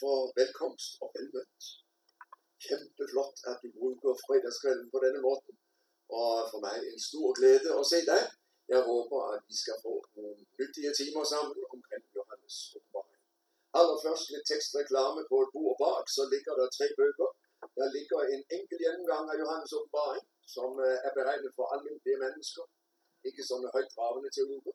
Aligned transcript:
for 0.00 0.18
velkomst 0.40 0.90
og 1.02 1.08
velmødt. 1.14 1.64
Kjempeflott 2.64 3.36
at 3.50 3.56
du 3.62 3.68
bruker 3.78 4.12
fredagskvelden 4.24 4.88
på 4.94 4.98
denne 5.04 5.20
måten. 5.28 5.54
Og 6.20 6.32
for 6.50 6.60
mig 6.66 6.76
en 6.92 7.00
stor 7.08 7.26
glæde 7.38 7.70
at 7.80 7.84
se 7.92 7.98
dig. 8.12 8.22
Jeg 8.72 8.80
håber, 8.90 9.18
at 9.34 9.42
vi 9.50 9.56
skal 9.62 9.76
få 9.86 9.94
nogle 10.16 10.36
nyttige 10.60 10.92
timer 11.00 11.24
sammen 11.32 11.58
omkring 11.74 12.04
Johannes 12.16 12.56
åpenbaring. 12.76 13.20
Allerførst 13.78 14.26
lidt 14.32 14.46
tekstreklame 14.52 15.20
på 15.30 15.36
et 15.44 15.50
bord 15.54 15.76
bak, 15.82 16.06
så 16.16 16.22
ligger 16.32 16.52
der 16.60 16.66
tre 16.78 16.86
bøger. 16.98 17.30
Der 17.78 17.86
ligger 17.96 18.20
en 18.34 18.42
enkel 18.56 18.76
gennemgang 18.84 19.24
af 19.32 19.36
Johannes 19.42 19.72
åpenbaring, 19.78 20.24
som 20.54 20.70
øh, 20.86 21.06
er 21.06 21.12
beregnet 21.18 21.52
for 21.56 21.66
almindelige 21.74 22.22
mennesker. 22.24 22.64
Ikke 23.28 23.42
sånne 23.48 23.68
høytravende 23.76 24.30
teologer. 24.36 24.74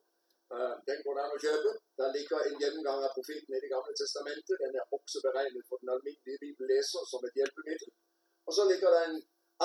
Øh, 0.55 0.75
den 0.89 0.97
går 1.03 1.13
det 1.15 1.23
an 1.25 1.35
at 1.37 1.43
købe. 1.47 1.69
Der 1.99 2.07
ligger 2.17 2.39
en 2.49 2.57
gennemgang 2.61 2.99
av 3.05 3.11
profeten 3.17 3.51
i 3.53 3.63
Det 3.63 3.71
gamle 3.75 3.93
testamentet. 4.01 4.55
Den 4.63 4.71
er 4.79 4.85
også 4.95 5.17
beregnet 5.27 5.63
for 5.69 5.77
den 5.81 5.89
almindelige 5.95 6.41
bibellæser 6.45 7.01
som 7.11 7.21
et 7.27 7.37
hjælpemiddel. 7.37 7.89
Og 8.47 8.51
så 8.57 8.63
ligger 8.71 8.89
der 8.95 9.03
en 9.09 9.17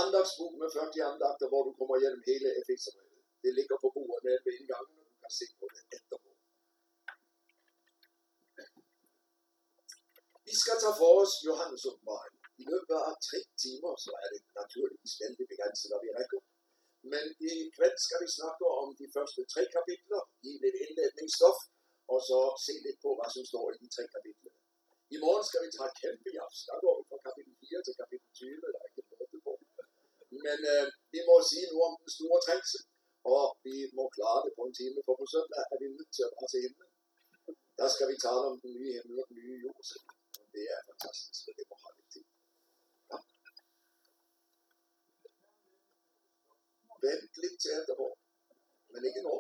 andagsbog 0.03 0.53
med 0.61 0.69
40 0.77 1.11
andagter, 1.13 1.47
hvor 1.51 1.63
du 1.67 1.73
kommer 1.79 1.95
igennem 1.97 2.23
hele 2.31 2.49
Efeserbrevet. 2.61 3.23
Det 3.45 3.53
ligger 3.59 3.77
på 3.83 3.89
bordet 3.95 4.23
nede 4.27 4.41
ved 4.45 4.53
indgangen, 4.61 4.95
og 5.01 5.07
du 5.11 5.17
kan 5.23 5.33
se 5.41 5.47
på 5.61 5.67
det 5.75 5.83
etterpå. 5.97 6.31
Vi 10.49 10.55
skal 10.63 10.77
ta 10.83 10.91
for 11.01 11.13
os 11.23 11.35
Johannes' 11.49 11.87
åbenbaring. 11.91 12.37
I 12.63 12.65
løbet 12.73 12.97
af 13.09 13.15
tre 13.29 13.41
timer 13.65 13.93
så 14.05 14.11
er 14.25 14.29
det 14.35 14.43
naturligvis 14.61 15.15
vældig 15.23 15.47
begrænset, 15.53 15.87
hvad 15.91 16.01
vi 16.05 16.11
rækker. 16.19 16.41
Men 17.13 17.25
i 17.51 17.55
kveld 17.77 17.97
skal 18.07 18.23
vi 18.25 18.29
snakke 18.39 18.65
om 18.83 18.95
de 19.01 19.07
første 19.17 19.45
tre 19.53 19.65
kapitler, 19.77 20.23
gi 20.45 20.53
litt 20.65 20.79
innledningsstoff, 20.85 21.59
og 22.13 22.21
så 22.29 22.41
se 22.65 22.77
litt 22.87 23.01
på 23.05 23.13
hva 23.19 23.29
som 23.35 23.45
står 23.51 23.75
i 23.75 23.81
de 23.83 23.91
tre 23.97 24.05
kapitlene. 24.15 24.57
I 25.15 25.21
morgen 25.25 25.45
skal 25.49 25.65
vi 25.65 25.71
ta 25.77 25.87
kjempejafs. 26.01 26.61
Da 26.69 26.75
går 26.83 26.95
vi 26.99 27.05
fra 27.11 27.19
kapittel 27.27 27.55
4 27.65 27.83
til 27.87 27.95
kapittel 28.01 28.31
20. 28.41 28.73
Det 28.73 28.81
er 28.81 28.89
ikke 28.89 29.05
måte 29.21 29.39
på. 29.47 29.53
Men 30.47 30.59
eh, 30.73 30.89
vi 31.15 31.21
må 31.29 31.37
si 31.51 31.61
noe 31.71 31.89
om 31.89 31.95
den 32.01 32.15
store 32.17 32.41
trengsel, 32.47 32.83
og 33.35 33.45
vi 33.67 33.77
må 33.99 34.05
klare 34.17 34.45
det 34.47 34.53
på 34.57 34.67
en 34.69 34.77
time. 34.81 35.05
For 35.07 35.21
på 35.21 35.27
søndag 35.35 35.63
er 35.73 35.77
vi 35.83 35.93
nødt 35.99 36.13
til 36.17 36.27
å 36.27 36.33
dra 36.35 36.51
til 36.53 36.65
himmelen. 36.65 36.93
Da 37.81 37.87
skal 37.95 38.11
vi 38.11 38.23
tale 38.27 38.45
om 38.51 38.59
den 38.65 38.75
nye 38.81 38.97
himmel 38.97 39.23
og 39.23 39.31
den 39.31 39.41
nye 39.45 39.61
jord. 39.65 39.93
Det 40.55 40.65
er 40.75 40.81
fantastisk, 40.91 41.49
og 41.49 41.55
det 41.59 41.65
må 41.71 41.79
ha 41.85 41.95
litt 41.97 42.11
tid. 42.15 42.27
Ja 43.13 43.19
vente 47.07 47.37
lidt 47.43 47.59
til 47.63 47.75
etterpå, 47.79 48.07
men 48.93 49.09
ikke 49.09 49.23
nå. 49.29 49.35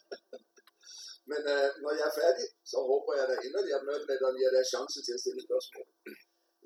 men 1.30 1.42
eh, 1.52 1.68
når 1.82 1.92
jeg 1.98 2.06
er 2.08 2.18
færdig, 2.22 2.46
så 2.70 2.78
håber 2.90 3.12
jeg 3.18 3.26
da 3.30 3.36
inderlig 3.46 3.72
at 3.76 3.86
møtelederen 3.90 4.38
gir 4.40 4.52
deg 4.56 4.72
chance 4.74 4.98
til 5.06 5.16
at 5.16 5.22
stille 5.24 5.42
spørgsmål. 5.48 5.88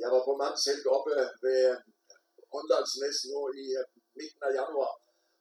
Jeg 0.02 0.08
var 0.14 0.22
på 0.28 0.32
mandshelg 0.42 0.84
oppe 0.96 1.12
ved 1.44 1.60
øh, 1.70 1.76
Åndalsnes 2.58 3.18
nu 3.30 3.40
i 3.62 3.66
eh, 3.80 3.86
midten 4.18 4.42
av 4.46 4.52
januar. 4.60 4.92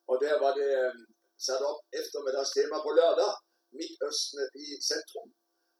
Og 0.10 0.16
der 0.26 0.36
var 0.44 0.52
det 0.60 0.72
eh, 0.82 0.94
satt 1.46 1.64
opp 1.70 1.80
ettermiddagstema 2.00 2.78
på 2.86 2.92
lørdag. 3.00 3.32
Midtøsten 3.80 4.40
i 4.64 4.66
centrum. 4.90 5.30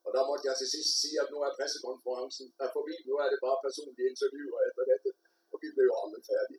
Og 0.06 0.10
der 0.16 0.24
måtte 0.30 0.48
jeg 0.50 0.56
til 0.58 0.70
sist 0.76 0.94
sige, 1.02 1.18
at 1.24 1.32
nu 1.34 1.38
er 1.46 1.58
pressekonferencen 1.58 2.48
er 2.66 2.70
forbi. 2.78 2.96
nu 3.10 3.14
er 3.24 3.28
det 3.30 3.40
bare 3.46 3.64
personlige 3.66 4.10
intervjuer 4.12 4.60
efter 4.68 4.84
dette. 4.92 5.10
Og 5.52 5.58
vi 5.62 5.68
blev 5.76 5.86
jo 5.90 5.96
alle. 6.02 6.58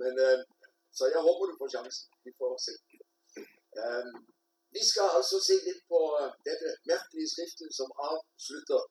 Men, 0.00 0.14
så 0.98 1.04
jeg 1.14 1.20
håber, 1.26 1.44
du 1.50 1.56
får 1.60 1.70
chancen. 1.76 2.06
Vi 2.26 2.30
får 2.40 2.52
se. 2.66 2.72
Um, 3.82 4.14
vi 4.76 4.82
skal 4.90 5.08
altså 5.18 5.36
se 5.48 5.54
lidt 5.68 5.82
på 5.92 6.00
uh, 6.20 6.30
dette 6.48 6.68
mærkelige 6.90 7.28
skriftet 7.34 7.68
som 7.78 7.88
afslutter 8.10 8.82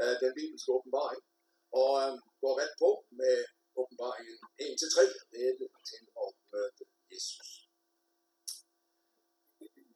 uh, 0.00 0.14
den 0.22 0.32
bibelske 0.38 0.68
åbenbaring, 0.76 1.22
Og 1.80 1.90
um, 2.04 2.16
går 2.42 2.54
ret 2.60 2.74
på 2.82 2.90
med 3.20 3.36
åbenbaringen 3.80 4.38
1-3, 4.60 4.96
rede 5.36 5.66
til 5.90 6.02
at 6.22 6.30
møde 6.52 6.84
Jesus. 7.12 7.50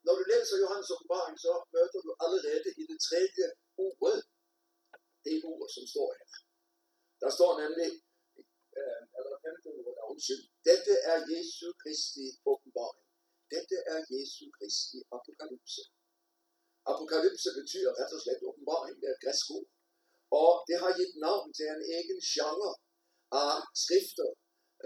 Når 0.06 0.14
du 0.18 0.24
læser 0.32 0.56
Johannes' 0.62 0.92
åbenbaring, 0.94 1.36
så 1.46 1.52
møder 1.74 2.00
du 2.06 2.10
allerede 2.24 2.68
i 2.80 2.82
det 2.90 2.98
tredje 3.08 3.46
ordet 3.86 4.18
det 5.24 5.36
ord, 5.52 5.68
som 5.76 5.84
står 5.92 6.08
her. 6.18 6.30
Der 7.22 7.30
står 7.36 7.52
nemlig 7.62 7.88
eh. 8.80 9.02
Dette 10.68 10.94
er 11.12 11.18
Jesu 11.32 11.66
Kristi 11.82 12.26
åpenbaring. 12.52 13.06
Dette 13.54 13.76
er 13.92 14.00
Jesu 14.14 14.44
Kristi 14.56 14.98
apokalypse. 15.16 15.82
Apokalypse 16.90 17.50
betyr 17.58 17.88
rett 17.98 18.12
og 18.16 18.22
slett 18.24 18.48
åpenbaring. 18.50 18.94
Det 19.00 19.08
er 19.08 19.16
et 19.16 19.24
gresk 19.24 19.46
ord. 19.56 19.68
Og 20.42 20.52
det 20.68 20.76
har 20.82 20.98
gitt 20.98 21.16
navn 21.26 21.48
til 21.58 21.66
en 21.74 21.84
egen 21.98 22.20
sjanger 22.32 22.74
av 23.44 23.56
skrifter 23.84 24.30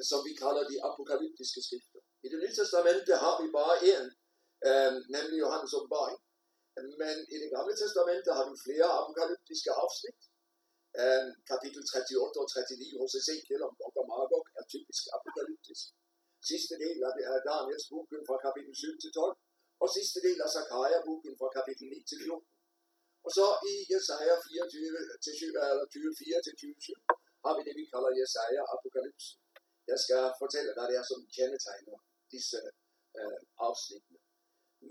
som 0.09 0.21
vi 0.27 0.33
kaller 0.43 0.65
de 0.71 0.77
apokalyptiske 0.89 1.61
skrifter. 1.67 2.01
I 2.25 2.29
Det 2.33 2.39
nye 2.43 2.59
testamentet 2.61 3.17
har 3.25 3.35
vi 3.43 3.49
bare 3.59 3.77
én, 3.95 4.07
eh, 4.69 4.93
nemlig 5.17 5.37
Johannes' 5.43 5.77
åpenbaring. 5.79 6.19
Men 7.03 7.17
i 7.35 7.37
Det 7.43 7.51
gamle 7.55 7.75
testamentet 7.83 8.33
har 8.39 8.45
vi 8.51 8.63
flere 8.67 8.87
apokalyptiske 9.01 9.71
avsnitt. 9.85 10.21
Eh, 11.01 11.27
kapitel 11.51 11.83
38 11.83 12.21
og 12.43 12.47
39 12.53 13.01
hos 13.03 13.15
Ezekiel 13.21 13.63
om 13.69 13.75
Gog 13.81 13.95
og 14.01 14.07
Magog 14.13 14.45
er 14.59 14.65
typisk 14.75 15.03
apokalyptisk. 15.17 15.85
Sidste 16.51 16.75
del 16.85 16.99
af 17.09 17.13
det 17.17 17.25
er 17.33 17.39
Daniels 17.49 17.87
boken 17.93 18.23
fra 18.29 18.37
kapitel 18.47 18.75
7 18.83 19.03
til 19.03 19.11
12. 19.13 19.37
Og 19.83 19.89
sidste 19.97 20.19
del 20.27 20.39
af 20.45 20.49
Zakaria-boken 20.57 21.35
fra 21.41 21.49
kapitel 21.57 21.87
9 21.95 21.99
til 22.11 22.19
14. 22.25 22.45
Og 23.27 23.31
så 23.37 23.47
i 23.73 23.75
Jesaja 23.93 24.35
24 24.49 25.01
til 25.25 25.35
24 25.41 26.39
til 26.47 26.55
27 26.61 27.01
har 27.45 27.53
vi 27.57 27.63
det 27.67 27.75
vi 27.81 27.85
kalder 27.93 28.11
Jesaja 28.21 28.63
apokalypse. 28.75 29.31
Jeg 29.91 29.99
skal 30.05 30.23
fortælle, 30.43 30.71
hvad 30.75 30.87
det 30.91 30.97
er 31.01 31.07
som 31.11 31.21
kendetegner 31.37 31.97
disse 32.35 32.59
eh, 33.19 33.41
afsnittene. 33.69 34.21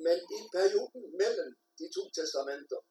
Men 0.06 0.18
i 0.38 0.40
perioden 0.58 1.04
mellem 1.22 1.50
de 1.80 1.86
to 1.96 2.04
testamenter 2.18 2.82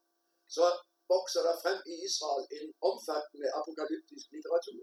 så 0.57 0.67
vokser 1.15 1.43
der 1.49 1.57
frem 1.63 1.81
i 1.93 1.95
Israel 2.09 2.45
en 2.59 2.67
omfattende 2.91 3.49
apokalyptisk 3.59 4.27
litteratur. 4.35 4.83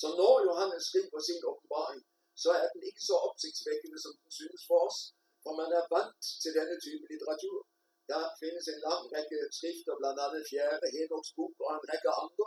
Så 0.00 0.08
når 0.20 0.34
Johannes 0.46 0.82
skriver 0.90 1.20
sin 1.28 1.42
åbenbaring, 1.50 2.02
så 2.42 2.50
er 2.62 2.66
den 2.74 2.82
ikke 2.88 3.02
så 3.10 3.16
opsigtsvækkende, 3.28 3.98
som 4.04 4.12
den 4.20 4.30
synes 4.38 4.62
for 4.68 4.78
oss. 4.88 5.00
For 5.42 5.52
man 5.60 5.70
er 5.78 5.84
vant 5.94 6.24
til 6.42 6.52
denne 6.58 6.76
type 6.84 7.04
litteratur. 7.12 7.56
Der 8.10 8.22
findes 8.42 8.66
en 8.72 8.80
lang 8.88 9.02
række 9.14 9.38
skrifter, 9.56 9.94
bl.a. 9.98 10.26
Fjerde 10.50 10.86
Henoks 10.94 11.30
bok 11.36 11.54
og 11.66 11.70
en 11.76 11.84
række 11.90 12.10
andre. 12.24 12.46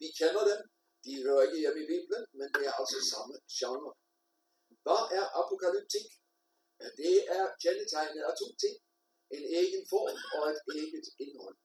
Vi 0.00 0.08
kender 0.20 0.44
dem. 0.50 0.60
De 1.04 1.12
hører 1.24 1.42
ikke 1.46 1.62
hjemme 1.62 1.80
i 1.84 1.90
Bibelen, 1.92 2.24
men 2.38 2.48
det 2.54 2.62
er 2.68 2.74
altså 2.80 2.98
samme 3.12 3.34
genre. 3.58 3.92
Hvad 4.84 5.02
er 5.18 5.24
apokalyptik? 5.40 6.08
Det 7.02 7.16
er 7.36 7.44
kendetegnet 7.62 8.22
av 8.28 8.34
to 8.40 8.48
ting. 8.62 8.76
En 9.36 9.44
egen 9.60 9.84
form 9.92 10.18
og 10.36 10.42
et 10.52 10.60
eget 10.76 11.08
indhold. 11.24 11.56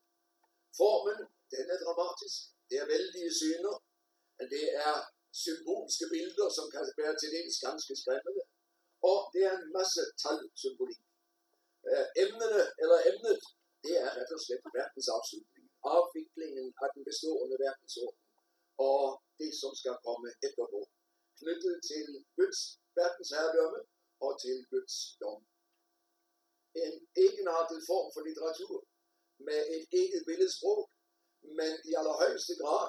Formen 0.80 1.18
den 1.52 1.66
er 1.74 1.78
dramatisk. 1.84 2.36
Det 2.68 2.76
er 2.82 2.86
vældige 2.94 3.30
syner. 3.40 3.74
Det 4.54 4.64
er 4.86 4.94
symbolske 5.44 6.06
bilder 6.14 6.48
som 6.56 6.66
kan 6.74 6.84
være 7.00 7.14
til 7.20 7.30
dels 7.36 7.56
ganske 7.66 7.92
skræmmende. 8.00 8.42
Og 9.10 9.18
det 9.32 9.42
er 9.48 9.54
en 9.56 9.68
masse 9.78 10.02
tallsymbolikk. 10.22 11.02
Øh, 11.90 12.06
emnene, 12.24 12.62
eller 12.82 12.98
emnet, 13.10 13.42
det 13.84 13.94
er 14.04 14.10
rett 14.18 14.30
og 14.36 14.40
slett 14.44 14.66
verdens 14.78 15.08
avslutning. 15.16 15.66
Avviklingen 15.94 16.68
av 16.82 16.88
den 16.94 17.02
bestående 17.08 17.56
verdensorden. 17.64 18.22
Og 18.90 19.04
det 19.40 19.52
som 19.60 19.72
skal 19.80 19.96
komme 20.06 20.28
etterpå. 20.46 20.80
Knyttet 21.40 21.76
til 21.90 22.06
Guds 22.38 22.60
verdensherredømme 22.98 23.80
og 24.24 24.32
til 24.44 24.56
Guds 24.72 24.96
dom. 25.22 25.40
En 26.84 26.94
egenartet 27.24 27.80
form 27.90 28.08
for 28.14 28.22
litteratur 28.28 28.76
med 29.48 29.60
et 29.74 29.84
eget 30.00 30.22
billedsprog, 30.28 30.80
men 31.58 31.72
i 31.88 31.90
allerhøjeste 32.00 32.54
grad 32.62 32.86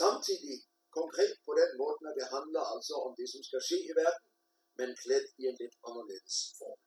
samtidig 0.00 0.56
konkret 0.98 1.34
på 1.46 1.52
den 1.60 1.70
måde, 1.80 1.96
når 2.04 2.12
det 2.18 2.26
handler 2.36 2.62
altså 2.74 2.94
om 3.06 3.12
det 3.18 3.28
som 3.32 3.42
skal 3.48 3.62
ske 3.68 3.78
i 3.90 3.94
verden, 4.02 4.26
men 4.78 4.88
klædt 5.02 5.28
i 5.40 5.42
en 5.50 5.56
lidt 5.62 5.76
anderledes 5.88 6.36
form. 6.58 6.80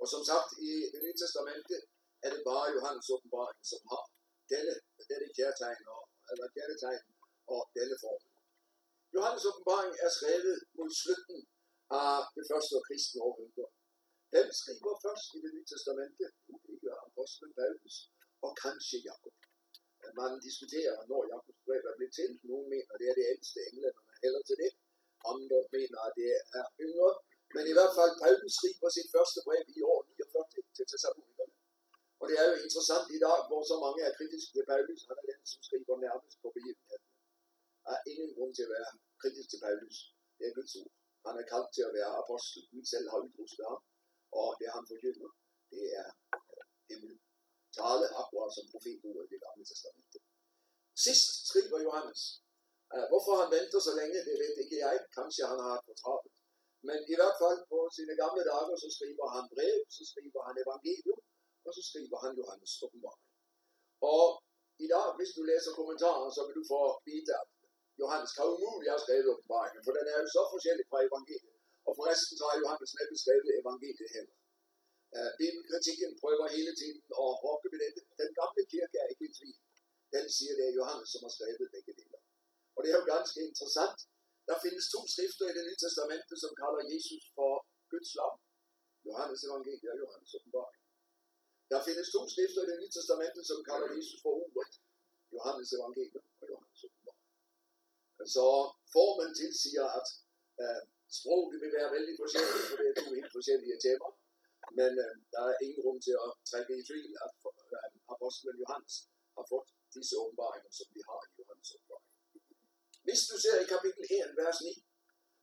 Og 0.00 0.06
som 0.14 0.22
sagt, 0.30 0.50
i 0.68 0.70
Det 0.92 1.00
nye 1.04 1.16
testamente 1.22 1.74
er 2.24 2.30
det 2.34 2.42
bare 2.50 2.72
Johannes' 2.76 3.12
åbenbaring, 3.14 3.60
som 3.70 3.80
har 3.90 4.02
denne, 4.52 4.74
denne 5.10 5.28
kærtegn 5.38 5.82
og, 5.94 6.02
eller 6.30 6.46
kærtegn 6.56 7.04
og 7.54 7.60
denne 7.78 7.96
form. 8.04 8.22
Johannes' 9.14 9.48
åbenbaring 9.50 9.92
er 10.04 10.10
skrevet 10.16 10.56
mod 10.76 10.90
slutten 11.02 11.38
af 12.02 12.16
det 12.36 12.44
første 12.50 12.74
kristne 12.86 13.20
århundrede. 13.28 13.72
Den 14.36 14.46
skriver 14.60 14.94
først 15.04 15.26
i 15.36 15.38
Det 15.44 15.52
nye 15.54 15.68
testamente, 15.72 16.24
det 16.66 16.76
gjør 16.84 16.98
apostlen 17.08 17.52
Paulus, 17.58 17.96
og 18.46 18.52
kanskje 18.64 18.98
Jakob. 19.08 19.36
Man 20.20 20.32
diskuterer 20.46 20.96
når 21.10 21.22
Jakobs 21.32 21.62
brev 21.66 21.82
er 21.90 21.96
blitt 21.98 22.14
til. 22.18 22.30
Nogle 22.50 22.66
mener 22.74 22.94
det 23.00 23.06
er 23.08 23.16
det 23.20 23.26
eldste 23.32 23.58
englenderne 23.70 24.14
heller 24.24 24.42
til 24.48 24.56
det. 24.62 24.70
Andre 25.32 25.58
mener 25.76 25.98
at 26.06 26.12
det 26.20 26.28
er 26.60 26.66
yngre. 26.86 27.10
Men 27.54 27.64
i 27.70 27.74
hvert 27.76 27.94
fald, 27.98 28.12
Paulus 28.22 28.52
skriver 28.58 28.88
sit 28.96 29.08
første 29.16 29.40
brev 29.46 29.64
i 29.78 29.82
år 29.92 30.00
49 30.08 30.74
til 30.76 30.84
Thessalonikerne. 30.90 31.54
Og 32.20 32.24
det 32.28 32.36
er 32.40 32.46
jo 32.50 32.56
interessant 32.66 33.06
i 33.16 33.20
dag, 33.26 33.38
hvor 33.48 33.62
så 33.70 33.76
mange 33.84 34.00
er 34.06 34.16
kritiske 34.18 34.52
til 34.56 34.64
Paulus. 34.72 35.00
Han 35.08 35.16
er 35.20 35.26
den, 35.32 35.40
som 35.50 35.60
skriver 35.66 35.96
nærmest 36.06 36.36
på 36.42 36.48
begivenheden. 36.56 37.04
Der 37.84 37.92
er 37.98 38.02
ingen 38.12 38.30
grund 38.36 38.52
til 38.54 38.64
at 38.66 38.72
være 38.76 38.90
kritisk 39.22 39.48
til 39.50 39.60
Paulus. 39.66 39.96
Det 40.36 40.44
er 40.48 40.54
Guds 40.58 40.74
ord. 40.80 40.92
Han 41.26 41.34
er 41.40 41.46
kaldt 41.52 41.70
til 41.76 41.84
at 41.88 41.94
være 41.98 42.10
apostel. 42.22 42.60
Gud 42.72 42.84
selv 42.92 43.06
har 43.12 43.20
utrustet 43.26 43.64
ham. 43.70 43.80
Og 44.40 44.48
det 44.60 44.68
han 44.76 44.84
forkynner, 44.90 45.30
det 45.72 45.84
er 46.00 46.08
himmel. 46.88 47.14
Tale 47.76 48.06
akkurat 48.20 48.52
som 48.56 48.66
profetordet 48.72 49.22
i 49.26 49.30
det 49.32 49.40
gamle 49.46 49.64
testamentet. 49.70 50.22
Sidst 51.04 51.28
skriver 51.50 51.78
Johannes. 51.86 52.22
Uh, 52.94 53.06
hvorfor 53.10 53.29
han 53.42 53.50
venter 53.56 53.80
så 53.88 53.92
længe, 54.00 54.18
det 54.28 54.34
ved 54.42 54.52
ikke 54.62 54.76
jeg. 54.86 54.96
Kanskje 55.16 55.50
han 55.50 55.58
har 55.62 55.70
haft 55.74 55.86
for 55.88 55.96
travlt. 56.02 56.34
Men 56.88 56.98
i 57.12 57.14
hvert 57.18 57.36
fald 57.42 57.60
på 57.72 57.78
sine 57.96 58.14
gamle 58.22 58.42
dage, 58.50 58.74
så 58.82 58.88
skriver 58.96 59.26
han 59.36 59.44
brev, 59.54 59.76
så 59.96 60.02
skriver 60.10 60.40
han 60.48 60.54
evangelium, 60.64 61.20
og 61.66 61.70
så 61.76 61.82
skriver 61.88 62.18
han 62.24 62.32
Johannes 62.40 62.72
åbenbaring. 62.84 63.26
Og 64.14 64.26
i 64.84 64.86
dag, 64.94 65.08
hvis 65.18 65.32
du 65.36 65.40
læser 65.50 65.78
kommentaren, 65.80 66.30
så 66.36 66.40
vil 66.46 66.56
du 66.60 66.64
få 66.74 66.82
vite, 67.08 67.32
at 67.42 67.48
Johannes 68.00 68.32
kan 68.36 68.44
umuligt 68.54 68.92
have 68.92 69.04
skrevet 69.06 69.30
åbenbaringen, 69.32 69.80
for 69.84 69.92
den 69.96 70.06
er 70.12 70.18
jo 70.22 70.28
så 70.36 70.42
forskellig 70.54 70.84
fra 70.90 70.98
evangeliet. 71.08 71.56
Og 71.88 71.92
forresten 71.98 72.34
så 72.40 72.44
har 72.50 72.56
Johannes 72.62 72.92
næppe 72.98 73.16
skrevet 73.22 73.50
evangeliet 73.62 74.10
heller. 74.16 74.36
Eh, 75.16 75.30
Bibelkritikken 75.40 76.10
prøver 76.22 76.46
hele 76.56 76.72
tiden 76.80 77.00
at 77.24 77.30
rokke 77.44 77.68
ved 77.72 77.78
dette. 77.84 78.00
Den 78.22 78.30
gamle 78.40 78.62
kirke 78.72 78.96
er 79.02 79.08
ikke 79.12 79.26
i 79.28 79.34
tvivl. 79.38 79.60
Den 80.14 80.24
siger, 80.36 80.52
det 80.58 80.64
er 80.68 80.74
Johannes, 80.80 81.08
som 81.12 81.20
har 81.26 81.32
skrevet 81.36 81.72
begge 81.74 81.92
deler. 82.00 82.20
Og 82.74 82.80
det 82.82 82.88
er 82.90 82.98
jo 83.00 83.06
ganske 83.14 83.38
interessant. 83.48 83.98
Der 84.48 84.56
findes 84.64 84.84
to 84.94 85.00
skrifter 85.12 85.38
i 85.50 85.56
det 85.58 85.64
nye 85.68 85.82
testamentet, 85.86 86.36
som 86.44 86.52
kalder 86.62 86.82
Jesus 86.92 87.24
for 87.36 87.52
Guds 87.92 88.10
lam. 88.18 88.36
Johannes 89.06 89.44
evangeliet 89.48 89.92
og 89.92 89.98
Johannes 90.02 90.34
åbenbaring. 90.38 90.80
Der 91.70 91.80
findes 91.88 92.08
to 92.14 92.20
skrifter 92.32 92.60
i 92.62 92.68
det 92.70 92.78
nye 92.80 92.94
testamentet, 92.98 93.42
som 93.50 93.58
kalder 93.70 93.88
Jesus 93.96 94.18
for 94.24 94.32
ordet. 94.44 94.72
Johannes 95.34 95.68
evangeliet 95.76 96.24
og 96.40 96.46
Johannes 96.52 96.80
åbenbaring. 96.86 97.26
Så 98.36 98.46
formen 98.94 99.30
tilsiger, 99.42 99.86
at 99.98 100.08
øh, 100.62 100.82
sproget 101.18 101.54
vil 101.62 101.72
være 101.78 101.92
vældig 101.96 102.14
forskelligt, 102.22 102.66
for 102.70 102.76
det 102.80 102.86
er 102.88 102.96
to 103.02 103.08
helt 103.18 103.32
forskellige 103.38 103.76
temaer. 103.86 104.14
Men 104.78 104.92
øh, 105.04 105.14
der 105.32 105.42
er 105.50 105.54
ingen 105.64 105.80
grund 105.82 106.00
til 106.06 106.14
at 106.26 106.30
trække 106.50 106.72
i 106.80 106.82
tvivl, 106.88 107.12
at 107.26 107.32
uh, 107.48 108.14
apostlen 108.14 108.56
Johannes 108.62 108.94
har 109.36 109.44
fået 109.50 109.68
disse 109.96 110.14
åbenbaringer, 110.22 110.70
som 110.78 110.86
vi 110.94 111.00
har 111.08 111.20
i 111.28 111.30
Johannes 111.40 111.68
åbenbaring. 111.74 112.08
Hvis 113.06 113.22
du 113.30 113.34
ser 113.44 113.56
i 113.60 113.70
kapitel 113.74 114.02
1, 114.10 114.38
vers 114.42 114.58
9, 114.68 114.72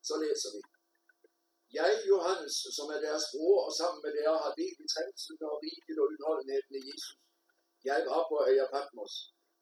så 0.08 0.14
læser 0.24 0.50
vi. 0.56 0.62
Jeg, 1.80 1.92
Johannes, 2.12 2.56
som 2.78 2.88
er 2.96 3.00
deres 3.08 3.26
bror, 3.34 3.58
og 3.62 3.66
sammen 3.82 4.02
med 4.04 4.12
dere 4.18 4.38
har 4.44 4.54
delt 4.62 4.80
i 4.86 4.88
trængslen 4.94 5.40
og 5.50 5.56
riket 5.64 5.98
og 6.02 6.08
udholdenheden 6.14 6.74
i 6.80 6.82
Jesus. 6.90 7.20
Jeg 7.90 8.00
var 8.10 8.22
på 8.30 8.36
Øya 8.50 8.68
Patmos. 8.74 9.14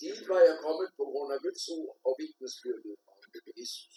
Dit 0.03 0.19
var 0.31 0.41
jeg 0.47 0.55
kommet 0.65 0.89
på 0.99 1.03
grund 1.11 1.29
af 1.35 1.39
Guds 1.45 1.65
ord 1.77 1.93
og 2.07 2.11
vidnesbyrdet 2.19 2.95
om 3.11 3.17
Jesus. 3.59 3.95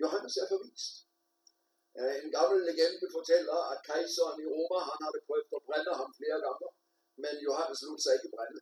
Johannes 0.00 0.34
er 0.42 0.48
forvist. 0.54 0.94
En 2.24 2.30
gammel 2.38 2.58
legende 2.68 3.08
fortæller, 3.16 3.58
at 3.72 3.78
kejseren 3.88 4.38
i 4.44 4.46
Roma, 4.54 4.78
han 4.90 5.00
havde 5.06 5.24
prøvet 5.26 5.48
at 5.58 5.66
brænde 5.68 5.92
ham 6.00 6.10
flere 6.18 6.38
gange, 6.46 6.68
men 7.22 7.34
Johannes 7.46 7.80
lod 7.86 7.98
sig 8.04 8.12
ikke 8.16 8.34
brænde. 8.36 8.60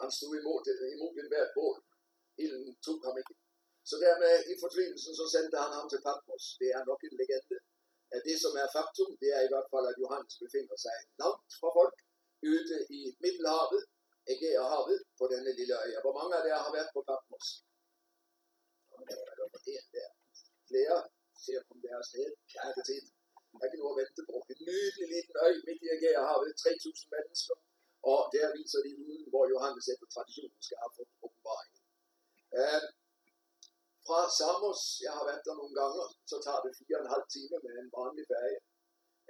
Han 0.00 0.10
stod 0.16 0.32
imod, 0.40 0.60
imod 0.94 1.12
et 1.20 1.28
hvert 1.32 1.50
bål. 1.56 1.78
Ilden 2.42 2.74
tog 2.84 2.98
ham 3.06 3.16
ikke. 3.20 3.34
Så 3.88 3.94
dermed 4.04 4.34
i 4.52 4.54
fortvilelsen 4.62 5.12
så 5.20 5.24
sendte 5.34 5.56
han 5.64 5.72
ham 5.78 5.86
til 5.92 6.00
Patmos. 6.06 6.44
Det 6.60 6.68
er 6.76 6.82
nok 6.90 7.00
en 7.08 7.14
legende. 7.20 7.56
Det 8.28 8.36
som 8.44 8.52
er 8.62 8.68
faktum, 8.76 9.10
det 9.22 9.30
er 9.36 9.42
i 9.44 9.50
hvert 9.52 9.68
fald, 9.72 9.86
at 9.92 9.96
Johannes 10.02 10.34
befinder 10.42 10.76
sig 10.84 10.96
langt 11.22 11.50
fra 11.60 11.68
folk, 11.78 11.96
ude 12.50 12.76
i 12.98 13.00
Middelhavet, 13.22 13.82
Ægæerhavet, 14.32 14.98
på 15.18 15.24
denne 15.32 15.50
lille 15.58 15.74
øje. 15.82 15.96
Hvor 16.04 16.14
mange 16.18 16.32
af 16.38 16.42
jer 16.50 16.60
har 16.66 16.72
været 16.76 16.90
på 16.94 17.00
Patmos? 17.08 17.48
Flere 20.70 20.96
ser 21.44 21.60
på 21.68 21.74
deres 21.86 22.06
sted. 22.10 22.30
Kærte 22.52 22.82
tid. 22.90 23.04
Der 23.50 23.58
er 23.60 23.66
ikke 23.68 23.80
noget 23.82 23.94
at 23.94 24.00
vente 24.02 24.22
på. 24.30 24.36
En 24.52 24.60
nydelig 24.68 25.06
liten 25.14 25.36
øj 25.44 25.52
midt 25.66 25.80
i 25.84 25.88
Ægæerhavet, 25.96 26.50
3000 26.56 27.08
mennesker. 27.14 27.56
Og 28.12 28.20
der 28.34 28.46
viser 28.56 28.80
de 28.86 28.92
uden, 29.04 29.24
hvor 29.32 29.44
Johannes 29.52 29.86
efter 29.92 30.06
traditionen 30.14 30.60
skal 30.66 30.78
have 30.82 30.92
fået 30.96 31.12
åbenbaringen. 31.24 31.80
Øhm, 32.60 32.88
fra 34.06 34.20
Samos, 34.38 34.80
jeg 35.06 35.12
har 35.16 35.24
været 35.28 35.46
der 35.46 35.54
nogle 35.60 35.74
gange, 35.80 36.00
så 36.30 36.36
tager 36.44 36.60
det 36.64 36.72
fire 36.80 36.96
og 36.98 37.02
en 37.04 37.12
halv 37.14 37.26
time 37.36 37.56
med 37.64 37.74
en 37.82 37.88
vanlig 37.96 38.24
ferie. 38.32 38.58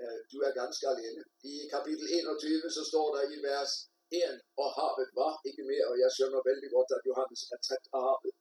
Øh, 0.01 0.19
du 0.31 0.37
er 0.47 0.59
ganske 0.63 0.85
alene. 0.93 1.23
I 1.53 1.55
kapitel 1.75 2.07
21 2.19 2.77
så 2.77 2.83
står 2.91 3.07
der 3.15 3.23
i 3.35 3.37
vers 3.49 3.73
1, 4.11 4.41
og 4.63 4.69
havet 4.77 5.09
var 5.21 5.35
ikke 5.49 5.65
mere, 5.71 5.87
og 5.91 5.97
jeg 6.03 6.11
skønner 6.15 6.49
vældig 6.51 6.71
godt, 6.77 6.91
at 6.97 7.03
Johannes 7.09 7.43
er 7.55 7.59
træt 7.67 7.85
af 7.97 8.01
havet. 8.07 8.35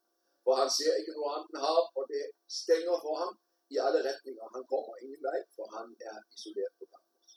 For 0.43 0.53
han 0.61 0.69
ser 0.79 0.93
ikke 0.99 1.13
noget 1.17 1.33
andet 1.35 1.59
hav, 1.65 1.83
og 1.99 2.03
det 2.11 2.23
stænger 2.59 2.95
for 3.05 3.15
ham 3.21 3.31
i 3.73 3.75
alle 3.85 3.99
retninger. 4.09 4.45
Han 4.55 4.63
kommer 4.71 4.93
ingen 5.03 5.21
vej, 5.27 5.39
for 5.55 5.65
han 5.75 5.87
er 6.09 6.17
isoleret 6.35 6.73
på 6.79 6.85
Patmos. 6.91 7.33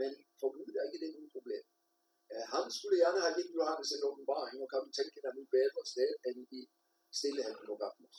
Men 0.00 0.10
for 0.40 0.48
Gud 0.56 0.72
er 0.78 0.84
ikke 0.86 1.00
det 1.04 1.10
nogen 1.16 1.30
problem. 1.36 1.64
Øh, 2.32 2.44
han 2.54 2.64
skulle 2.76 2.98
gerne 3.04 3.20
have 3.24 3.34
givet 3.38 3.56
Johannes 3.58 3.90
en 3.96 4.06
åbenbaring, 4.08 4.56
og 4.64 4.68
kan 4.72 4.80
du 4.86 4.90
tænke 4.98 5.18
dig 5.24 5.32
nu 5.36 5.42
bedre 5.56 5.82
sted 5.92 6.12
end 6.28 6.38
i 6.58 6.60
stilleheden 7.18 7.66
på 7.68 7.74
Patmos. 7.82 8.18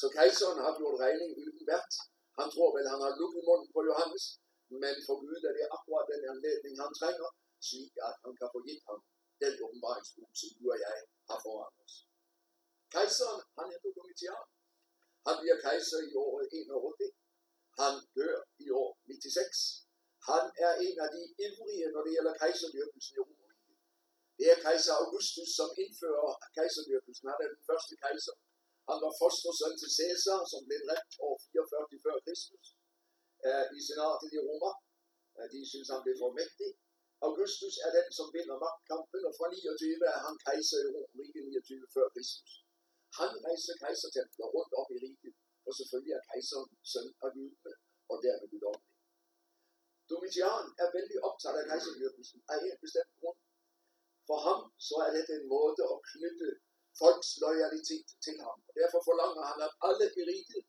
Så 0.00 0.06
kejseren 0.16 0.58
har 0.64 0.72
gjort 0.78 1.00
regning 1.04 1.30
uden 1.42 1.64
vært. 1.72 1.92
Han 2.38 2.48
tror 2.54 2.70
vel, 2.76 2.86
han 2.94 3.02
har 3.06 3.12
lukket 3.20 3.42
munden 3.48 3.68
på 3.74 3.80
Johannes, 3.88 4.24
men 4.82 4.94
for 5.06 5.16
Gud 5.22 5.42
er 5.48 5.54
det 5.58 5.66
akkurat 5.76 6.10
den 6.12 6.22
anledning, 6.32 6.74
han 6.82 6.92
trænger, 7.00 7.28
slik 7.68 7.94
at 8.06 8.14
han 8.24 8.32
kan 8.38 8.48
få 8.54 8.58
givet 8.66 8.84
ham 8.88 9.00
den 9.42 9.54
åbenbaringsbog, 9.64 10.28
som 10.40 10.50
du 10.56 10.64
og 10.74 10.78
jeg 10.86 10.98
har 11.30 11.38
foran 11.44 11.74
os. 11.84 11.94
Kejseren, 12.94 13.40
han 13.58 13.66
hedder 13.72 13.92
Domitian. 13.98 14.46
Han 15.26 15.36
bliver 15.40 15.58
kejser 15.66 16.00
i 16.08 16.12
året 16.24 16.46
81. 16.52 17.12
Han 17.80 17.94
dør 18.16 18.36
i 18.64 18.66
år 18.82 18.90
96. 19.06 19.90
Han 20.30 20.44
er 20.66 20.72
en 20.86 20.96
af 21.04 21.08
de 21.16 21.22
ivrige, 21.44 21.86
når 21.94 22.00
det 22.04 22.12
gælder 22.16 22.34
kejserdyrkelsen 22.42 23.14
i 23.16 23.20
Rom. 23.26 23.39
Det 24.40 24.48
er 24.54 24.58
kejser 24.66 24.94
Augustus, 25.02 25.50
som 25.58 25.68
indfører 25.82 26.30
kejserdyrkelsen. 26.56 27.26
Han 27.32 27.40
er 27.44 27.50
den 27.54 27.62
første 27.70 27.94
kejser. 28.04 28.34
Han 28.90 28.98
var 29.04 29.12
fostersøn 29.22 29.74
til 29.80 29.90
Caesar, 29.98 30.40
som 30.52 30.60
blev 30.66 30.80
dræbt 30.86 31.14
år 31.28 31.36
44 31.52 32.04
før 32.04 32.16
Kristus 32.26 32.66
uh, 33.48 33.66
i 33.76 33.80
senatet 33.88 34.28
i 34.36 34.38
Roma. 34.48 34.72
Uh, 35.36 35.46
de 35.52 35.60
synes, 35.72 35.88
han 35.92 36.00
blev 36.04 36.16
for 36.22 36.30
mægtig. 36.40 36.70
Augustus 37.28 37.74
er 37.86 37.90
den, 37.98 38.08
som 38.18 38.26
vinder 38.36 38.56
magtkampen, 38.64 39.22
og 39.28 39.32
fra 39.38 39.46
29 39.52 40.12
er 40.12 40.18
han 40.26 40.36
kejser 40.46 40.78
i 40.86 40.88
Rom, 40.94 41.12
ikke 41.24 41.40
29 41.48 41.94
før 41.94 42.06
Kristus. 42.14 42.52
Han 43.20 43.30
rejser 43.46 43.74
kejsertempler 43.82 44.48
rundt 44.56 44.72
om 44.80 44.86
i 44.94 44.98
riget, 45.04 45.36
og 45.66 45.72
selvfølgelig 45.78 46.14
er 46.18 46.22
kejseren 46.30 46.70
søn 46.92 47.08
af 47.24 47.30
Gud, 47.36 47.52
og 48.10 48.16
dermed 48.24 48.46
guddommelig. 48.52 48.94
Domitian 50.10 50.66
er 50.82 50.88
vældig 50.96 51.18
optaget 51.28 51.58
af 51.62 51.66
kejserdyrkelsen 51.70 52.38
af 52.52 52.56
en 52.68 52.78
bestemt 52.84 53.14
grund. 53.20 53.38
For 54.28 54.38
ham 54.46 54.60
så 54.88 54.96
er 55.06 55.10
det 55.16 55.24
en 55.38 55.46
måde 55.56 55.82
at 55.92 55.98
knytte 56.12 56.48
folks 57.00 57.30
loyalitet 57.44 58.08
til 58.24 58.36
ham. 58.46 58.58
Og 58.68 58.72
derfor 58.80 59.00
forlanger 59.08 59.42
han, 59.50 59.58
at 59.66 59.72
alle 59.88 60.06
i 60.20 60.22
riget 60.30 60.64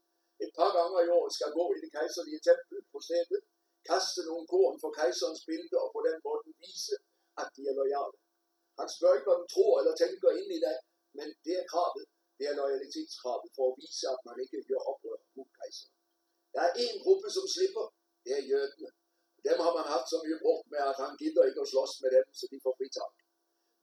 et 0.45 0.51
par 0.59 0.71
gange 0.77 0.97
i 1.05 1.09
år 1.17 1.25
skal 1.37 1.51
gå 1.59 1.65
i 1.75 1.79
det 1.83 1.91
kejserlige 1.97 2.41
tempel 2.49 2.77
på 2.93 2.99
stedet, 3.07 3.43
kaste 3.89 4.21
nogle 4.29 4.45
korn 4.53 4.75
for 4.81 4.91
kejserens 4.99 5.41
billede 5.49 5.77
og 5.83 5.89
på 5.95 6.01
den 6.07 6.17
måde 6.25 6.41
vise, 6.61 6.95
at 7.41 7.47
de 7.55 7.61
er 7.71 7.75
lojale. 7.81 8.17
Han 8.79 8.89
spørger 8.95 9.15
ikke, 9.17 9.29
hvad 9.29 9.39
de 9.41 9.47
tror 9.55 9.73
eller 9.79 9.93
tænker 10.03 10.29
ind 10.39 10.49
i 10.57 10.59
det, 10.65 10.77
men 11.17 11.27
det 11.45 11.53
er 11.61 11.65
kravet, 11.73 12.05
det 12.37 12.45
er 12.49 12.59
lojalitetskravet 12.61 13.49
for 13.57 13.65
at 13.69 13.77
vise, 13.81 14.05
at 14.13 14.21
man 14.27 14.37
ikke 14.43 14.59
gør 14.69 14.81
oprør 14.91 15.19
mod 15.35 15.49
kejseren. 15.57 15.95
Der 16.53 16.61
er 16.67 16.73
en 16.85 16.95
gruppe, 17.03 17.27
som 17.37 17.45
slipper, 17.55 17.85
det 18.23 18.31
er 18.39 18.43
jødene. 18.51 18.89
Dem 19.47 19.57
har 19.65 19.73
man 19.77 19.85
haft 19.93 20.07
så 20.11 20.17
mye 20.25 20.39
brugt 20.43 20.67
med, 20.73 20.81
at 20.91 20.97
han 21.03 21.13
gider 21.21 21.43
ikke 21.49 21.61
at 21.63 21.71
slås 21.71 21.93
med 22.03 22.11
dem, 22.17 22.25
så 22.39 22.43
de 22.51 22.57
får 22.65 22.73
fritag. 22.79 23.11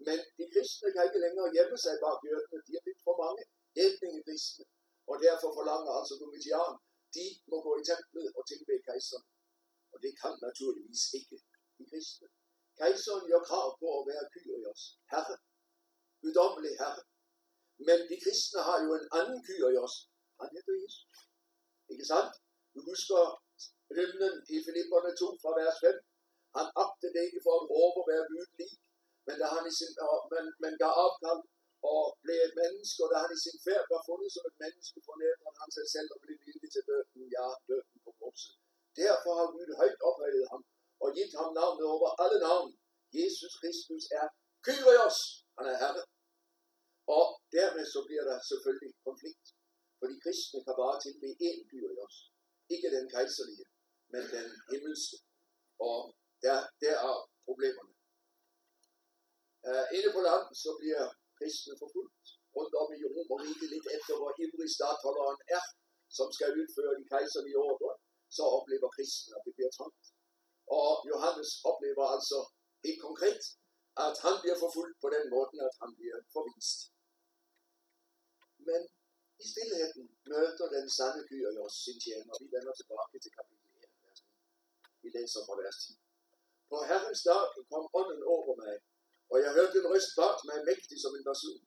Men 0.07 0.19
de 0.38 0.45
kristne 0.52 0.88
kan 0.95 1.02
ikke 1.09 1.25
længere 1.25 1.52
hjemme 1.57 1.76
sig 1.85 1.95
bag 2.02 2.17
jødene. 2.28 2.59
De 2.67 2.73
er 2.78 2.83
blitt 2.85 3.02
for 3.07 3.17
mange 3.25 3.43
hedninge 3.78 4.21
kristne. 4.28 4.64
Og 5.11 5.17
derfor 5.26 5.49
forlanger 5.59 5.93
altså 6.00 6.14
Domitian, 6.23 6.75
de 7.17 7.25
må 7.50 7.57
gå 7.67 7.73
i 7.81 7.85
templet 7.90 8.28
og 8.38 8.43
tilbe 8.50 8.75
kejseren. 8.88 9.26
Og 9.93 9.99
det 10.05 10.12
kan 10.23 10.35
naturligvis 10.47 11.02
ikke 11.19 11.37
de 11.76 11.85
kristne. 11.90 12.28
Kejseren 12.81 13.25
gør 13.31 13.43
krav 13.49 13.69
på 13.81 13.88
at 13.99 14.05
være 14.11 14.25
Kyrios 14.33 14.83
herre. 15.12 15.37
Guddommelig 16.23 16.75
herre. 16.83 17.02
Men 17.87 17.99
de 18.11 18.17
kristne 18.25 18.61
har 18.69 18.78
jo 18.85 18.90
en 19.00 19.07
anden 19.19 19.40
Kyrios. 19.47 19.95
Han 20.40 20.49
hedder 20.57 20.75
Jesus. 20.85 21.17
Ikke 21.93 22.07
sandt? 22.12 22.35
Du 22.75 22.81
husker 22.90 23.21
hymnen 23.99 24.35
i 24.55 24.57
Filipperne 24.67 25.11
2 25.17 25.26
fra 25.43 25.50
vers 25.61 25.76
5. 25.81 25.95
Han 26.59 26.67
agtede 26.83 27.12
det 27.14 27.23
ikke 27.28 27.40
for 27.47 27.55
at 27.59 27.69
råbe 27.73 27.99
og 28.02 28.09
være 28.12 28.25
Gud 28.31 28.49
lig, 28.59 28.73
men 29.29 29.37
da 29.41 29.47
han 29.55 29.65
i 29.71 29.73
sin, 29.79 29.93
men, 30.33 30.45
men 30.63 30.73
gav 30.83 30.93
opkald 31.07 31.43
og 31.93 32.03
blev 32.25 32.41
et 32.49 32.55
menneske, 32.63 32.99
og 33.05 33.11
da 33.13 33.17
han 33.25 33.33
i 33.37 33.41
sin 33.47 33.59
færd 33.67 33.85
var 33.95 34.01
fundet 34.09 34.31
som 34.33 34.45
et 34.51 34.59
menneske, 34.65 34.99
fornedrede 35.09 35.59
han 35.63 35.71
sig 35.77 35.87
selv 35.95 36.09
og 36.15 36.19
blev 36.25 36.37
villig 36.47 36.69
til 36.73 36.83
døden, 36.91 37.23
ja, 37.37 37.47
døden 37.69 37.97
på 38.05 38.11
korset. 38.21 38.55
Derfor 39.03 39.31
har 39.39 39.49
Gud 39.55 39.71
højt 39.81 40.01
ophøjet 40.09 40.47
ham 40.53 40.63
og 41.03 41.09
givet 41.17 41.35
ham 41.41 41.51
navnet 41.61 41.87
over 41.97 42.09
alle 42.23 42.39
navn, 42.49 42.71
Jesus 43.19 43.55
Kristus 43.61 44.05
er 44.21 44.27
Kyrios. 44.67 45.19
Han 45.59 45.67
er 45.73 45.77
herre. 45.83 46.05
Og 47.17 47.27
dermed 47.57 47.85
så 47.95 48.01
bliver 48.07 48.25
der 48.31 48.39
selvfølgelig 48.51 48.93
konflikt. 49.09 49.47
For 49.99 50.07
de 50.11 50.17
kristne 50.25 50.59
kan 50.67 50.75
bare 50.83 50.97
tilbe 51.05 51.27
én 51.49 51.61
Kyrios. 51.71 52.17
Ikke 52.75 52.89
den 52.97 53.07
kejserlige, 53.15 53.67
men 54.13 54.23
den 54.35 54.49
himmelske. 54.71 55.17
Og 55.89 55.99
der, 56.45 56.59
der 56.83 56.95
er 57.09 57.17
problemerne. 57.47 57.98
Uh, 59.67 59.87
inde 59.97 60.11
på 60.17 60.21
land 60.29 60.45
så 60.62 60.71
bliver 60.81 61.05
kristne 61.38 61.75
forfulgt. 61.83 62.27
Rundt 62.57 62.75
om 62.83 62.88
i 62.99 63.00
Romerriket 63.15 63.69
lidt 63.75 63.88
efter 63.97 64.12
hvor 64.19 64.33
ivrig 64.43 64.71
statholderen 64.79 65.41
er, 65.57 65.65
som 66.17 66.29
skal 66.37 66.50
udføre 66.61 66.99
de 67.00 67.05
kejserlige 67.12 67.59
ordre, 67.71 67.91
så 68.37 68.43
oplever 68.57 68.88
kristne, 68.97 69.33
at 69.37 69.43
det 69.47 69.55
bliver 69.57 69.73
trangt. 69.79 70.07
Og 70.81 70.93
Johannes 71.11 71.50
oplever 71.71 72.05
altså 72.15 72.38
helt 72.87 73.03
konkret, 73.09 73.43
at 74.07 74.15
han 74.25 74.37
bliver 74.43 74.59
forfulgt 74.65 74.97
på 75.05 75.09
den 75.17 75.25
måde, 75.35 75.57
at 75.69 75.75
han 75.83 75.91
bliver 75.99 76.19
forvist. 76.37 76.79
Men 78.69 78.81
i 79.45 79.47
stillheden 79.53 80.05
møder 80.31 80.67
den 80.77 80.87
sande 80.97 81.21
Kyrios 81.29 81.75
sin 81.85 81.99
tjener. 82.05 82.35
Vi 82.43 82.47
vender 82.57 82.73
tilbage 82.81 83.19
til 83.25 83.33
kapitel 83.38 83.69
1, 84.12 84.19
Vi 85.03 85.09
læser 85.17 85.41
fra 85.47 85.55
vers 85.62 85.79
10. 85.85 85.93
På 86.71 86.77
Herrens 86.88 87.23
dag 87.29 87.45
kom 87.71 87.85
ånden 88.00 88.23
over 88.35 88.53
mig, 88.62 88.75
og 89.33 89.37
jeg 89.45 89.51
hørte 89.57 89.77
en 89.81 89.91
røst 89.93 90.13
bag 90.19 90.37
mig 90.49 90.59
mægtig 90.71 90.99
som 91.05 91.13
en 91.19 91.29
person. 91.31 91.63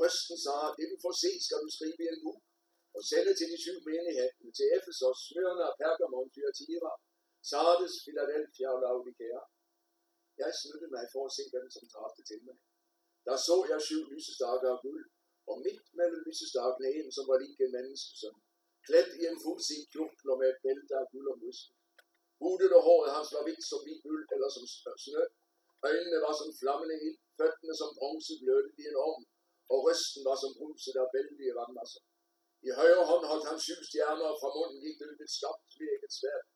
Røsten 0.00 0.38
sagde, 0.44 0.68
det 0.78 0.86
du 0.92 0.96
får 1.04 1.14
se, 1.24 1.30
skal 1.46 1.58
du 1.64 1.68
skrive 1.76 2.02
i 2.04 2.08
en 2.12 2.20
bog, 2.24 2.40
og 2.96 3.02
sende 3.10 3.32
til 3.38 3.48
de 3.52 3.58
syv 3.64 3.78
menigheder, 3.88 4.50
til 4.58 4.66
Efesos, 4.78 5.18
Smyrna, 5.28 5.68
Pergamon, 5.80 6.28
Thyatira, 6.34 6.92
Sardes, 7.50 7.94
Philadelphia 8.04 8.68
og 8.74 8.78
Laodikea. 8.82 9.42
Jeg 10.42 10.50
snuttede 10.60 10.94
mig 10.96 11.04
for 11.14 11.22
at 11.28 11.34
se, 11.36 11.44
hvem 11.52 11.66
som 11.74 11.84
talte 11.94 12.22
til 12.30 12.40
mig. 12.46 12.56
Der 13.26 13.36
så 13.46 13.56
jeg 13.70 13.80
syv 13.88 14.02
lysestakker 14.12 14.68
af 14.74 14.82
guld, 14.86 15.04
og 15.50 15.56
midt 15.66 15.86
mellem 15.98 16.20
lysestakene 16.26 16.88
en, 16.98 17.08
som 17.16 17.24
var 17.30 17.38
lige 17.42 17.56
en 17.64 17.72
menneskesøn, 17.76 18.36
klædt 18.86 19.12
i 19.20 19.22
en 19.30 19.38
fuldsid 19.44 19.82
kjortel 19.92 20.30
med 20.40 20.48
et 20.52 20.58
bælte 20.64 20.94
af 21.00 21.06
guld 21.12 21.26
og 21.32 21.38
muskel. 21.42 21.74
Hudet 22.42 22.72
og 22.78 22.82
håret 22.88 23.10
hans 23.16 23.30
var 23.34 23.42
hvidt 23.46 23.64
som 23.70 23.80
hvidt 23.84 24.04
uld 24.12 24.24
eller 24.34 24.48
som 24.56 24.64
snø. 25.04 25.22
Øjnene 25.88 26.18
var 26.26 26.34
som 26.40 26.50
flammende 26.60 26.96
ild, 27.06 27.18
føttene 27.38 27.74
som 27.80 27.90
bronze 27.98 28.34
glødede 28.42 28.74
i 28.80 28.82
en 28.90 28.98
ovn, 29.08 29.24
og 29.72 29.78
rysten 29.86 30.22
var 30.28 30.36
som 30.42 30.52
bruset 30.58 30.96
af 31.02 31.06
vældige 31.16 31.56
vandmasser. 31.58 32.02
Altså. 32.02 32.12
I 32.68 32.70
højre 32.80 33.04
hånd 33.10 33.24
holdt 33.30 33.48
han 33.50 33.60
syv 33.66 33.80
stjerner, 33.88 34.26
og 34.32 34.38
fra 34.40 34.50
munden 34.56 34.78
gik 34.84 34.96
det 34.98 35.10
ud 35.12 35.20
et 35.24 35.36
skabt 35.38 35.70
virket 35.84 36.12
svært. 36.20 36.46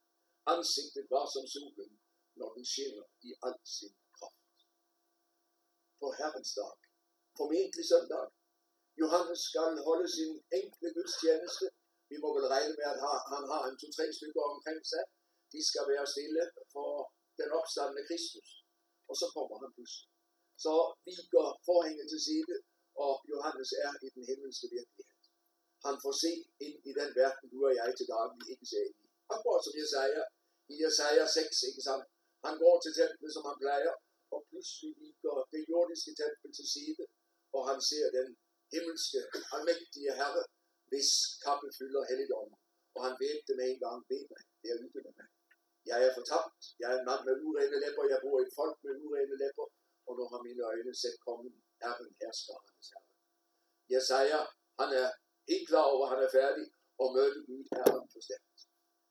Ansigtet 0.53 1.07
var 1.15 1.27
som 1.35 1.45
solen, 1.55 1.93
når 2.39 2.49
den 2.57 2.65
skinner 2.73 3.07
i 3.29 3.31
al 3.47 3.57
sin 3.77 3.95
kraft. 4.17 4.57
På 6.01 6.07
Herrens 6.19 6.53
dag, 6.59 6.77
formentlig 7.39 7.85
søndag, 7.93 8.25
Johannes 9.01 9.41
skal 9.51 9.73
holde 9.89 10.09
sin 10.17 10.33
enkle 10.61 10.89
gudstjeneste. 10.97 11.67
Vi 12.11 12.17
må 12.23 12.29
vel 12.37 12.47
regne 12.55 12.75
med, 12.79 12.87
at 12.93 13.01
han 13.33 13.45
har 13.53 13.63
en 13.65 13.79
to-tre 13.81 14.07
stykker 14.19 14.45
omkring 14.53 14.81
sig. 14.93 15.03
De 15.53 15.61
skal 15.69 15.85
være 15.93 16.07
stille 16.15 16.43
for 16.75 16.91
den 17.41 17.51
opstandende 17.59 18.05
Kristus. 18.09 18.49
Og 19.11 19.15
så 19.21 19.27
kommer 19.35 19.57
han 19.63 19.71
pludselig. 19.77 20.09
Så 20.65 20.73
vi 21.07 21.13
går 21.35 21.49
forhænget 21.69 22.07
til 22.13 22.21
side, 22.29 22.55
og 23.05 23.13
Johannes 23.33 23.71
er 23.85 23.93
i 24.07 24.09
den 24.15 24.23
himmelske 24.31 24.67
virkelighed. 24.77 25.17
Han 25.87 25.97
får 26.05 26.15
se 26.25 26.33
ind 26.67 26.79
i 26.91 26.93
den 27.01 27.11
verden, 27.21 27.47
du 27.53 27.59
og 27.69 27.73
jeg 27.81 27.91
til 27.99 28.09
daglig 28.15 28.45
ikke 28.53 28.67
ser 28.73 28.85
i. 28.91 28.93
i. 29.05 29.07
går, 29.45 29.57
som 29.65 29.73
Jesaja, 29.81 30.23
i 30.73 30.75
Jesaja 30.85 31.25
6, 31.27 31.69
ikke 31.69 31.83
sandt? 31.89 32.07
Han 32.47 32.55
går 32.63 32.77
til 32.85 32.93
templet, 33.01 33.31
som 33.35 33.43
han 33.49 33.57
plejer, 33.63 33.93
og 34.35 34.41
pludselig 34.49 34.93
viger 35.01 35.37
det 35.53 35.63
jordiske 35.73 36.13
tempel 36.21 36.51
til 36.59 36.67
side, 36.75 37.05
og 37.57 37.63
han 37.71 37.79
ser 37.91 38.07
den 38.19 38.29
himmelske, 38.73 39.19
almægtige 39.57 40.13
Herre, 40.21 40.43
hvis 40.91 41.11
kappe 41.45 41.69
fylder 41.79 42.03
helligdommen. 42.11 42.57
Og 42.95 43.01
han 43.07 43.15
væbte 43.23 43.53
med 43.59 43.67
en 43.73 43.81
gang, 43.85 43.99
ved 44.11 44.23
mig, 44.31 44.43
det 44.61 44.69
er 44.73 44.79
ude 44.85 45.03
med 45.07 45.15
mig. 45.19 45.27
Jeg 45.91 45.99
er 46.07 46.13
fortabt, 46.19 46.61
jeg 46.81 46.89
er 46.93 46.99
en 46.99 47.09
mand 47.11 47.23
med 47.29 47.35
urene 47.47 47.77
læber, 47.83 48.05
jeg 48.13 48.21
bor 48.25 48.37
i 48.39 48.45
et 48.47 48.57
folk 48.61 48.77
med 48.85 48.95
urene 49.07 49.37
læber, 49.43 49.67
og 50.07 50.13
nu 50.19 50.23
har 50.31 50.41
mine 50.49 50.63
øjne 50.71 50.95
set 51.03 51.17
kommen 51.27 51.53
Herren 51.83 52.11
hersker 52.21 52.57
hans 52.67 52.87
Herre. 52.93 53.11
Jesaja, 53.93 54.41
han 54.81 54.91
er 55.01 55.09
helt 55.51 55.69
klar 55.71 55.87
over, 55.95 56.05
at 56.07 56.13
han 56.13 56.21
er 56.27 56.31
færdig, 56.41 56.67
og 57.03 57.07
møde 57.17 57.39
Gud 57.47 57.65
er 57.79 57.87
han 57.97 58.07
forstemt. 58.15 58.59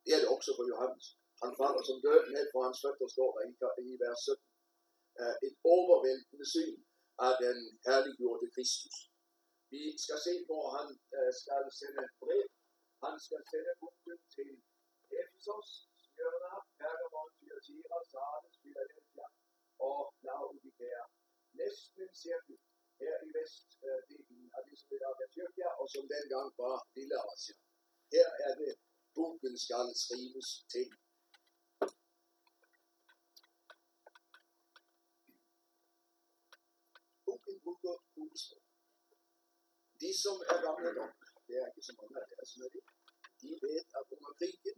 Det 0.04 0.12
er 0.16 0.20
det 0.22 0.30
også 0.36 0.52
for 0.58 0.66
Johannes. 0.72 1.08
Han 1.44 1.52
falder 1.62 1.84
som 1.90 1.98
døden 2.06 2.30
ned 2.36 2.46
for 2.54 2.60
hans 2.66 2.80
fødder, 2.84 3.08
står 3.16 3.30
der 3.38 3.44
i 3.86 3.90
vers 4.04 4.22
17. 4.26 5.48
Et 5.48 5.56
overvældende 5.76 6.48
syn 6.56 6.78
af 7.28 7.34
den 7.44 7.58
herliggjorte 7.88 8.48
Kristus. 8.56 8.98
Vi 9.74 9.84
skal 10.04 10.20
se, 10.28 10.34
hvor 10.48 10.66
han 10.78 10.88
uh, 11.18 11.32
skal 11.42 11.66
sende 11.80 12.06
brev. 12.22 12.48
Han 13.06 13.16
skal 13.26 13.42
sende 13.52 13.74
boken 13.82 14.20
til 14.36 14.50
Efesos, 15.22 15.70
Smyrna, 16.16 16.54
Pergamon, 16.80 17.30
Thyatira, 17.38 17.98
Sardes, 18.12 18.56
Philadelphia 18.64 19.28
og 19.90 20.02
Laodikea. 20.26 21.04
Næsten 21.62 22.08
cirkel 22.24 22.58
her 23.02 23.16
i 23.28 23.30
vestdelen 23.38 24.40
uh, 24.40 24.46
øh, 24.46 24.58
af 24.58 24.62
det, 24.68 24.76
som 24.80 24.90
i 24.96 24.98
dag 25.04 25.14
er 25.24 25.30
Tyrkia, 25.36 25.70
og 25.82 25.86
som 25.94 26.04
dengang 26.14 26.50
var 26.62 26.78
Lille 26.96 27.18
Asien. 27.32 27.60
Her 28.14 28.30
er 28.48 28.54
det, 28.62 28.74
boken 29.16 29.56
skal 29.66 29.88
skrives 30.04 30.50
til. 30.74 30.88
Boken 37.26 37.56
bruger 37.64 37.96
kodesprog 38.14 38.66
de 40.02 40.10
som 40.24 40.38
er 40.52 40.58
gamle 40.66 40.92
nok, 41.00 41.14
det 41.48 41.56
er 41.62 41.68
ikke 41.70 41.84
så 41.90 41.94
mange 42.00 42.16
af 42.22 42.28
deres 42.32 42.52
med 42.60 42.70
det, 42.76 42.84
de 43.42 43.50
ved 43.64 43.78
at 43.98 44.04
under 44.16 44.32
krigen, 44.40 44.78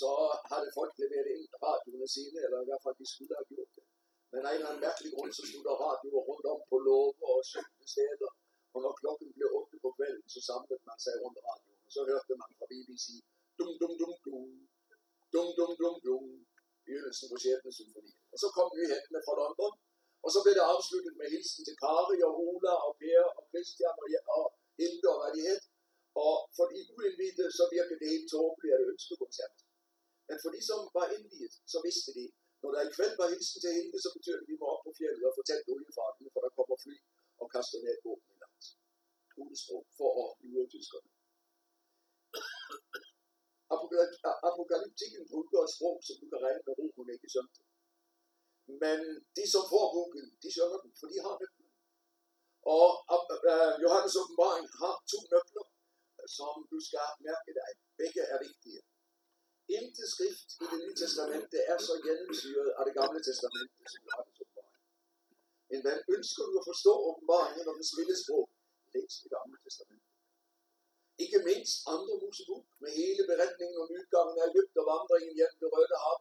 så 0.00 0.10
havde 0.50 0.70
folk 0.78 0.92
leveret 1.02 1.28
ind 1.36 1.46
radioene 1.66 2.08
sine, 2.16 2.38
eller 2.44 2.58
i 2.60 2.68
hvert 2.68 2.84
fald 2.84 2.96
de 3.02 3.06
skulle 3.12 3.34
have 3.38 3.48
gjort 3.52 3.70
det. 3.76 3.84
Men 4.32 4.40
af 4.46 4.50
en 4.50 4.56
eller 4.56 4.70
anden 4.70 4.84
mærkelig 4.86 5.10
grund, 5.14 5.30
så 5.38 5.44
stod 5.50 5.62
der 5.68 5.74
radioer 5.86 6.22
rundt 6.30 6.46
om 6.52 6.60
på 6.70 6.76
låger 6.86 7.26
og 7.30 7.36
skjulte 7.50 7.86
steder. 7.94 8.30
Og 8.74 8.78
når 8.84 8.92
klokken 9.00 9.28
blev 9.36 9.48
8 9.60 9.76
på 9.84 9.90
kvelden, 9.96 10.28
så 10.34 10.40
samlede 10.48 10.82
man 10.88 10.98
sig 11.04 11.14
rundt 11.22 11.38
radioen. 11.48 11.80
Og 11.86 11.90
så 11.96 12.00
hørte 12.10 12.32
man 12.42 12.50
fra 12.58 12.66
BBC, 12.72 13.06
dum 13.58 13.70
dum 13.80 13.92
dum 14.00 14.14
dum, 14.24 14.46
dum 15.32 15.48
dum 15.58 15.72
dum 15.80 15.96
dum, 16.06 16.24
begyndelsen 16.84 17.26
på 17.32 17.36
6. 17.44 17.76
symfoni. 17.78 18.12
Og 18.32 18.36
så 18.42 18.46
kom 18.56 18.68
nyhederne 18.78 19.20
fra 19.26 19.34
London, 19.40 19.74
og 20.24 20.28
så 20.32 20.38
blev 20.42 20.54
det 20.58 20.66
afsluttet 20.74 21.14
med 21.20 21.26
hilsen 21.34 21.62
til 21.66 21.76
Kari 21.82 22.18
og 22.28 22.32
Ola 22.46 22.74
og 22.86 22.92
Per 23.00 23.22
og 23.38 23.42
Christian 23.50 23.96
og, 24.02 24.08
og 24.38 24.44
Hilde 24.78 25.08
og 25.14 25.18
hvad 25.20 25.32
de 25.36 25.42
hed. 25.48 25.62
Og 26.26 26.34
for 26.56 26.64
de 26.72 26.78
uindvidede, 26.96 27.50
så 27.58 27.64
virkede 27.74 27.98
det 28.00 28.08
helt 28.14 28.28
tåbeligt 28.34 28.74
at 28.76 28.82
ønske 28.90 29.14
koncert. 29.22 29.56
Men 30.32 30.40
for 30.42 30.50
de, 30.54 30.60
som 30.70 30.80
var 30.98 31.06
indviet, 31.16 31.54
så 31.72 31.78
vidste 31.86 32.10
de, 32.18 32.24
når 32.62 32.70
der 32.74 32.82
i 32.88 32.94
kveld 32.96 33.14
var 33.20 33.28
hilsen 33.32 33.58
til 33.62 33.74
Hilde, 33.76 33.98
så 34.04 34.10
betyder 34.16 34.38
det, 34.38 34.46
at 34.46 34.50
vi 34.52 34.60
må 34.60 34.66
op 34.74 34.82
på 34.86 34.92
fjellet 34.98 35.28
og 35.30 35.34
fortælle 35.38 35.70
oliefarten, 35.72 36.24
for 36.32 36.40
der 36.44 36.52
kommer 36.56 36.76
fly 36.84 36.96
og 37.42 37.46
kaster 37.54 37.78
ned 37.86 37.96
på 38.04 38.12
i 38.32 38.34
landet. 38.42 38.66
Udesprog 39.42 39.84
for 39.98 40.10
at 40.22 40.30
lure 40.52 40.68
tyskerne. 40.74 41.10
Apokalyptikken 44.48 45.22
bruger 45.30 45.62
et 45.66 45.74
sprog, 45.76 45.96
som 46.06 46.16
du 46.20 46.26
kan 46.32 46.40
regne 46.44 46.62
med 46.66 46.74
ro, 46.78 46.86
hun 46.98 47.08
ikke 47.14 47.28
skønte. 47.32 47.60
Men 48.82 48.98
de, 49.36 49.44
som 49.54 49.62
får 49.72 49.86
boken, 49.96 50.26
de 50.42 50.48
skønner 50.54 50.78
den, 50.84 50.92
for 51.00 51.06
de 51.12 51.16
har 51.26 51.34
nøglen. 51.42 51.70
Og 52.76 52.88
uh, 53.52 53.72
Johannes 53.82 54.14
åbenbaring 54.20 54.66
har 54.80 54.94
to 55.10 55.18
nøgler, 55.32 55.66
som 56.38 56.54
du 56.72 56.78
skal 56.88 57.08
mærke 57.28 57.50
dig. 57.60 57.70
Begge 58.00 58.22
er 58.34 58.38
vigtige. 58.48 58.80
Intet 59.68 60.08
skrift 60.14 60.48
i 60.62 60.64
det 60.70 60.78
nye 60.82 60.96
testamentet 61.02 61.60
er 61.72 61.78
så 61.88 61.94
gennemsyret 62.06 62.70
af 62.78 62.82
det 62.86 62.94
gamle 63.00 63.20
testamentet 63.28 63.84
som 63.92 64.00
Johannes 64.08 64.40
åbenbaring. 64.42 64.82
Men 65.70 65.78
hvad 65.84 65.98
ønsker 66.14 66.42
du 66.48 66.52
at 66.60 66.68
forstå 66.70 66.92
åbenbaringen 67.08 67.68
og 67.70 67.74
den 67.78 67.86
spilles 67.92 68.18
sprog? 68.24 68.46
Læs 68.94 69.14
det 69.22 69.30
gamle 69.36 69.56
testamentet. 69.66 70.10
Ikke 71.24 71.40
mindst 71.48 71.76
andre 71.94 72.14
Mosebok 72.22 72.66
med 72.82 72.90
hele 73.00 73.22
beretningen 73.30 73.76
om 73.82 73.88
udgangen 73.98 74.36
af 74.42 74.46
Egypt 74.50 74.74
og 74.80 74.84
vandringen 74.92 75.34
hjem 75.38 75.54
det 75.60 75.68
røde 75.74 75.98
hav 76.04 76.18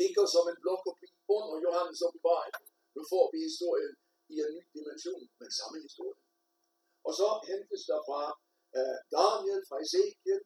ligger 0.00 0.24
som 0.34 0.44
en 0.52 0.58
blokkopi 0.62 1.08
under 1.36 1.56
Johannes 1.64 2.00
åbenbaring. 2.06 2.54
Nu 2.96 3.00
får 3.12 3.24
vi 3.32 3.38
historien 3.48 3.94
i 4.32 4.34
en 4.44 4.52
ny 4.56 4.64
dimension, 4.76 5.24
men 5.40 5.50
samme 5.58 5.76
historie. 5.86 6.20
Og 7.06 7.12
så 7.18 7.28
hentes 7.48 7.82
der 7.90 8.00
fra 8.08 8.22
uh, 8.78 8.98
Daniel, 9.16 9.60
fra 9.68 9.76
Ezekiel, 9.84 10.40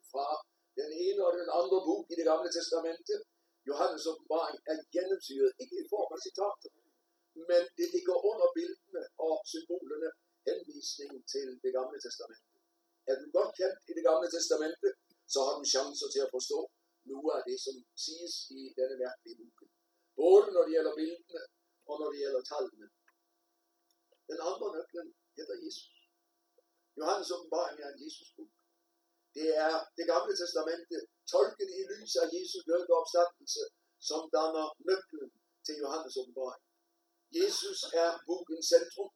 ene 1.18 1.26
og 1.28 1.32
den 1.42 1.50
andre 1.60 1.78
bog 1.86 2.00
i 2.12 2.14
det 2.18 2.26
gamle 2.30 2.50
testamentet. 2.58 3.20
Johannes 3.68 4.06
åbenbaring 4.10 4.58
er 4.70 4.76
gennemsyret, 4.94 5.52
ikke 5.62 5.76
i 5.82 5.86
form 5.92 6.10
af 6.16 6.20
citater, 6.26 6.70
men 7.50 7.62
det 7.78 7.86
ligger 7.94 8.16
under 8.30 8.46
bildene 8.56 9.02
og 9.26 9.34
symbolerne 9.52 10.10
henvisningen 10.48 11.20
til 11.32 11.46
det 11.64 11.72
gamle 11.78 11.98
testamentet. 12.06 12.56
Er 13.10 13.14
du 13.20 13.24
godt 13.38 13.52
kendt 13.60 13.78
i 13.90 13.92
det 13.98 14.04
gamle 14.08 14.28
testamentet, 14.36 14.92
så 15.32 15.38
har 15.46 15.54
du 15.58 15.64
chancer 15.74 16.08
til 16.14 16.22
at 16.26 16.32
forstå 16.36 16.58
noget 17.10 17.32
af 17.38 17.42
det, 17.48 17.58
som 17.66 17.74
siges 18.06 18.34
i 18.58 18.60
denne 18.78 18.96
mærkelige 19.04 19.36
boken. 19.40 19.68
Både 20.20 20.46
når 20.54 20.62
det 20.64 20.72
gælder 20.76 20.94
bildene 21.00 21.42
og 21.88 21.94
når 22.00 22.08
det 22.12 22.18
gælder 22.24 22.42
tallene. 22.52 22.86
Den 24.30 24.38
andre 24.50 24.66
nøglen 24.76 25.08
hedder 25.38 25.56
Jesus. 25.64 25.94
Johannes 26.98 27.30
åbenbaring 27.34 27.76
er 27.84 27.88
en 27.92 28.00
Jesus-bog. 28.04 28.50
Det 29.36 29.48
er 29.66 29.74
det 29.98 30.06
gamle 30.12 30.34
testamentet, 30.42 30.87
døde 32.68 32.92
opstandelse, 33.00 33.62
som 34.08 34.22
danner 34.36 34.66
nøglen 34.88 35.30
til 35.66 35.74
Johannes 35.82 36.14
åbenbaring. 36.20 36.64
Jesus 37.38 37.78
er 38.02 38.10
bokens 38.26 38.66
centrum. 38.72 39.10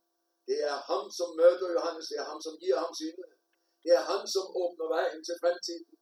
Det 0.48 0.58
er 0.70 0.76
ham, 0.90 1.04
som 1.18 1.28
møder 1.40 1.68
Johannes. 1.76 2.06
Det 2.10 2.18
er 2.22 2.26
ham, 2.30 2.40
som 2.46 2.54
giver 2.62 2.78
ham 2.84 2.92
sine. 3.00 3.24
Det 3.82 3.92
er 3.98 4.04
han, 4.10 4.22
som 4.34 4.44
åbner 4.62 4.88
vejen 4.96 5.20
til 5.28 5.36
fremtiden. 5.42 5.94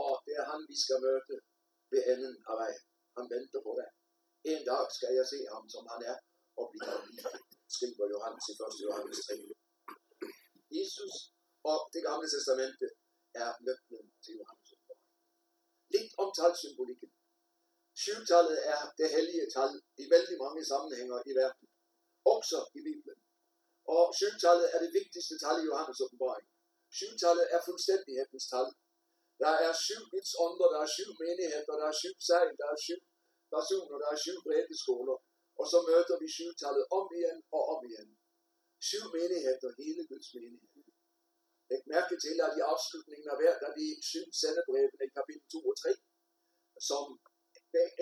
Og 0.00 0.10
det 0.26 0.34
er 0.40 0.46
han, 0.52 0.60
vi 0.70 0.76
skal 0.84 0.98
møte 1.06 1.34
ved 1.92 2.00
enden 2.12 2.36
af 2.50 2.54
vejen. 2.62 2.84
Han 3.16 3.24
venter 3.34 3.60
på 3.66 3.72
det. 3.78 3.88
En 4.52 4.62
dag 4.70 4.84
skal 4.96 5.12
jeg 5.18 5.26
se 5.32 5.38
ham, 5.54 5.64
som 5.74 5.84
han 5.92 6.00
er, 6.12 6.18
og 6.58 6.64
blive 6.70 6.90
ham 6.92 7.02
skriver 7.76 8.06
Johannes 8.14 8.44
i 8.50 8.54
1. 8.54 8.86
Johannes 8.86 9.18
3. 9.26 9.34
Jesus 10.78 11.14
og 11.70 11.78
det 11.94 12.02
gamle 12.08 12.28
testamentet 12.34 12.77
7-tallet 18.28 18.58
er 18.72 18.80
det 19.00 19.08
hellige 19.16 19.46
tal 19.56 19.72
i 20.02 20.04
vældig 20.12 20.36
mange 20.44 20.62
sammenhænger 20.72 21.18
i 21.30 21.32
verden, 21.40 21.66
også 22.34 22.58
i 22.78 22.80
Bibelen. 22.88 23.20
Og 23.94 24.04
syvtallet 24.20 24.66
er 24.74 24.78
det 24.84 24.90
vigtigste 24.98 25.34
tal 25.42 25.56
i 25.62 25.68
Johannes 25.70 26.02
åbenbaring. 26.04 26.46
Syvtallet 27.00 27.46
er 27.54 27.60
fuldstændighedens 27.68 28.46
tal. 28.52 28.68
Der 29.42 29.54
er 29.66 29.72
syv 29.86 30.02
gudsånder, 30.12 30.68
der 30.74 30.80
er 30.86 30.90
syv 30.96 31.10
menigheder, 31.22 31.74
der 31.80 31.86
er 31.92 31.96
syv 32.02 32.16
sejl, 32.28 32.50
der 32.60 32.68
er 32.74 32.78
syv 32.86 33.00
personer, 33.54 33.96
der 34.02 34.08
er 34.14 34.18
syv 34.24 34.38
breddeskoler. 34.46 35.16
Og 35.60 35.66
så 35.72 35.78
møder 35.88 36.16
vi 36.22 36.28
syvtallet 36.38 36.84
om 36.98 37.06
igen 37.18 37.38
og 37.56 37.62
om 37.72 37.80
igen. 37.88 38.08
Syv 38.90 39.04
menigheder, 39.16 39.70
hele 39.82 40.02
Guds 40.10 40.28
menighed. 40.34 40.86
Læg 41.70 41.82
mærke 41.94 42.14
til, 42.24 42.36
at 42.46 42.52
i 42.58 42.60
afslutningen 42.72 43.26
af 43.32 43.36
hver 43.40 43.54
af 43.66 43.72
de 43.78 43.86
syv 44.10 44.26
sendebrevene 44.40 45.04
i 45.08 45.10
kapitel 45.16 45.46
2 45.52 45.58
og 45.70 45.76
3, 45.82 45.90
som 46.88 47.04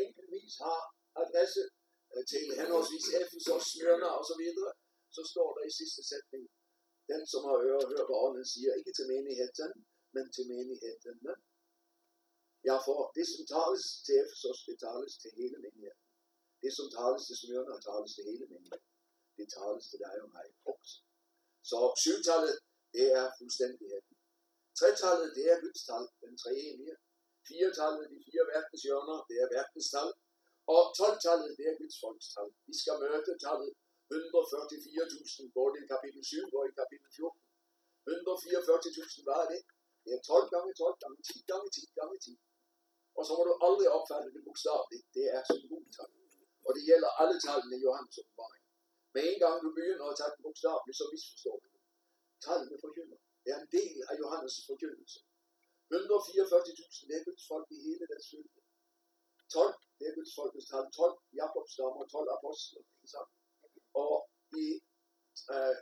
enkeltvis 0.04 0.52
har 0.64 0.80
adresse 1.22 1.62
øh, 2.14 2.22
til 2.30 2.42
henholdsvis 2.60 3.06
Efesos, 3.22 3.64
Smyrna 3.72 4.08
og 4.18 4.24
så 4.30 4.34
videre, 4.42 4.72
så 5.16 5.22
står 5.32 5.48
der 5.56 5.62
i 5.70 5.72
sidste 5.80 6.02
sætning, 6.12 6.44
den 7.10 7.22
som 7.32 7.40
har 7.48 7.56
øre 7.68 7.82
hører, 7.90 8.06
hvad 8.08 8.20
ånden 8.26 8.46
siger, 8.54 8.70
ikke 8.78 8.92
til 8.98 9.06
menigheden, 9.12 9.74
men 10.14 10.24
til 10.36 10.44
menigheden. 10.52 11.18
Ja, 12.68 12.76
for 12.86 12.98
det 13.16 13.26
som 13.32 13.42
tales 13.54 13.86
til 14.06 14.14
Efesos, 14.22 14.58
det 14.68 14.76
tales 14.86 15.14
til 15.22 15.30
hele 15.40 15.56
menigheden. 15.64 16.02
Det 16.62 16.72
som 16.78 16.86
tales 16.96 17.22
til 17.28 17.36
Smyrna, 17.42 17.74
tales 17.88 18.12
til 18.16 18.24
hele 18.30 18.44
menigheden. 18.52 18.86
Det 19.38 19.46
tales 19.56 19.84
til 19.90 19.98
dig 20.04 20.16
og 20.24 20.28
mig 20.36 20.48
også. 20.72 20.94
Så 21.70 21.78
syvtallet 22.04 22.54
det 22.96 23.06
er 23.20 23.24
fuldstændigheden. 23.38 24.12
Tretallet, 24.78 25.28
det 25.36 25.44
er 25.52 25.56
Guds 25.64 25.82
tal, 25.88 26.04
den 26.24 26.34
treenige. 26.42 26.94
4-tallet, 27.50 28.04
de 28.12 28.18
fire 28.26 28.44
verdenshjørner, 28.52 29.18
det 29.28 29.36
er 29.42 29.48
verdens 29.56 29.88
tal. 29.94 30.10
Og 30.72 30.80
tolvtallet, 30.98 31.50
det 31.58 31.64
er 31.70 31.78
Guds 31.80 31.98
folks 32.02 32.26
tal. 32.34 32.48
Vi 32.68 32.74
skal 32.80 32.96
møte 33.04 33.32
tallet 33.44 33.72
144.000, 34.10 35.56
både 35.58 35.74
i 35.82 35.84
kapitel 35.92 36.22
7 36.24 36.56
og 36.58 36.64
i 36.70 36.72
kapitel 36.80 37.08
14. 37.16 37.40
144.000, 38.06 39.26
hvad 39.26 39.38
er 39.44 39.48
det? 39.54 39.60
Det 40.04 40.10
er 40.16 40.20
12 40.22 40.50
gange 40.54 40.70
12 40.82 40.96
gange 41.02 41.18
10 41.28 41.50
gange 41.50 41.68
10 41.76 41.80
gange 41.98 42.16
10. 42.18 42.38
Og 43.18 43.22
så 43.26 43.32
må 43.36 43.42
du 43.48 43.54
aldrig 43.66 43.88
opfatte 43.98 44.28
det 44.34 44.42
bogstaveligt. 44.46 45.06
Det 45.16 45.26
er 45.36 45.40
symboltal. 45.50 46.10
Og 46.66 46.70
det 46.76 46.82
gælder 46.90 47.10
alle 47.20 47.36
tallene 47.46 47.76
i 47.78 47.84
Johannes 47.86 48.18
åbenbaring. 48.20 48.64
Men 49.12 49.22
en 49.30 49.38
gang 49.44 49.56
du 49.64 49.68
begynder 49.78 50.06
at 50.10 50.16
tage 50.18 50.32
det 50.34 50.40
bogstaveligt, 50.46 50.98
så 51.00 51.04
misforstår 51.12 51.56
du 51.62 51.68
tallene 52.46 52.76
forkynder. 52.84 53.18
Det 53.42 53.50
er 53.54 53.58
en 53.64 53.70
del 53.78 53.96
af 54.10 54.14
Johannes' 54.22 54.60
forkyndelse. 54.70 55.18
144.000, 55.90 57.08
det 57.10 57.18
folk 57.50 57.66
i 57.76 57.78
hele 57.86 58.04
deres 58.10 58.26
fylde. 58.30 58.60
12, 59.54 59.74
det 60.00 60.10
hvis 60.14 60.34
Guds 60.52 60.68
tal. 60.70 60.84
12 60.92 61.18
Jakobs 61.40 61.74
og 61.78 62.04
12 62.10 62.28
apostler. 62.36 62.82
Ikke 63.02 63.10
sant? 63.14 63.30
Og 64.02 64.14
i 64.62 64.66
øh, 65.54 65.76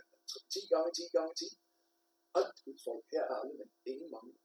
10 0.54 0.72
gange 0.72 0.90
10 0.98 1.16
gange 1.16 1.32
10, 1.34 1.44
alt 2.38 2.56
Guds 2.64 2.82
folk, 2.86 3.04
her 3.14 3.24
er 3.32 3.36
alle, 3.40 3.54
men 3.60 3.68
ingen 3.92 4.10
mangler. 4.14 4.40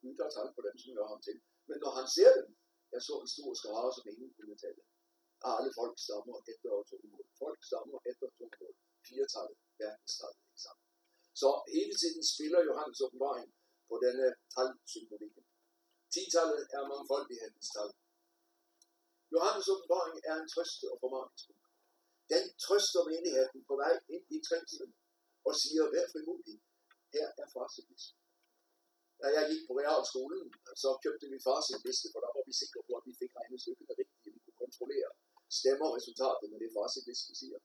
Gud 0.00 0.16
har 0.22 0.30
talt 0.36 0.54
på 0.56 0.62
dem, 0.66 0.76
som 0.80 0.94
hører 0.96 1.12
ham 1.12 1.22
til. 1.28 1.36
Men 1.68 1.76
når 1.84 1.92
han 1.98 2.08
ser 2.16 2.30
dem, 2.38 2.48
jeg 2.94 3.00
så 3.02 3.14
en 3.22 3.30
stor 3.34 3.50
skare, 3.60 3.90
som 3.96 4.04
ingen 4.12 4.30
kunne 4.36 4.56
tale. 4.64 4.82
Alle 5.52 5.70
folk 5.78 5.94
stammer 6.06 6.36
efter 6.52 6.68
og 6.78 6.84
to 6.90 6.96
mål. 7.10 7.26
Folk 7.42 7.60
stammer 7.68 7.98
efter 8.10 8.26
to 8.38 8.44
mål. 8.60 8.74
Fire 9.08 9.26
tal, 9.34 9.50
verdens 9.80 10.14
tal, 10.20 10.34
ikke 10.50 10.62
sant? 10.66 10.80
Så 11.42 11.48
hele 11.76 11.94
tiden 12.02 12.22
spiller 12.32 12.60
Johannes 12.68 13.00
åbenbaring 13.06 13.48
på 13.94 13.98
denne 14.06 14.26
talsymbolikken. 14.54 15.44
Titallet 16.14 16.62
er 16.76 16.82
mangfoldighedens 16.92 17.68
tal. 17.74 17.90
Johannes 19.34 19.66
åbenbaring 19.72 20.16
er 20.30 20.36
en 20.42 20.48
trøste- 20.54 20.90
og 20.92 20.98
formaningsbog. 21.02 21.60
Den 22.32 22.44
trøster 22.64 23.02
menigheden 23.10 23.60
på 23.68 23.74
vej 23.82 23.94
ind 24.14 24.26
i 24.36 24.38
trængslen 24.48 24.90
og 25.46 25.52
siger, 25.62 25.84
vær 25.94 26.06
frimodig, 26.12 26.56
her 27.14 27.26
er 27.42 27.46
facitlisten. 27.56 28.18
Da 29.20 29.26
jeg 29.36 29.44
gik 29.50 29.62
på 29.68 29.72
realskolen, 29.82 30.46
så 30.82 30.88
købte 31.04 31.26
vi 31.32 31.38
facitliste, 31.50 32.06
for 32.12 32.20
der 32.24 32.30
var 32.36 32.44
vi 32.48 32.54
sikre 32.62 32.80
på, 32.86 32.92
at 32.98 33.04
vi 33.08 33.12
fik 33.20 33.32
regnestykkene 33.38 33.92
rigtigt. 34.00 34.34
Vi 34.34 34.40
kunne 34.44 34.60
kontrollere 34.64 35.10
stemmer 35.58 35.88
resultatet 35.96 36.46
med 36.52 36.58
det 36.62 36.70
facitlisten 36.78 37.34
siger. 37.40 37.58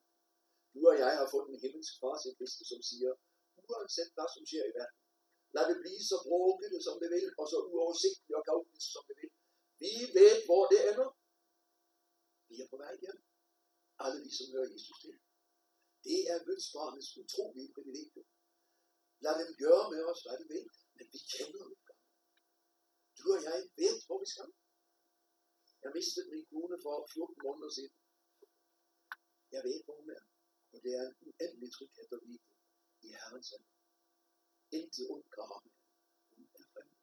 Du 0.74 0.80
og 0.92 0.96
jeg 1.04 1.12
har 1.20 1.28
fået 1.34 1.48
en 1.50 1.60
himmelsk 1.64 1.94
facitliste, 2.04 2.64
som 2.72 2.80
siger, 2.90 3.12
uanset 3.70 4.12
hvad 4.16 4.30
som 4.36 4.44
sker 4.50 4.66
i 4.70 4.74
verden. 4.80 4.99
Lad 5.56 5.66
det 5.70 5.78
blive 5.84 6.04
så 6.12 6.18
bråkende 6.28 6.80
som 6.88 6.96
det 7.02 7.10
vil, 7.16 7.28
og 7.40 7.46
så 7.52 7.58
uoversigteligt 7.72 8.38
og 8.40 8.44
kaotisk 8.50 8.88
som 8.96 9.04
det 9.10 9.16
vil. 9.20 9.32
Vi 9.84 9.92
ved, 10.18 10.36
hvor 10.48 10.64
det 10.72 10.80
ender. 10.90 11.10
Vi 12.50 12.56
er 12.64 12.68
på 12.74 12.78
vej 12.84 12.94
hjem. 13.04 13.20
Alle 14.04 14.18
vi, 14.24 14.30
som 14.38 14.48
hører 14.54 14.70
Jesus 14.74 14.98
til. 15.04 15.16
Det 16.08 16.20
er 16.32 16.46
bødsbarnets 16.48 17.10
utrolige 17.22 17.74
privilegium. 17.76 18.28
Lad 19.24 19.34
dem 19.42 19.52
gøre 19.64 19.86
med 19.94 20.02
os, 20.12 20.22
hvad 20.26 20.38
de 20.42 20.46
vil, 20.54 20.68
men 20.96 21.06
vi 21.14 21.20
kender 21.34 21.62
udgangen. 21.72 22.08
Du 23.18 23.24
og 23.36 23.42
jeg 23.48 23.58
ved, 23.82 23.96
hvor 24.06 24.20
vi 24.24 24.28
skal. 24.34 24.50
Jeg 25.84 25.92
mistede 25.98 26.28
min 26.34 26.46
kone 26.52 26.78
for 26.86 26.96
14 27.14 27.46
måneder 27.46 27.72
siden. 27.78 27.96
Jeg 29.56 29.62
ved, 29.68 29.78
hvor 29.86 29.96
hun 30.00 30.10
er. 30.18 30.24
Og 30.74 30.78
det 30.84 30.92
er 31.00 31.04
en 31.08 31.16
uendelig 31.28 31.70
tryghed 31.76 32.08
at 32.18 32.22
vide, 32.26 32.44
i 33.06 33.08
Herrens 33.20 33.50
hænder. 33.52 33.79
Intet 34.78 35.06
ondt 35.14 35.30
kan 35.36 35.46
ramme. 35.52 35.72
Hun 36.32 36.46
er 36.60 36.66
fremme. 36.74 36.96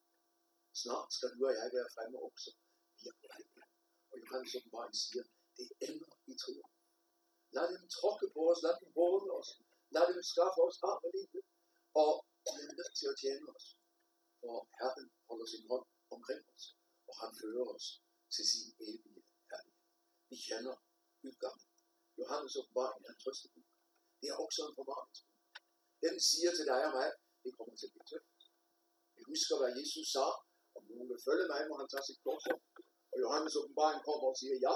Snart 0.81 1.09
skal 1.17 1.31
du 1.35 1.41
og 1.49 1.55
jeg 1.59 1.69
være 1.77 1.91
fremme 1.95 2.19
også. 2.29 2.51
Vi 2.99 3.05
er 3.13 3.17
fremme. 3.25 3.63
Og 4.11 4.17
Johannes 4.23 4.55
åbenbaring 4.59 4.95
siger, 5.05 5.25
det 5.57 5.69
ender 5.89 6.13
i 6.31 6.33
triumf. 6.43 6.75
Lad 7.57 7.67
dem 7.75 7.85
tråkke 7.97 8.27
på 8.35 8.41
os, 8.51 8.61
lad 8.67 8.75
dem 8.81 8.91
både 9.01 9.27
os, 9.39 9.51
lad 9.95 10.05
dem 10.11 10.23
skaffe 10.33 10.61
os 10.69 10.79
arm 10.91 11.01
og 11.07 11.11
livet, 11.17 11.45
og 12.03 12.13
de 12.45 12.53
er 12.67 12.75
nødt 12.79 12.95
til 12.99 13.07
at 13.13 13.19
tjene 13.23 13.47
os. 13.57 13.67
For 14.41 14.55
Herren 14.79 15.09
holder 15.29 15.47
sin 15.53 15.65
hånd 15.71 15.87
omkring 16.15 16.43
os, 16.55 16.65
og 17.09 17.15
han 17.21 17.31
fører 17.41 17.67
os 17.77 17.87
til 18.35 18.45
sin 18.53 18.67
evige 18.89 19.23
herlighed. 19.51 19.85
Vi 20.31 20.37
kender 20.49 20.77
udgangen. 21.27 21.69
Johannes 22.19 22.57
åbenbaring 22.61 23.01
er 23.07 23.13
en 23.15 23.21
trøstebog. 23.23 23.67
Det 24.21 24.27
er 24.33 24.37
også 24.45 24.61
en 24.69 24.75
formaningsbog. 24.79 25.35
Den 26.05 26.15
siger 26.29 26.51
til 26.55 26.67
dig 26.73 26.81
og 26.89 26.93
mig, 26.99 27.09
det 27.47 27.53
kommer 27.57 27.75
til 27.77 27.89
at 27.89 27.93
blive 27.95 28.09
tømt. 28.13 28.41
Vi 29.17 29.23
husker, 29.33 29.55
hvad 29.61 29.73
Jesus 29.79 30.07
sa. 30.15 30.27
Om 30.77 30.83
nogen 30.91 31.09
vil 31.11 31.25
følge 31.29 31.47
mig, 31.53 31.61
må 31.71 31.75
han 31.81 31.89
tage 31.93 32.07
sit 32.09 32.21
kors 32.25 32.47
op. 32.53 32.63
Og 33.13 33.17
Johannes 33.25 33.59
åbenbaring 33.61 34.01
kommer 34.09 34.27
og 34.33 34.37
siger, 34.41 34.57
ja, 34.67 34.75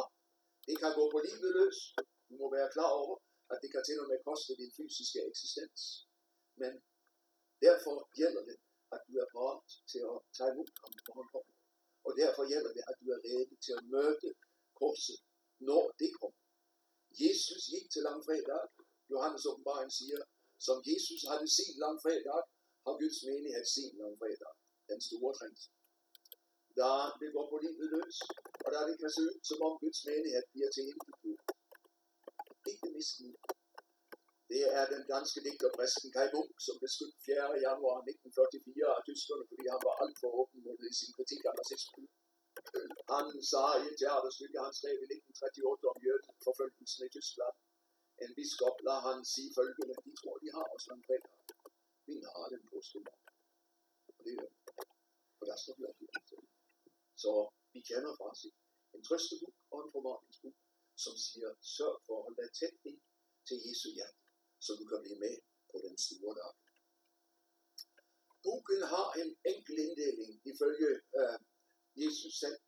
det 0.66 0.76
kan 0.83 0.92
gå 0.98 1.04
på 1.14 1.18
livet 1.26 1.50
løs. 1.59 1.78
Du 2.28 2.35
må 2.40 2.46
være 2.56 2.72
klar 2.74 2.92
over, 3.02 3.16
at 3.52 3.59
det 3.62 3.68
kan 3.72 3.83
til 3.85 4.00
og 4.02 4.06
med 4.11 4.18
koste 4.26 4.52
din 4.61 4.72
fysiske 4.78 5.20
eksistens. 5.30 5.83
Men 6.61 6.72
derfor 7.66 7.94
gælder 8.18 8.42
det, 8.50 8.56
at 8.94 9.00
du 9.06 9.12
er 9.22 9.28
parat 9.35 9.66
til 9.90 10.00
at 10.12 10.16
tage 10.37 10.50
imod 10.52 10.68
ham, 10.83 10.92
når 11.06 11.14
han 11.20 11.28
kommer. 11.35 11.54
Og 12.06 12.12
derfor 12.22 12.42
gælder 12.52 12.72
det, 12.76 12.83
at 12.90 12.96
du 13.00 13.06
er 13.14 13.20
rede 13.26 13.56
til 13.64 13.72
at 13.78 13.85
møde 13.94 14.28
korset, 14.80 15.18
når 15.68 15.85
det 16.00 16.11
kommer. 16.20 16.40
Jesus 17.22 17.62
gik 17.72 17.87
til 17.94 18.02
langfredag. 18.09 18.64
Johannes 19.12 19.46
åbenbaring 19.50 19.90
siger, 20.00 20.20
som 20.66 20.76
Jesus 20.90 21.20
havde 21.30 21.48
set 21.59 21.76
langfredag, 21.85 22.40
har 22.90 22.98
Guds 23.03 23.20
menighed 23.29 23.66
sin 23.74 23.92
langfredag. 24.00 24.55
Den 24.90 25.00
store 25.09 25.33
trend. 25.38 25.59
Da 26.79 26.90
det 27.20 27.29
går 27.35 27.46
på 27.53 27.57
livet 27.64 27.88
løs, 27.94 28.18
og 28.64 28.68
da 28.74 28.79
det 28.88 28.96
kan 29.03 29.11
se 29.16 29.20
ud, 29.29 29.37
som 29.48 29.59
om 29.66 29.74
Guds 29.83 30.00
menighed 30.09 30.44
bliver 30.53 30.70
til 30.76 30.85
en 30.90 30.98
kultur. 31.07 31.38
Ikke 32.70 32.88
misten. 32.96 33.29
Det 34.50 34.62
er 34.79 34.85
den 34.94 35.03
danske 35.14 35.40
digter 35.46 35.70
præsten 35.76 36.11
Kai 36.16 36.29
Bunk, 36.35 36.55
som 36.66 36.74
blev 36.79 36.90
skudt 36.96 37.16
4. 37.26 37.66
januar 37.66 37.96
1944 38.03 38.98
af 38.98 39.03
tyskerne, 39.09 39.44
fordi 39.50 39.64
han 39.74 39.83
var 39.87 39.94
alt 40.03 40.16
for 40.22 40.31
åben 40.40 40.59
mod 40.66 40.76
sin 41.00 41.12
kritik 41.16 41.42
af 41.48 41.55
nazismen. 41.59 42.07
Han 43.12 43.26
sagde 43.53 43.79
i 43.83 43.87
et 43.90 43.96
teaterstykke, 44.00 44.59
han 44.66 44.74
skrev 44.79 44.96
i 45.05 45.09
1938 45.16 45.92
om 45.92 45.98
jødeforfølgelsen 46.07 47.03
i 47.07 47.11
Tyskland, 47.16 47.57
en 48.24 48.33
biskop, 48.38 48.76
lader 48.87 49.03
han 49.09 49.18
sige 49.33 49.50
følgende, 49.59 49.94
de 50.07 50.12
tror, 50.20 50.37
de 50.44 50.48
har 50.57 50.66
os 50.76 50.87
en 50.94 51.03
fredag. 51.09 51.33
Vi 52.11 52.16
har 52.35 52.46
den 52.55 52.62
påskemorgen. 52.70 53.25
Og 54.18 54.20
det 54.27 54.35
er 54.38 54.49
og 55.40 55.44
der 55.51 55.57
står 55.62 55.75
det. 55.83 56.11
Så 57.23 57.31
vi 57.73 57.81
kender 57.90 58.12
faktisk 58.23 58.55
en 58.94 59.03
trøstebog 59.07 59.55
og 59.73 59.79
en 59.85 59.92
formaningsbog, 59.94 60.57
som 61.05 61.14
siger, 61.27 61.51
sørg 61.77 61.96
for 62.07 62.14
at 62.18 62.23
holde 62.25 62.38
dig 62.42 62.51
tæt 62.59 62.77
ind 62.88 63.01
til 63.49 63.57
Jesu 63.66 63.88
hjerte, 63.96 64.18
så 64.64 64.70
du 64.81 64.85
kan 64.90 65.01
blive 65.05 65.18
med 65.25 65.35
på 65.70 65.77
den 65.85 65.94
store 66.07 66.35
dag. 66.40 66.55
Boken 68.44 68.83
har 68.94 69.09
en 69.23 69.31
enkel 69.53 69.77
inddeling 69.87 70.33
ifølge 70.53 70.90
øh, 71.20 71.38
Jesus 72.03 72.35
selv. 72.42 72.59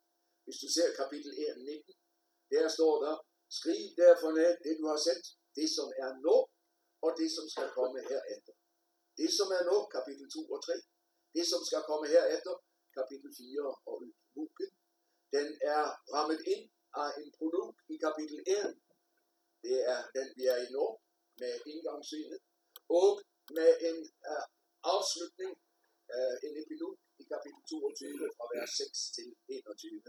Hvis 0.45 0.59
du 0.63 0.69
ser 0.77 0.89
kapitel 1.01 1.33
1, 1.39 1.59
19, 1.59 1.95
der 2.51 2.69
står 2.77 2.95
der, 3.05 3.15
skriv 3.59 3.83
derfor 4.03 4.31
ned 4.39 4.53
det 4.65 4.75
du 4.81 4.85
har 4.93 5.01
set, 5.07 5.25
det 5.59 5.69
som 5.77 5.89
er 6.05 6.11
nu, 6.27 6.37
og 7.05 7.11
det 7.21 7.29
som 7.37 7.47
skal 7.53 7.69
komme 7.79 7.99
herefter. 8.11 8.55
Det 9.21 9.31
som 9.39 9.49
er 9.57 9.63
nå, 9.71 9.77
kapitel 9.97 10.27
2 10.35 10.41
og 10.55 10.61
3. 10.67 10.75
Det 11.37 11.45
som 11.51 11.61
skal 11.69 11.83
komme 11.89 12.07
herefter, 12.15 12.55
kapitel 12.99 13.31
4 13.39 13.75
og 13.91 13.97
boken, 14.35 14.71
den 15.37 15.49
er 15.75 15.83
rammet 16.15 16.41
ind 16.53 16.65
af 17.03 17.09
en 17.21 17.29
prolog 17.37 17.69
i 17.95 17.97
kapitel 18.07 18.39
1. 18.47 18.81
Det 19.67 19.79
er 19.93 20.01
den, 20.17 20.29
vi 20.39 20.45
er 20.53 20.59
i 20.65 20.69
nu, 20.77 20.87
med 21.41 21.53
indgangssynet, 21.73 22.41
og 23.01 23.09
med 23.57 23.71
en 23.89 23.99
uh, 24.33 24.45
afslutning, 24.95 25.53
uh, 26.17 26.37
en 26.47 26.55
epilog 26.63 26.95
i 27.23 27.25
kapitel 27.33 27.63
22 27.71 28.31
fra 28.37 28.45
vers 28.55 28.73
6 28.81 29.01
til 29.17 29.29
21. 29.49 30.03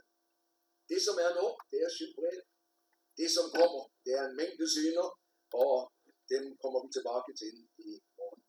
Det 0.91 0.99
som 1.05 1.15
er 1.25 1.31
nu, 1.39 1.45
det 1.71 1.79
er 1.85 1.91
syv 1.97 2.11
brev. 2.19 2.39
Det 3.19 3.29
som 3.35 3.45
kommer, 3.57 3.83
det 4.03 4.11
er 4.19 4.23
en 4.29 4.35
mængde 4.41 4.67
syner, 4.75 5.07
og 5.63 5.75
dem 6.31 6.43
kommer 6.61 6.79
vi 6.83 6.89
tilbage 6.97 7.33
til 7.41 7.55
i 7.87 7.89
morgen. 8.17 8.41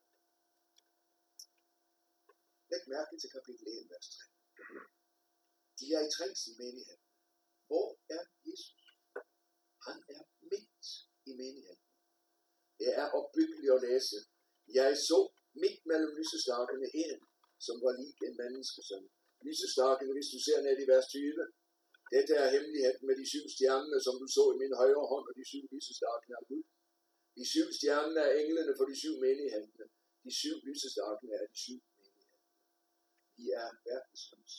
Læg 2.74 2.84
mærke 2.96 3.14
til 3.22 3.30
kapitel 3.36 3.66
1, 3.80 3.90
vers 3.92 4.08
3. 4.14 4.24
De 5.78 5.86
er 5.96 6.02
i 6.08 6.10
trængsel 6.16 6.52
menighed. 6.62 6.98
Hvor 7.68 7.88
er 8.16 8.22
Jesus? 8.46 8.84
Han 9.86 9.98
er 10.16 10.22
midt 10.50 10.86
i 11.30 11.32
menigheden. 11.40 11.84
Det 12.80 12.90
er 13.00 13.06
opbyggeligt 13.18 13.74
at 13.76 13.84
læse. 13.88 14.18
Jeg 14.78 14.90
så 15.08 15.18
midt 15.62 15.80
mellem 15.90 16.10
lysestakene 16.18 16.88
en, 17.04 17.18
som 17.66 17.76
var 17.84 17.92
lig 18.00 18.12
en 18.26 18.34
menneskesøn. 18.42 19.04
Lysestakene, 19.46 20.12
hvis 20.16 20.32
du 20.34 20.38
ser 20.46 20.58
ned 20.66 20.76
i 20.84 20.86
vers 20.92 21.06
20, 21.08 21.44
dette 22.14 22.32
er 22.42 22.48
hemmeligheden 22.54 23.02
med 23.08 23.14
de 23.20 23.26
syv 23.32 23.44
stjerner, 23.54 23.98
som 24.06 24.14
du 24.22 24.26
så 24.36 24.44
i 24.54 24.56
min 24.62 24.74
højre 24.80 25.06
hånd, 25.12 25.26
og 25.30 25.34
de 25.38 25.44
syv 25.52 25.64
lysestakene 25.72 26.34
af 26.40 26.44
Gud. 26.50 26.64
De 27.36 27.44
syv 27.52 27.66
stjerner 27.78 28.24
er 28.28 28.34
englene 28.42 28.72
for 28.78 28.86
de 28.90 28.96
syv 29.02 29.14
menighedene. 29.26 29.86
De 30.24 30.30
syv 30.40 30.56
lysestakene 30.68 31.34
er 31.42 31.46
de 31.52 31.58
syv 31.66 31.80
menigheder. 33.38 33.44
De 33.44 33.44
er 33.62 33.68
verdenslys. 33.86 34.54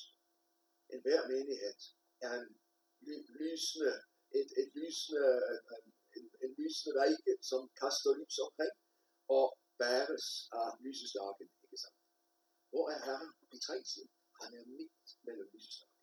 En 0.93 1.01
hver 1.01 1.21
menighed 1.27 1.79
er 2.21 2.33
en 2.41 3.25
lysende, 3.39 3.93
et, 4.39 4.49
et 4.61 4.69
lysende, 4.75 5.25
øh, 5.51 5.77
en, 6.17 6.25
en 6.43 6.51
lysende 6.59 6.91
række, 7.01 7.33
som 7.41 7.61
kaster 7.81 8.11
lys 8.19 8.37
omkring, 8.45 8.75
og 9.27 9.45
bæres 9.77 10.49
af 10.51 10.69
lysestakken. 10.85 11.49
ikke 11.63 11.77
sant? 11.77 11.99
Hvor 12.69 12.89
er 12.93 12.99
Herren 13.05 13.33
i 13.55 13.57
trængsel? 13.67 14.03
Han 14.41 14.49
er 14.59 14.65
midt 14.65 15.07
mellem 15.25 15.49
lysestaken. 15.53 16.01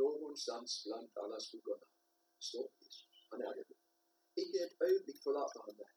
Någonstans 0.00 0.70
blandt 0.84 1.12
alle 1.22 1.40
skuggerne 1.46 1.86
står 2.48 2.66
Jesus. 2.80 3.16
Han 3.32 3.40
er 3.46 3.52
det. 3.58 3.66
Ikke 4.42 4.58
et 4.66 4.74
øjeblik 4.86 5.18
forlater 5.24 5.60
han 5.66 5.76
dig. 5.80 5.90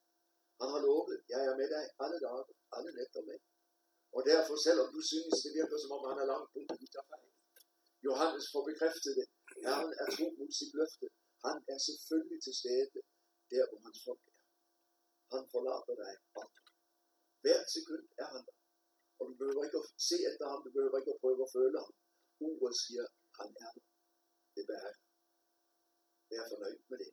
Han 0.59 0.69
har 0.73 0.81
lovet, 0.87 1.23
jeg 1.33 1.41
er 1.49 1.55
med 1.61 1.69
dig 1.75 1.85
alle 2.03 2.19
dage, 2.25 2.43
alle 2.75 2.91
nætter 2.99 3.21
med. 3.29 3.39
Og 4.15 4.21
derfor, 4.31 4.55
selvom 4.67 4.87
du 4.95 5.01
synes, 5.11 5.35
det 5.43 5.51
virker 5.59 5.77
som 5.83 5.95
om 5.97 6.03
han 6.09 6.17
er 6.23 6.27
langt 6.33 6.49
borte, 6.53 6.75
du 6.81 6.87
tager 6.93 7.07
fejl. 7.11 7.29
Johannes 8.07 8.45
får 8.53 8.63
bekræftet 8.69 9.13
det. 9.19 9.27
Herren 9.65 9.91
er 10.01 10.07
tro 10.15 10.25
mod 10.37 10.49
sit 10.59 10.71
løfte. 10.79 11.07
Han 11.45 11.57
er 11.73 11.79
selvfølgelig 11.87 12.39
til 12.45 12.53
stede 12.61 12.87
der, 13.53 13.63
hvor 13.69 13.79
hans 13.85 13.99
folk 14.05 14.21
er. 14.29 14.37
Han 15.33 15.43
forlader 15.53 15.95
dig 16.01 16.13
aldrig. 16.41 16.65
Hvert 17.43 17.67
sekund 17.75 18.05
er 18.23 18.27
han 18.33 18.43
der. 18.47 18.57
Og 19.19 19.23
du 19.29 19.33
behøver 19.39 19.63
ikke 19.67 19.79
at 19.83 19.87
se 20.09 20.17
efter 20.29 20.45
ham, 20.51 20.59
du 20.65 20.69
behøver 20.75 20.97
ikke 20.99 21.13
at 21.15 21.21
prøve 21.23 21.41
at 21.47 21.53
føle 21.57 21.77
ham. 21.83 21.93
Ordet 22.47 22.77
siger, 22.83 23.05
han 23.39 23.49
er 23.65 23.71
der. 23.75 23.85
Det 24.55 24.63
bærer. 24.69 24.95
Vær 26.29 26.43
fornøjd 26.51 26.79
med 26.91 26.97
det. 27.03 27.11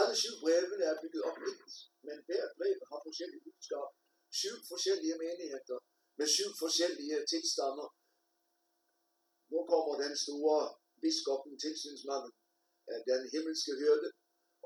Alle 0.00 0.14
syv 0.22 0.34
brevene 0.42 0.84
er 0.90 1.00
bygget 1.02 1.22
op 1.28 1.38
lidt, 1.44 1.74
men 2.06 2.16
hver 2.28 2.44
brev 2.58 2.78
har 2.90 3.00
forskellige 3.06 3.42
budskaber. 3.44 3.92
Syv 4.40 4.56
forskellige 4.72 5.16
menigheder 5.24 5.78
med 6.18 6.28
syv 6.36 6.50
forskellige 6.62 7.18
tilstander. 7.32 7.88
Nu 9.52 9.58
kommer 9.70 9.94
den 10.04 10.14
store 10.24 10.60
biskoppen, 11.02 11.52
tilsynsmanden, 11.64 12.32
den 13.10 13.22
himmelske 13.32 13.72
hyrde, 13.80 14.08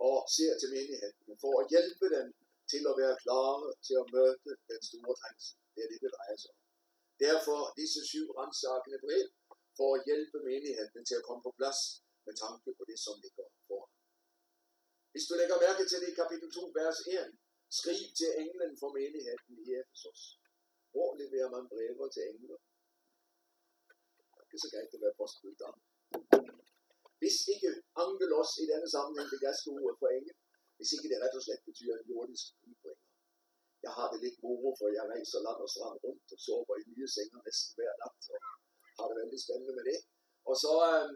og 0.09 0.17
ser 0.37 0.53
til 0.61 0.71
menigheden 0.77 1.35
for 1.43 1.53
at 1.61 1.67
hjælpe 1.75 2.07
dem 2.17 2.27
til 2.73 2.83
at 2.91 2.95
være 3.03 3.17
klare 3.25 3.67
til 3.87 3.95
at 4.03 4.07
møde 4.15 4.35
den 4.73 4.83
store 4.91 5.15
trængsel. 5.21 5.55
Det 5.75 5.81
er 5.85 5.89
det, 5.93 5.99
det 6.05 6.11
drejer 6.17 6.39
sig 6.43 6.51
om. 6.55 6.61
Derfor 7.27 7.59
disse 7.81 8.01
syv 8.11 8.27
rensakende 8.39 8.99
brev 9.05 9.27
for 9.79 9.89
at 9.97 10.05
hjælpe 10.09 10.39
menigheden 10.51 11.03
til 11.09 11.17
at 11.21 11.27
komme 11.27 11.43
på 11.47 11.53
plads 11.59 11.81
med 12.27 12.35
tanke 12.45 12.69
på 12.79 12.83
det, 12.91 12.99
som 13.07 13.15
ligger 13.25 13.47
foran. 13.69 13.93
Hvis 15.13 15.25
du 15.29 15.33
lægger 15.41 15.57
mærke 15.67 15.83
til 15.91 15.99
det 16.03 16.09
i 16.11 16.19
kapitel 16.21 16.49
2, 16.53 16.61
vers 16.81 16.99
1, 17.07 17.40
skriv 17.79 18.03
til 18.19 18.31
englen 18.43 18.73
for 18.81 18.91
menigheden 18.99 19.55
i 19.65 19.67
Efesos. 19.81 20.23
Hvor 20.93 21.11
leverer 21.21 21.51
man 21.57 21.65
brever 21.73 22.09
til 22.15 22.25
engler? 22.33 22.61
Det 24.49 24.55
er 24.57 24.63
så 24.65 24.71
greit 24.73 24.97
at 24.97 25.03
være 25.05 25.19
postbuddet. 25.21 25.75
Hvis 27.21 27.37
ikke 27.55 27.71
angelos 28.05 28.51
i 28.63 28.65
denne 28.73 28.89
sammenhæng 28.95 29.29
det 29.33 29.43
græske 29.43 29.69
ordet 29.83 29.97
for 30.01 30.09
engel, 30.19 30.37
hvis 30.77 30.93
ikke 30.95 31.09
det 31.13 31.19
rett 31.23 31.39
og 31.39 31.45
slett 31.45 31.63
betyr 31.69 31.93
en 31.95 32.09
jordisk 32.13 32.47
udbringer. 32.69 33.09
Jeg 33.85 33.93
har 33.99 34.07
det 34.13 34.19
lidt 34.25 34.39
moro, 34.45 34.71
for 34.79 34.87
jeg 34.97 35.05
rejser 35.13 35.41
land 35.47 35.61
og 35.65 35.71
strand 35.75 35.99
rundt 36.05 36.29
og 36.35 36.39
sover 36.47 36.75
i 36.81 36.85
nye 36.93 37.11
senger 37.17 37.41
næsten 37.47 37.73
hver 37.77 37.93
nat, 38.01 38.25
og 38.33 38.39
har 38.97 39.07
det 39.09 39.17
veldig 39.23 39.41
spændende 39.45 39.75
med 39.79 39.85
det. 39.91 39.99
Og 40.51 40.55
så 40.63 40.73
øhm, 40.91 41.05
um, 41.05 41.15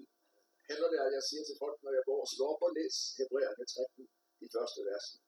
hænder 0.69 0.89
det, 0.93 1.01
at 1.07 1.13
jeg 1.17 1.25
siger 1.29 1.43
til 1.45 1.57
folk, 1.63 1.77
når 1.85 1.93
jeg 1.99 2.05
går 2.11 2.21
og 2.25 2.31
slår 2.35 2.53
på, 2.61 2.67
læs 2.79 2.97
Hebræerne 3.19 3.65
13, 3.67 4.09
de 4.41 4.47
første 4.55 4.81
versene. 4.91 5.24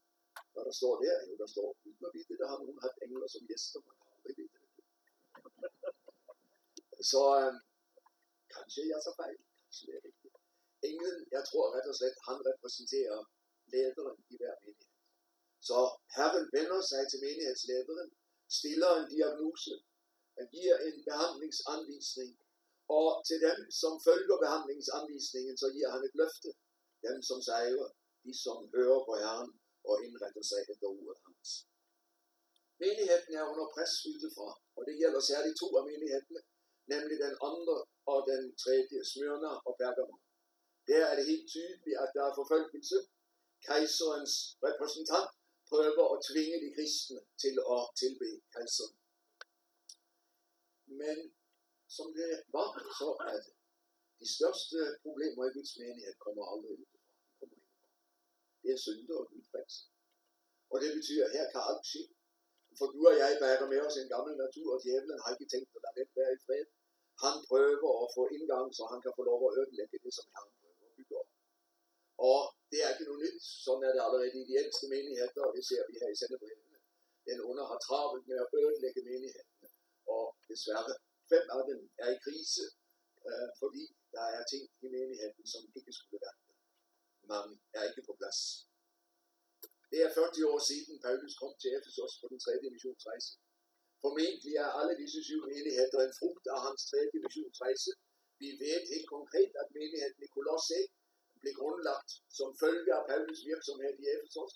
Hvad 0.57 0.65
der 0.71 0.77
står 0.81 0.95
der? 1.05 1.17
Jo, 1.29 1.33
der 1.43 1.49
står, 1.55 1.69
uden 1.87 2.05
at 2.09 2.13
vide, 2.17 2.39
der 2.41 2.49
har 2.51 2.59
nogen 2.63 2.81
haft 2.87 2.99
engler 3.05 3.29
som 3.35 3.43
gæster, 3.51 3.79
man 3.89 3.97
kan 4.01 4.09
aldrig 4.17 4.35
vide 4.39 4.53
det. 4.55 4.63
Så 7.11 7.23
øh, 7.41 7.53
kanskje 8.55 8.83
jeg 8.93 9.01
så 9.07 9.13
fejl, 9.21 9.39
kanskje 9.61 9.85
det 9.87 9.95
er 9.99 10.05
rigtigt. 10.09 10.37
Englen, 10.89 11.19
jeg 11.37 11.43
tror 11.49 11.65
ret 11.75 11.89
og 11.91 11.97
slet, 11.99 12.17
han 12.29 12.39
repræsenterer 12.51 13.19
lederen 13.73 14.19
i 14.33 14.35
hver 14.41 14.55
menighed. 14.63 14.95
Så 15.69 15.79
Herren 16.17 16.47
vender 16.57 16.81
sig 16.91 17.03
til 17.11 17.19
menighedslederen, 17.27 18.11
stiller 18.59 18.93
en 19.01 19.09
diagnose, 19.17 19.75
han 20.39 20.47
giver 20.57 20.77
en 20.89 20.97
behandlingsanvisning, 21.09 22.31
og 22.97 23.09
til 23.29 23.39
dem, 23.47 23.59
som 23.81 23.93
følger 24.09 24.37
behandlingsanvisningen, 24.45 25.55
så 25.63 25.67
giver 25.75 25.91
han 25.95 26.03
et 26.09 26.15
løfte. 26.23 26.51
Dem, 27.07 27.19
som 27.29 27.39
sejrer, 27.49 27.89
de 28.25 28.33
som 28.45 28.59
hører 28.75 29.01
på 29.09 29.15
Herren 29.23 29.51
indretter 30.27 30.45
sig 30.51 30.61
efter 30.73 30.87
ordet 30.99 31.19
hans. 31.27 31.51
Menigheden 32.83 33.35
er 33.39 33.45
under 33.53 33.67
pres 33.75 33.95
udefra, 34.11 34.49
og 34.77 34.83
det 34.87 34.95
gælder 35.01 35.21
særligt 35.31 35.59
to 35.63 35.69
af 35.79 35.85
menighederne, 35.91 36.43
nemlig 36.93 37.17
den 37.27 37.35
andre 37.51 37.77
og 38.13 38.19
den 38.31 38.43
tredje, 38.63 38.99
Smyrna 39.13 39.53
og 39.67 39.73
Pergamon. 39.81 40.23
Der 40.89 41.03
er 41.11 41.15
det 41.19 41.31
helt 41.33 41.49
tydeligt, 41.55 41.99
at 42.03 42.11
der 42.17 42.23
er 42.29 42.39
forfølgelse. 42.41 42.99
Kejserens 43.67 44.35
repræsentant 44.67 45.31
prøver 45.71 46.05
at 46.15 46.23
tvinge 46.29 46.59
de 46.65 46.75
kristne 46.77 47.21
til 47.43 47.55
at 47.75 47.83
tilbe 48.01 48.29
kejseren. 48.55 48.97
Men 51.01 51.17
som 51.97 52.07
det 52.19 52.31
var, 52.57 52.71
så 52.99 53.09
er 53.31 53.39
det. 53.45 53.55
De 54.21 54.27
største 54.37 54.79
problemer 55.05 55.43
i 55.47 55.55
Guds 55.57 55.73
menighed 55.81 56.15
kommer 56.25 56.45
aldrig 56.53 56.73
ud. 56.81 56.87
Det 58.63 58.71
er 58.75 58.81
synder 58.87 59.17
og 59.23 59.27
udfrelse. 59.37 59.81
Og 60.73 60.77
det 60.83 60.91
betyder, 60.99 61.25
at 61.27 61.35
her 61.37 61.47
kan 61.53 61.63
alt 61.71 61.85
ske. 61.91 62.03
For 62.79 62.87
du 62.93 63.01
og 63.11 63.15
jeg 63.23 63.31
bærer 63.43 63.67
med 63.73 63.81
os 63.87 63.97
en 64.03 64.13
gammel 64.15 64.35
natur, 64.45 64.69
og 64.75 64.81
djævlen 64.85 65.23
har 65.23 65.31
ikke 65.35 65.51
tænkt 65.53 65.69
at 65.77 65.83
lade 65.85 65.97
det 65.99 66.07
være 66.19 66.33
i 66.37 66.43
fred. 66.47 66.67
Han 67.25 67.37
prøver 67.49 67.93
at 68.05 68.09
få 68.17 68.23
indgang, 68.37 68.67
så 68.77 68.83
han 68.93 69.01
kan 69.05 69.13
få 69.19 69.23
lov 69.31 69.41
at 69.49 69.55
ødelægge 69.61 69.99
det, 70.05 70.13
som 70.19 70.27
han 70.37 70.45
prøver 70.57 70.85
at 70.89 70.95
bygge 70.97 71.15
op. 71.21 71.31
Og 72.31 72.41
det 72.71 72.79
er 72.85 72.89
ikke 72.93 73.07
noget 73.09 73.23
nyt. 73.25 73.43
Sådan 73.65 73.85
er 73.89 73.93
det 73.95 74.03
allerede 74.07 74.31
i 74.41 74.43
de 74.49 74.55
ældste 74.63 74.87
menigheder, 74.95 75.43
og 75.49 75.53
det 75.57 75.65
ser 75.71 75.83
vi 75.89 75.95
her 76.01 76.11
i 76.15 76.19
sendebrevene. 76.21 76.79
Den 77.29 77.39
under 77.51 77.65
har 77.71 77.79
travlt 77.87 78.25
med 78.31 78.39
at 78.45 78.49
ødelægge 78.61 79.03
menighederne. 79.11 79.69
Og 80.15 80.25
desværre, 80.51 80.95
fem 81.33 81.45
af 81.57 81.63
dem 81.71 81.81
er 82.05 82.09
i 82.17 82.19
krise, 82.27 82.65
øh, 83.29 83.49
fordi 83.63 83.85
der 84.15 84.25
er 84.37 84.43
ting 84.53 84.65
i 84.85 84.89
menigheden, 84.97 85.45
som 85.53 85.63
ikke 85.79 85.93
skulle 85.99 86.21
være. 86.27 86.39
Man 87.33 87.47
er 87.77 87.83
ikke 87.89 88.03
på 88.09 88.15
plads. 88.21 88.41
Det 89.91 89.99
er 90.07 90.11
40 90.15 90.51
år 90.53 90.61
siden 90.71 90.97
Paulus 91.07 91.35
kom 91.41 91.53
til 91.63 91.71
Efesos 91.79 92.15
på 92.21 92.27
den 92.33 92.39
tredje 92.45 92.69
missionsrejse. 92.75 93.31
Formentlig 94.05 94.55
er 94.65 94.71
alle 94.79 94.95
disse 95.03 95.21
syv 95.29 95.41
menigheder 95.53 96.01
en 96.05 96.19
frugt 96.21 96.45
af 96.55 96.59
hans 96.67 96.81
tredje 96.91 97.19
missionsrejse. 97.25 97.91
Vi 98.43 98.49
ved 98.63 98.81
helt 98.93 99.09
konkret, 99.17 99.51
at 99.63 99.69
menigheden 99.77 100.21
i 100.27 100.29
Kolosse 100.37 100.79
blev 101.41 101.55
grundlagt 101.61 102.11
som 102.39 102.49
følge 102.63 102.93
af 102.99 103.03
Paulus 103.11 103.41
virksomhed 103.53 103.95
i 104.03 104.05
Efesos. 104.15 104.53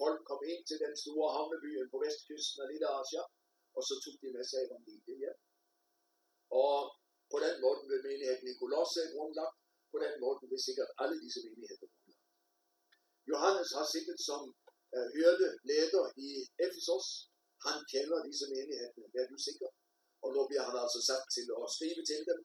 Folk 0.00 0.20
kom 0.30 0.40
ind 0.52 0.62
til 0.66 0.78
den 0.84 0.94
store 1.02 1.28
havnebyen 1.36 1.88
på 1.92 1.98
vestkysten 2.04 2.58
af 2.62 2.68
Lille 2.72 2.88
Asia, 3.00 3.24
og 3.76 3.82
så 3.88 3.94
tog 4.02 4.14
de 4.22 4.28
med 4.36 4.44
sig 4.50 4.60
evangeliet 4.66 5.18
hjem. 5.22 5.38
Og 6.62 6.76
på 7.32 7.38
den 7.46 7.56
måde 7.64 7.80
blev 7.86 8.00
menigheden 8.08 8.46
i 8.52 8.58
Kolosse 8.62 9.00
grundlagt, 9.14 9.56
på 9.92 9.98
den 10.04 10.14
måde 10.22 10.36
blev 10.50 10.60
sikkert 10.68 10.90
alle 11.02 11.16
disse 11.24 11.40
menigheder 11.46 11.88
grundlagt. 11.92 12.22
Johannes 13.30 13.70
har 13.78 13.86
sikkert 13.94 14.20
som 14.28 14.42
uh, 14.96 15.08
hørte 15.16 15.46
leder 15.70 16.06
i 16.26 16.28
Efesos. 16.66 17.06
Han 17.66 17.78
kender 17.92 18.18
disse 18.28 18.46
menigheder, 18.54 18.92
det 19.12 19.18
er 19.22 19.28
du 19.32 19.38
sikker. 19.48 19.70
Og 20.24 20.28
nu 20.34 20.40
bliver 20.48 20.64
han 20.68 20.76
altså 20.84 21.00
sat 21.08 21.24
til 21.36 21.46
at 21.62 21.68
skrive 21.76 22.02
til 22.10 22.20
dem 22.30 22.40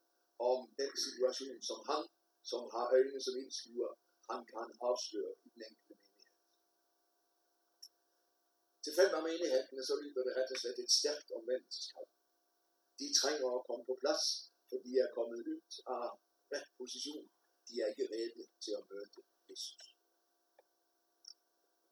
om 0.52 0.60
den 0.82 0.92
situation, 1.06 1.58
som 1.70 1.80
han, 1.90 2.04
som 2.52 2.62
har 2.74 2.86
øjnene 2.96 3.22
som 3.26 3.38
indskuer, 3.42 3.92
han 4.30 4.42
kan 4.52 4.68
afsløre 4.90 5.34
i 5.46 5.48
den 5.54 5.62
enkelte 5.70 5.96
menighed. 6.02 6.38
Til 8.84 8.94
fem 9.00 9.12
af 9.18 9.24
menighederne 9.30 9.84
så 9.90 9.96
lyder 10.04 10.24
det 10.28 10.34
rett 10.38 10.54
og 10.56 10.60
slett 10.62 10.80
et 10.80 10.92
stærkt 11.00 11.30
omvendelseskald. 11.38 12.12
De 13.00 13.08
trænger 13.20 13.48
at 13.58 13.66
komme 13.68 13.84
på 13.90 13.96
plads, 14.02 14.26
for 14.70 14.78
de 14.86 14.92
er 15.04 15.10
kommet 15.18 15.40
ud 15.52 15.62
af 15.96 16.06
ret 16.54 16.70
position. 16.80 17.26
De 17.68 17.74
er 17.82 17.88
ikke 17.92 18.06
redde 18.14 18.44
til 18.64 18.74
at 18.80 18.84
møde 18.90 19.10
Jesus. 19.50 19.97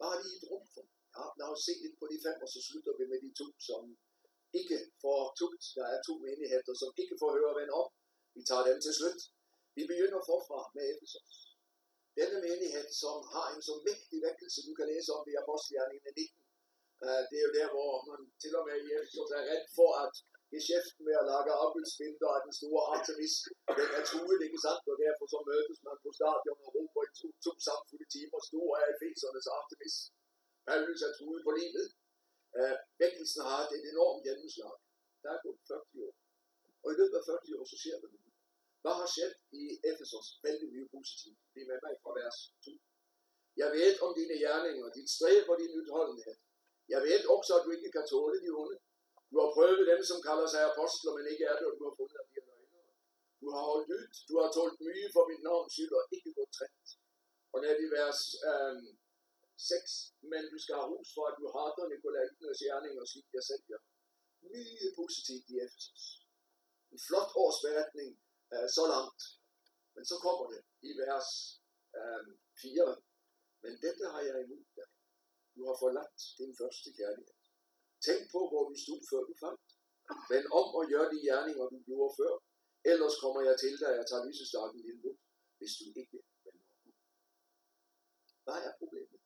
Bare 0.02 0.18
lige 0.24 0.38
et 0.40 0.46
rum 0.52 0.66
for? 0.74 0.86
Ja, 1.18 1.24
lad 1.40 1.48
os 1.54 1.62
se 1.68 1.74
lidt 1.84 1.98
på 2.02 2.06
de 2.12 2.18
fem, 2.26 2.38
og 2.46 2.50
så 2.54 2.60
slutter 2.68 2.94
vi 3.00 3.06
med 3.12 3.20
de 3.26 3.32
to, 3.40 3.48
som 3.70 3.82
ikke 4.60 4.78
får 5.04 5.22
tugt. 5.40 5.64
Der 5.78 5.86
er 5.94 6.00
to 6.08 6.14
menigheder, 6.26 6.74
som 6.82 6.92
ikke 7.02 7.16
får 7.22 7.32
høre 7.38 7.54
ven 7.60 7.72
om. 7.82 7.88
Vi 8.36 8.42
tager 8.50 8.66
dem 8.70 8.78
til 8.86 8.94
slut. 9.00 9.22
Vi 9.78 9.84
begynder 9.92 10.28
forfra 10.32 10.60
med 10.76 10.84
Efesos. 10.92 11.32
Denne 12.20 12.38
menighed, 12.48 12.88
som 13.04 13.18
har 13.36 13.48
en 13.56 13.64
så 13.70 13.76
vigtig 13.90 14.18
vækkelse, 14.28 14.60
du 14.68 14.74
kan 14.78 14.90
læse 14.94 15.10
om 15.16 15.22
det 15.26 15.34
i 15.34 15.42
Apostelgjerningen 15.44 16.14
19. 16.18 17.30
Det 17.30 17.38
er 17.38 17.46
jo 17.48 17.54
der, 17.60 17.68
hvor 17.76 17.92
man 18.10 18.22
til 18.44 18.54
og 18.60 18.64
med 18.68 18.78
i 18.86 18.90
Efesos 18.98 19.32
er 19.38 19.44
ret 19.52 19.68
for, 19.78 19.90
at 20.06 20.14
geschæften 20.58 21.02
med 21.08 21.16
at 21.22 21.28
lage 21.32 21.54
afbildsbinder 21.64 22.30
af 22.36 22.42
den 22.46 22.54
store 22.60 22.82
Artemis, 22.94 23.34
den 23.80 23.90
er 23.98 24.04
truet, 24.12 24.40
ikke 24.48 24.60
sandt? 24.66 24.86
Og 24.92 24.98
derfor 25.06 25.26
så 25.34 25.40
mødtes 25.50 25.80
man 25.88 25.98
på 26.04 26.10
stadion 26.20 26.60
og 26.66 26.72
råber 26.76 27.02
i 27.08 27.10
to, 27.20 27.28
to 27.46 27.52
samfulde 27.68 28.08
timer, 28.16 28.40
stor 28.50 28.70
af 28.80 28.86
Efesernes 28.94 29.48
Artemis. 29.60 29.96
Paulus 30.68 31.02
er 31.08 31.12
truet 31.18 31.42
på 31.48 31.52
livet. 31.60 31.88
Øh, 32.60 32.74
uh, 32.74 32.78
vækkelsen 33.02 33.42
har 33.46 33.54
haft 33.60 33.72
et 33.78 33.86
enormt 33.94 34.22
gennemslag. 34.28 34.76
Der 35.24 35.30
er 35.36 35.40
gået 35.46 35.60
40 35.68 36.06
år. 36.06 36.14
Og 36.84 36.90
i 36.94 36.96
løbet 37.00 37.16
af 37.20 37.24
40 37.26 37.60
år, 37.60 37.66
så 37.74 37.78
ser 37.84 37.98
vi 38.02 38.08
det. 38.14 38.22
Hvad 38.84 38.96
har 39.00 39.10
sket 39.16 39.36
i 39.62 39.64
Efesos? 39.92 40.28
Vældig 40.46 40.68
mye 40.74 40.88
positivt. 40.96 41.40
Det 41.54 41.60
er 41.64 41.70
med 41.72 41.80
mig 41.86 41.96
fra 42.04 42.12
vers 42.20 42.38
2. 42.66 42.72
Jeg 43.62 43.70
ved 43.76 43.92
om 44.06 44.12
dine 44.20 44.38
gerninger, 44.46 44.96
dit 44.98 45.10
stræb 45.16 45.46
og 45.52 45.58
din 45.62 45.74
udholdenhed. 45.80 46.38
Jeg 46.94 47.00
ved 47.08 47.22
også, 47.36 47.52
at 47.58 47.64
du 47.66 47.70
ikke 47.76 47.92
kan 47.96 48.06
tåle 48.12 48.38
de 48.46 48.50
onde. 48.62 48.78
Du 49.36 49.40
har 49.44 49.52
prøvet 49.58 49.90
dem, 49.92 50.02
som 50.12 50.20
kalder 50.28 50.48
sig 50.54 50.62
apostler, 50.72 51.12
men 51.18 51.26
ikke 51.32 51.46
er 51.52 51.56
det, 51.60 51.66
og 51.70 51.76
du 51.78 51.84
har 51.88 51.96
fundet, 52.00 52.18
at 52.22 52.28
de 52.32 52.36
er 52.42 52.46
løgnere. 52.50 52.92
Du 53.42 53.46
har 53.54 53.62
holdt 53.70 53.90
ud, 53.98 54.06
du 54.30 54.34
har 54.42 54.50
tålt 54.58 54.80
mye 54.88 55.08
for 55.16 55.24
mit 55.32 55.42
navns 55.48 55.72
skyld, 55.74 55.94
og 56.00 56.04
ikke 56.16 56.36
gået 56.38 56.52
træt. 56.58 56.88
Og 57.54 57.58
når 57.62 57.72
det 57.80 57.86
er 57.88 57.96
vers 58.00 58.22
øhm, 58.50 58.88
6, 59.58 59.94
men 60.32 60.44
du 60.54 60.58
skal 60.64 60.76
have 60.80 60.92
hus 60.94 61.10
for, 61.16 61.26
at 61.30 61.38
du 61.40 61.46
hater 61.56 61.86
Nikolainernes 61.94 62.62
gerninger, 62.66 63.04
slik 63.12 63.28
jeg 63.38 63.44
selv 63.50 63.64
gør. 63.70 63.82
Mye 64.54 64.88
positivt 65.00 65.46
i 65.54 65.56
Efesus. 65.66 66.04
En 66.94 67.00
flot 67.08 67.32
årsberetning 67.44 68.12
øh, 68.54 68.68
så 68.78 68.84
langt. 68.94 69.22
Men 69.96 70.04
så 70.10 70.16
kommer 70.26 70.46
det 70.54 70.62
i 70.90 70.92
vers 71.02 71.30
øh, 72.00 72.26
4. 72.62 72.96
Men 73.64 73.74
dette 73.86 74.04
har 74.14 74.22
jeg 74.30 74.38
imod 74.46 74.66
dig. 74.78 74.90
Du 75.56 75.62
har 75.68 75.76
forladt 75.84 76.20
din 76.40 76.54
første 76.62 76.90
kærlighed. 77.00 77.45
Tænk 78.06 78.22
på, 78.34 78.40
hvor 78.52 78.64
du 78.70 78.76
stod, 78.84 79.00
før 79.10 79.22
du 79.30 79.34
fandt. 79.44 79.62
Men 80.32 80.44
om 80.60 80.68
at 80.80 80.84
gøre 80.92 81.08
de 81.14 81.20
gerninger, 81.28 81.66
du 81.74 81.78
gjorde 81.88 82.12
før. 82.20 82.34
Ellers 82.92 83.16
kommer 83.24 83.42
jeg 83.50 83.56
til 83.64 83.74
dig 83.82 83.92
jeg 84.00 84.06
tager 84.08 84.26
lysestakken 84.28 84.80
i 84.90 84.92
nu, 85.04 85.12
hvis 85.58 85.74
du 85.80 85.86
ikke 86.02 86.20
vender 86.44 86.66
om. 86.86 86.94
Hvad 88.46 88.60
er 88.68 88.74
problemet? 88.82 89.20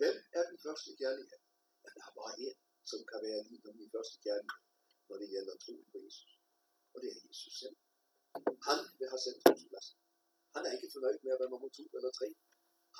Hvem 0.00 0.16
er 0.38 0.44
den 0.50 0.58
første 0.64 0.90
kærlighed? 1.00 1.40
Ja, 1.82 1.88
der 1.96 2.02
er 2.08 2.14
bare 2.20 2.34
en, 2.46 2.56
som 2.90 3.00
kan 3.10 3.20
være 3.26 3.40
lige 3.50 3.64
om 3.70 3.76
den 3.82 3.90
første 3.94 4.16
kærlighed, 4.26 4.60
når 5.08 5.16
det 5.20 5.28
gælder 5.34 5.54
troen 5.64 5.86
på 5.92 5.98
Jesus. 6.06 6.32
Og 6.92 6.96
det 7.02 7.08
er 7.14 7.18
Jesus 7.28 7.54
selv. 7.62 7.76
Han 8.68 8.78
vil 8.98 9.08
have 9.12 9.22
centrumspladsen. 9.28 9.96
Han 10.54 10.62
er 10.66 10.72
ikke 10.76 10.94
fornøjet 10.94 11.20
med 11.24 11.32
at 11.34 11.40
være 11.40 11.52
nummer 11.52 11.70
to 11.78 11.84
eller 11.96 12.12
tre. 12.18 12.28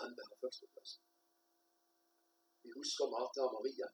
Han 0.00 0.08
vil 0.16 0.24
have 0.28 0.40
førstepladsen. 0.42 1.00
Vi 2.62 2.70
husker 2.78 3.04
Martha 3.14 3.40
og 3.46 3.52
Maria. 3.56 3.88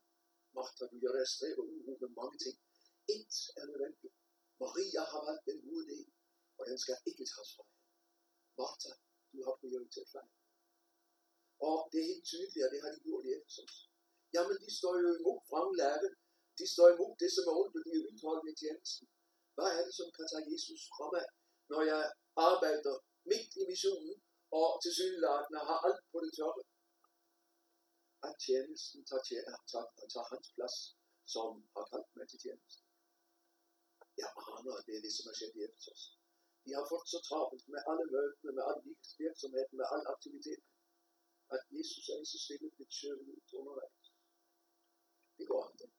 Martha, 0.58 0.84
vi 0.92 0.98
gøre 1.04 1.16
deg 1.18 1.52
og 1.60 1.66
uro 1.76 1.92
med 2.02 2.10
mange 2.20 2.38
ting. 2.44 2.56
Et 3.14 3.34
er 3.60 3.64
nødvendigt. 3.70 4.14
Maria 4.62 5.02
har 5.12 5.20
valgt 5.28 5.44
den 5.50 5.58
gode 5.66 5.84
del, 5.92 6.06
og 6.58 6.62
den 6.68 6.78
skal 6.82 6.96
ikke 7.10 7.24
tas 7.32 7.50
fra 7.54 7.64
hende. 7.68 7.84
Martha, 8.60 8.92
du 9.32 9.38
har 9.46 9.54
prioritet 9.60 10.08
feil. 10.14 10.30
Og 11.68 11.78
det 11.90 11.98
er 12.00 12.10
helt 12.12 12.26
tydeligt, 12.30 12.64
at 12.66 12.72
det 12.74 12.80
har 12.84 12.90
de 12.94 13.00
gjort 13.06 13.24
i 13.28 13.30
Efesos. 13.38 13.74
Jamen, 14.34 14.56
de 14.64 14.70
står 14.78 14.94
jo 15.02 15.08
imod 15.18 15.38
fremlærte. 15.50 16.08
De 16.58 16.66
står 16.74 16.86
imod 16.94 17.12
det, 17.22 17.30
som 17.34 17.44
er 17.50 17.54
ondt, 17.60 17.76
og 17.78 17.82
de 17.86 17.90
er 17.98 18.06
udholdende 18.10 18.52
i 18.54 18.60
tjenesten. 18.62 19.06
Hvad 19.56 19.70
er 19.78 19.82
det, 19.86 19.94
som 20.00 20.08
kan 20.16 20.26
tage 20.30 20.50
Jesus 20.52 20.82
fremad, 20.92 21.28
når 21.72 21.82
jeg 21.92 22.02
arbejder 22.50 22.94
midt 23.30 23.50
i 23.60 23.62
missionen, 23.70 24.16
og 24.60 24.68
til 24.82 24.92
synlædende 24.98 25.60
har 25.68 25.78
alt 25.88 26.00
på 26.12 26.18
det 26.24 26.32
tørre? 26.38 26.62
At 28.28 28.34
tjenesten 28.44 29.00
tager, 29.08 29.24
tager, 29.70 29.86
tager, 30.12 30.28
hans 30.32 30.48
plads, 30.56 30.76
som 31.34 31.50
har 31.74 31.84
kaldt 31.92 32.10
mig 32.16 32.26
til 32.28 32.38
tjenesten. 32.44 32.86
Jeg 34.22 34.30
aner, 34.52 34.72
at 34.78 34.86
det 34.86 34.94
er 34.96 35.02
det, 35.06 35.12
som 35.16 35.26
er 35.30 35.34
sket 35.36 35.54
i 35.58 35.64
Efesos. 35.66 36.02
De 36.64 36.70
har 36.76 36.84
fået 36.90 37.06
så 37.14 37.18
travlt 37.28 37.62
med 37.72 37.80
alle 37.90 38.06
møtene, 38.14 38.50
med 38.56 38.64
all 38.68 38.80
virksomheden, 39.24 39.74
med 39.80 39.86
all 39.94 40.04
aktivitet, 40.14 40.62
at 41.54 41.62
Jesus 41.76 42.04
er 42.10 42.16
lige 42.20 42.32
så 42.32 42.38
stille 42.44 42.68
blitt 42.76 42.92
skjøvet 42.98 43.28
ut 43.34 43.48
undervejs. 43.60 44.06
Det 45.38 45.46
går 45.50 45.62
an 45.68 45.76
det. 45.82 45.90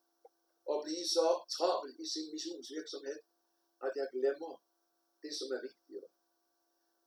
At 0.71 0.77
blive 0.85 1.05
så 1.17 1.27
travl 1.55 1.89
i 2.03 2.05
sin 2.13 2.27
missionsvirksomhed, 2.33 3.19
at 3.85 3.93
jeg 3.99 4.07
glemmer 4.15 4.53
det, 5.23 5.31
som 5.39 5.47
er 5.55 5.61
vigtigere. 5.67 6.09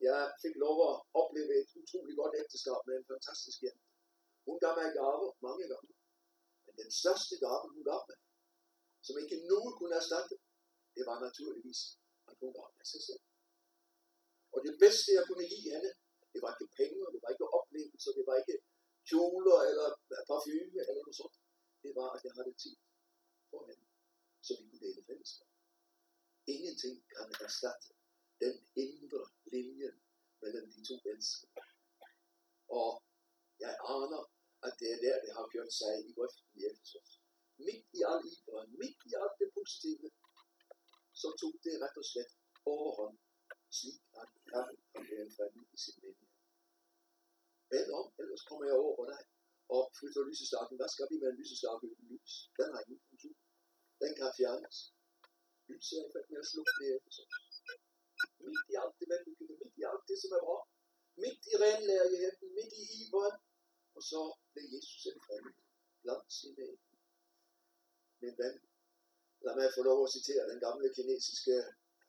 Jeg 0.09 0.21
fik 0.43 0.55
lov 0.65 0.77
at 0.91 0.97
opleve 1.21 1.53
et 1.63 1.71
utroligt 1.81 2.19
godt 2.21 2.35
ægteskab 2.41 2.81
med 2.89 2.95
en 2.97 3.11
fantastisk 3.13 3.59
jente. 3.65 3.90
Hun 4.51 4.59
gav 4.65 4.73
mig 4.79 4.89
gaver 4.99 5.31
mange 5.47 5.65
gange. 5.73 5.93
Men 6.65 6.75
den 6.83 6.91
største 7.01 7.35
gave, 7.45 7.67
hun 7.75 7.85
gav 7.91 8.01
mig, 8.09 8.19
som 9.07 9.15
ikke 9.23 9.37
nogen 9.53 9.73
kunne 9.79 9.95
erstatte, 10.01 10.35
det 10.97 11.03
var 11.09 11.17
naturligvis, 11.27 11.81
at 12.29 12.35
hun 12.41 12.53
gav 12.59 12.69
mig 12.77 12.87
sig 12.93 13.03
selv. 13.09 13.23
Og 14.55 14.59
det 14.67 14.75
bedste, 14.85 15.09
jeg 15.19 15.25
kunne 15.27 15.47
give 15.53 15.67
hende, 15.75 15.91
det 16.33 16.41
var 16.45 16.51
ikke 16.55 16.69
penge, 16.81 17.01
det 17.15 17.21
var 17.23 17.31
ikke 17.35 17.47
oplevelser, 17.59 18.13
det 18.19 18.25
var 18.29 18.37
ikke 18.43 18.57
kjoler 19.09 19.59
eller 19.69 19.89
parfume 20.29 20.79
eller 20.81 20.95
noget 21.01 21.17
sånt. 21.21 21.37
Det 21.83 21.93
var, 21.99 22.09
at 22.17 22.23
jeg 22.27 22.35
havde 22.39 22.55
tid 22.65 22.77
for 23.51 23.63
hende, 23.69 23.87
så 24.47 24.51
vi 24.59 24.63
kunne 24.69 24.83
dele 24.87 25.03
fællesskab. 25.09 25.51
Ingenting 26.55 26.97
kan 27.13 27.29
erstatte 27.47 27.89
den 28.43 28.57
indre 28.85 29.23
linjen 29.53 29.97
mellem 30.43 30.67
de 30.75 30.81
to 30.89 30.97
mennesker. 31.07 31.49
Og 32.81 32.91
jeg 33.65 33.73
aner, 33.95 34.23
at 34.67 34.73
det 34.81 34.89
er 34.95 34.99
der, 35.05 35.17
det 35.25 35.33
har 35.37 35.47
gjort 35.55 35.73
sig 35.81 35.95
i 36.09 36.11
grøften 36.17 36.49
i 36.59 36.61
Efesos. 36.71 37.11
Midt 37.67 37.87
i 37.99 38.01
al 38.13 38.21
iveren, 38.35 38.71
midt 38.81 38.99
i 39.11 39.13
alt 39.23 39.37
det 39.41 39.49
positive, 39.57 40.09
så 41.21 41.29
tog 41.41 41.53
det 41.65 41.75
ret 41.83 41.97
og 42.03 42.07
slet 42.13 42.33
overhånd, 42.75 43.17
slik 43.79 44.01
at 44.21 44.31
han 44.55 44.69
kan 44.95 45.05
være 45.11 45.31
fremme 45.37 45.63
i 45.75 45.79
sin 45.85 45.99
menighed. 46.03 46.31
Bed 47.71 47.89
om, 48.01 48.07
ellers 48.21 48.45
kommer 48.49 48.65
jeg 48.71 48.77
over 48.89 49.05
dig 49.13 49.23
og 49.77 49.83
flytter 49.99 50.23
lysestakken. 50.29 50.77
Hvad 50.79 50.91
skal 50.95 51.07
vi 51.11 51.17
med 51.23 51.29
en 51.31 51.39
lysestakke 51.41 51.85
uden 51.91 52.07
lys? 52.13 52.33
Den 52.59 52.69
har 52.75 52.81
ingen 52.83 53.03
funktion. 53.09 53.39
Den 54.03 54.13
kan 54.19 54.31
fjernes. 54.39 54.79
Lyset 55.69 55.99
er 55.99 56.07
i 56.09 56.13
fald 56.15 56.29
med 56.31 56.43
at 56.45 56.51
slukke 56.53 56.73
det 56.79 56.89
Efesos. 56.97 57.35
Midt 58.47 58.65
i 58.73 58.75
alt 58.83 58.97
det 59.01 59.07
vellykkede, 59.13 59.55
midt 59.63 59.77
i 59.81 59.83
alt 59.91 60.05
det, 60.09 60.17
som 60.23 60.31
er 60.39 60.43
bra. 60.47 60.59
Midt 61.23 61.43
i 61.53 61.55
renlærigheden, 61.63 62.49
midt 62.59 62.73
i 62.83 62.85
iveren. 63.03 63.37
Og 64.01 64.07
så 64.13 64.23
blev 64.53 64.67
Jesus 64.75 65.03
en 65.11 65.21
fremmed 65.27 65.55
blandt 66.03 66.29
sine 66.39 66.63
egne. 66.67 66.97
Min 68.23 68.37
ven, 68.41 68.57
lad 69.45 69.55
mig 69.59 69.69
få 69.77 69.83
lov 69.91 69.99
at 70.07 70.13
citere 70.17 70.45
den 70.53 70.61
gamle 70.67 70.89
kinesiske 70.97 71.55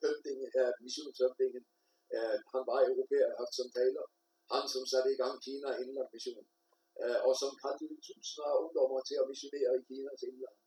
høvding, 0.01 0.39
uh, 0.59 0.73
missionshøvdingen. 0.85 1.63
Uh, 2.15 2.17
øh, 2.17 2.37
han 2.53 2.63
var 2.69 2.79
europæer, 2.91 3.29
haft 3.39 3.53
som 3.59 3.69
taler. 3.79 4.05
Han 4.53 4.65
som 4.73 4.83
satte 4.91 5.09
i 5.15 5.19
gang 5.21 5.35
Kina 5.45 5.69
Indland 5.83 6.09
Mission. 6.13 6.45
øh, 7.03 7.19
og 7.27 7.33
som 7.41 7.51
kaldte 7.61 7.85
tusinder 8.07 8.47
af 8.53 8.57
ungdommer 8.63 8.99
til 9.09 9.17
at 9.21 9.29
missionere 9.31 9.71
i 9.79 9.81
Kinas 9.87 10.23
indland. 10.29 10.57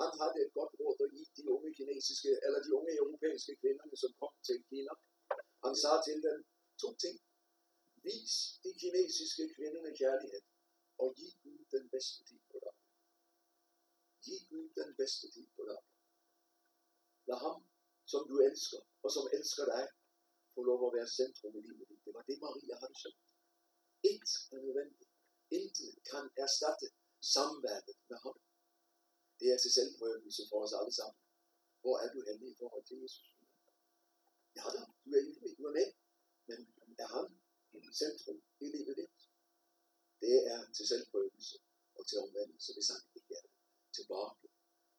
Han 0.00 0.10
havde 0.20 0.38
et 0.44 0.52
godt 0.58 0.72
råd 0.80 0.96
at 1.04 1.10
give 1.14 1.30
de 1.36 1.42
unge 1.54 1.70
kinesiske, 1.78 2.30
eller 2.44 2.60
de 2.66 2.70
unge 2.78 2.92
europæiske 3.02 3.52
kvinder, 3.60 3.84
som 4.02 4.10
kom 4.20 4.34
til 4.48 4.58
Kina. 4.68 4.92
Han 5.64 5.74
sagde 5.82 6.00
til 6.06 6.18
dem 6.26 6.38
to 6.82 6.88
ting. 7.04 7.16
Vis 8.06 8.34
de 8.62 8.70
kinesiske 8.82 9.42
kvinderne 9.54 9.92
kærlighed, 10.02 10.42
og 11.04 11.10
giv 11.18 11.32
Gud 11.42 11.60
den 11.76 11.84
bedste 11.94 12.18
tid 12.28 12.40
på 12.50 12.56
dig. 12.64 12.74
Giv 14.24 14.40
Gud 14.50 14.66
den 14.80 14.90
bedste 15.00 15.26
tid 15.34 15.46
på 15.56 15.62
dig. 15.70 15.80
Lad 17.28 17.38
ham, 17.46 17.58
som 18.12 18.22
du 18.30 18.36
elsker, 18.48 18.80
og 19.04 19.10
som 19.16 19.24
elsker 19.38 19.64
dig, 19.74 19.84
få 20.54 20.60
lov 20.70 20.80
at 20.86 20.94
være 20.96 21.08
centrum 21.20 21.54
i 21.58 21.62
livet 21.66 21.86
dit. 21.90 22.04
Det 22.06 22.12
var 22.16 22.24
det, 22.28 22.36
Maria 22.44 22.74
havde 22.82 22.96
søgt. 23.02 23.22
Intet 24.10 24.40
er 24.54 24.60
nødvendigt. 24.66 25.12
Intet 25.58 25.92
kan 26.10 26.24
erstatte 26.44 26.86
samværet 27.34 27.96
med 28.10 28.18
ham. 28.24 28.36
Det 29.38 29.46
er 29.54 29.58
til 29.60 29.72
selvprøvelse 29.78 30.42
for 30.50 30.58
os 30.64 30.74
alle 30.80 30.94
sammen. 31.00 31.20
Hvor 31.82 31.96
er 32.04 32.08
du 32.14 32.18
henne 32.28 32.46
i 32.52 32.56
forhold 32.60 32.84
til 32.86 32.96
Jesus? 33.02 33.28
Ja 34.56 34.66
da, 34.76 34.82
du 35.04 35.08
er 35.18 35.22
ivrig, 35.30 35.52
du 35.58 35.64
er 35.70 35.74
med. 35.78 35.88
Men 36.48 36.58
er 37.04 37.08
han 37.16 37.26
centrum 38.02 38.38
i 38.64 38.66
livet 38.74 38.96
dit? 38.96 39.23
Det 40.24 40.38
er 40.54 40.60
til 40.76 40.84
selvprøvelse 40.92 41.56
og 41.96 42.02
til 42.08 42.16
omvendelse, 42.24 42.70
hvis 42.74 42.88
han 42.92 43.02
ikke 43.18 43.32
er 43.38 43.42
det. 43.46 43.52
Tilbage 43.96 44.32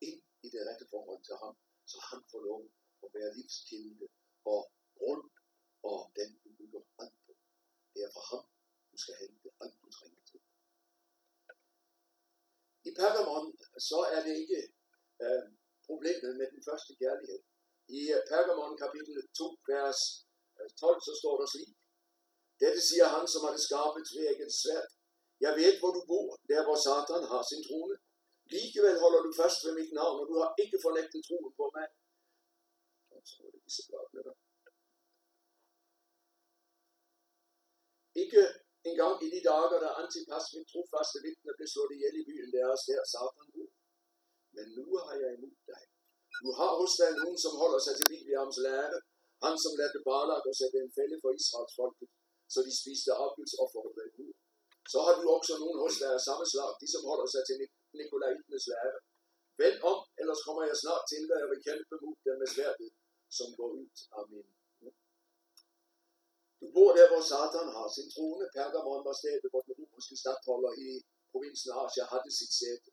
ind 0.08 0.22
i 0.46 0.48
det 0.54 0.62
rette 0.68 0.86
forhold 0.94 1.22
til 1.28 1.36
ham, 1.44 1.56
så 1.92 1.98
han 2.10 2.22
får 2.32 2.42
lov 2.50 2.62
at 3.06 3.10
være 3.18 3.36
livskilde 3.38 4.08
og 4.54 4.62
grund 4.98 5.26
og 5.90 6.00
den 6.18 6.30
du 6.44 6.50
bygger 6.60 6.82
an 7.04 7.12
på. 7.26 7.32
Det 7.94 8.02
er 8.08 8.12
fra 8.16 8.24
ham, 8.32 8.46
du 8.92 8.98
skal 9.04 9.16
hente 9.22 9.48
alt 9.62 9.78
du 9.82 9.90
trænger 9.98 10.24
til. 10.30 10.40
I 12.90 12.92
Pergamon, 13.00 13.48
så 13.90 14.00
er 14.16 14.22
det 14.26 14.34
ikke 14.44 14.60
øh, 15.24 15.44
problemet 15.88 16.32
med 16.40 16.48
den 16.54 16.62
første 16.68 16.92
kærlighed. 17.02 17.40
I 18.00 18.02
øh, 18.16 18.22
Pergamon 18.32 18.78
kapitel 18.84 19.16
2, 19.38 19.58
vers 19.74 20.00
øh, 20.60 20.70
12, 20.70 21.02
så 21.08 21.14
står 21.22 21.36
der 21.42 21.48
slik. 21.54 21.72
Dette 22.64 22.82
siger 22.90 23.08
han, 23.16 23.26
som 23.32 23.42
har 23.46 23.54
det 23.56 23.64
skarpe 23.68 24.00
tvækket 24.12 24.52
svært. 24.64 24.90
Jeg 25.44 25.52
ved, 25.60 25.74
hvor 25.80 25.92
du 25.98 26.02
bor, 26.12 26.28
der 26.52 26.62
hvor 26.66 26.78
Satan 26.86 27.24
har 27.32 27.44
sin 27.52 27.64
trone. 27.68 27.96
Likevel 28.54 28.98
holder 29.04 29.22
du 29.28 29.32
fast 29.42 29.60
ved 29.66 29.74
mit 29.80 29.92
navn, 30.00 30.18
og 30.22 30.26
du 30.32 30.36
har 30.42 30.50
ikke 30.64 30.80
fornægtet 30.86 31.22
troen 31.28 31.54
på 31.60 31.66
mig. 31.76 31.88
Så 33.30 33.36
er 33.46 33.50
det 33.54 33.62
disse 33.68 33.84
bladene 33.88 34.22
der. 34.28 34.36
Ikke 38.24 38.42
engang 38.90 39.16
i 39.26 39.28
de 39.34 39.40
dager, 39.50 39.80
da 39.84 39.90
Antipas, 40.02 40.46
mit 40.56 40.68
trofaste 40.72 41.18
vidne, 41.26 41.52
blev 41.58 41.70
slået 41.74 41.96
ihjel 41.96 42.16
i 42.22 42.28
byen 42.30 42.52
deres, 42.58 42.82
der 42.88 43.02
Satan 43.14 43.48
bor. 43.54 43.72
Men 44.56 44.66
nu 44.78 44.86
har 45.04 45.16
jeg 45.22 45.30
imod 45.38 45.58
dig. 45.72 45.84
Du 46.44 46.50
har 46.60 46.72
hos 46.80 46.94
dig 47.02 47.12
nogen, 47.22 47.40
som 47.46 47.54
holder 47.62 47.82
sig 47.86 47.94
til 47.98 48.10
Bibliams 48.14 48.58
lære, 48.66 48.98
han 49.46 49.56
som 49.64 49.74
lærte 49.80 50.00
Balak 50.08 50.44
og 50.50 50.56
sætte 50.62 50.78
en 50.86 50.96
fælde 50.98 51.18
for 51.24 51.32
Israels 51.40 51.76
folket, 51.80 52.10
så 52.54 52.60
de 52.68 52.74
spiste 52.82 53.12
afgudsoffer 53.24 53.82
og 53.88 53.92
drev. 53.98 54.12
Så 54.92 54.98
har 55.06 55.14
du 55.20 55.24
også 55.38 55.54
nogen 55.64 55.80
hos 55.84 55.96
dig 56.02 56.12
af 56.18 56.22
samme 56.28 56.46
slag, 56.52 56.72
de 56.82 56.88
som 56.94 57.04
holder 57.10 57.28
sig 57.34 57.44
til 57.50 57.58
Nikolaitenes 58.00 58.66
lære. 58.72 59.00
Vend 59.62 59.78
om, 59.92 60.00
ellers 60.22 60.42
kommer 60.46 60.64
jeg 60.70 60.78
snart 60.84 61.04
til 61.12 61.24
dig 61.30 61.40
og 61.44 61.50
vil 61.52 61.66
kæmpe 61.68 61.96
mod 62.04 62.16
dem 62.26 62.36
med 62.42 62.50
sværdet, 62.56 62.90
som 63.38 63.48
går 63.58 63.70
ud 63.80 63.88
af 64.18 64.24
min 64.32 64.48
du 66.66 66.68
bor 66.78 66.92
der, 66.98 67.08
hvor 67.12 67.24
Satan 67.32 67.68
har 67.78 67.88
sin 67.98 68.10
trone. 68.16 68.46
Pergamon 68.56 69.06
var 69.08 69.16
stedet, 69.22 69.46
hvor 69.52 69.62
den 69.66 69.74
romerske 69.80 70.16
stadholder 70.22 70.72
i 70.86 70.90
provinsen 71.32 71.72
Asia 71.84 72.04
havde 72.12 72.32
sit 72.40 72.54
sæde. 72.60 72.90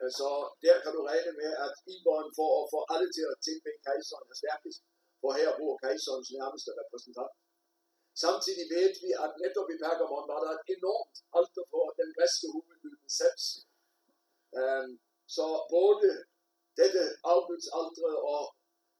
Øh, 0.00 0.10
så 0.18 0.28
der 0.64 0.76
kan 0.82 0.92
du 0.96 1.00
regne 1.10 1.32
med, 1.40 1.52
at 1.66 1.74
Ibon 1.94 2.26
for 2.38 2.50
at 2.60 2.66
få 2.72 2.80
alle 2.92 3.08
til 3.16 3.24
at 3.32 3.38
tilbe 3.46 3.70
kejseren 3.86 4.26
er 4.32 4.38
stærkest, 4.42 4.80
for 5.20 5.30
her 5.38 5.50
bor 5.58 5.72
kejserens 5.84 6.30
nærmeste 6.38 6.70
repræsentant. 6.80 7.32
Samtidig 8.24 8.66
ved 8.74 8.88
vi, 9.04 9.10
at 9.24 9.32
netop 9.42 9.68
i 9.74 9.80
Pergamon 9.82 10.30
var 10.32 10.40
der 10.44 10.52
et 10.54 10.64
enormt 10.76 11.16
alter 11.38 11.64
for 11.72 11.84
den 12.00 12.10
græske 12.16 12.46
hovedguden 12.54 13.08
Zeus. 13.18 13.46
Øhm, 14.58 14.92
så 15.36 15.46
både 15.76 16.10
dette 16.80 17.02
afgudsaltre 17.32 18.10
og 18.32 18.42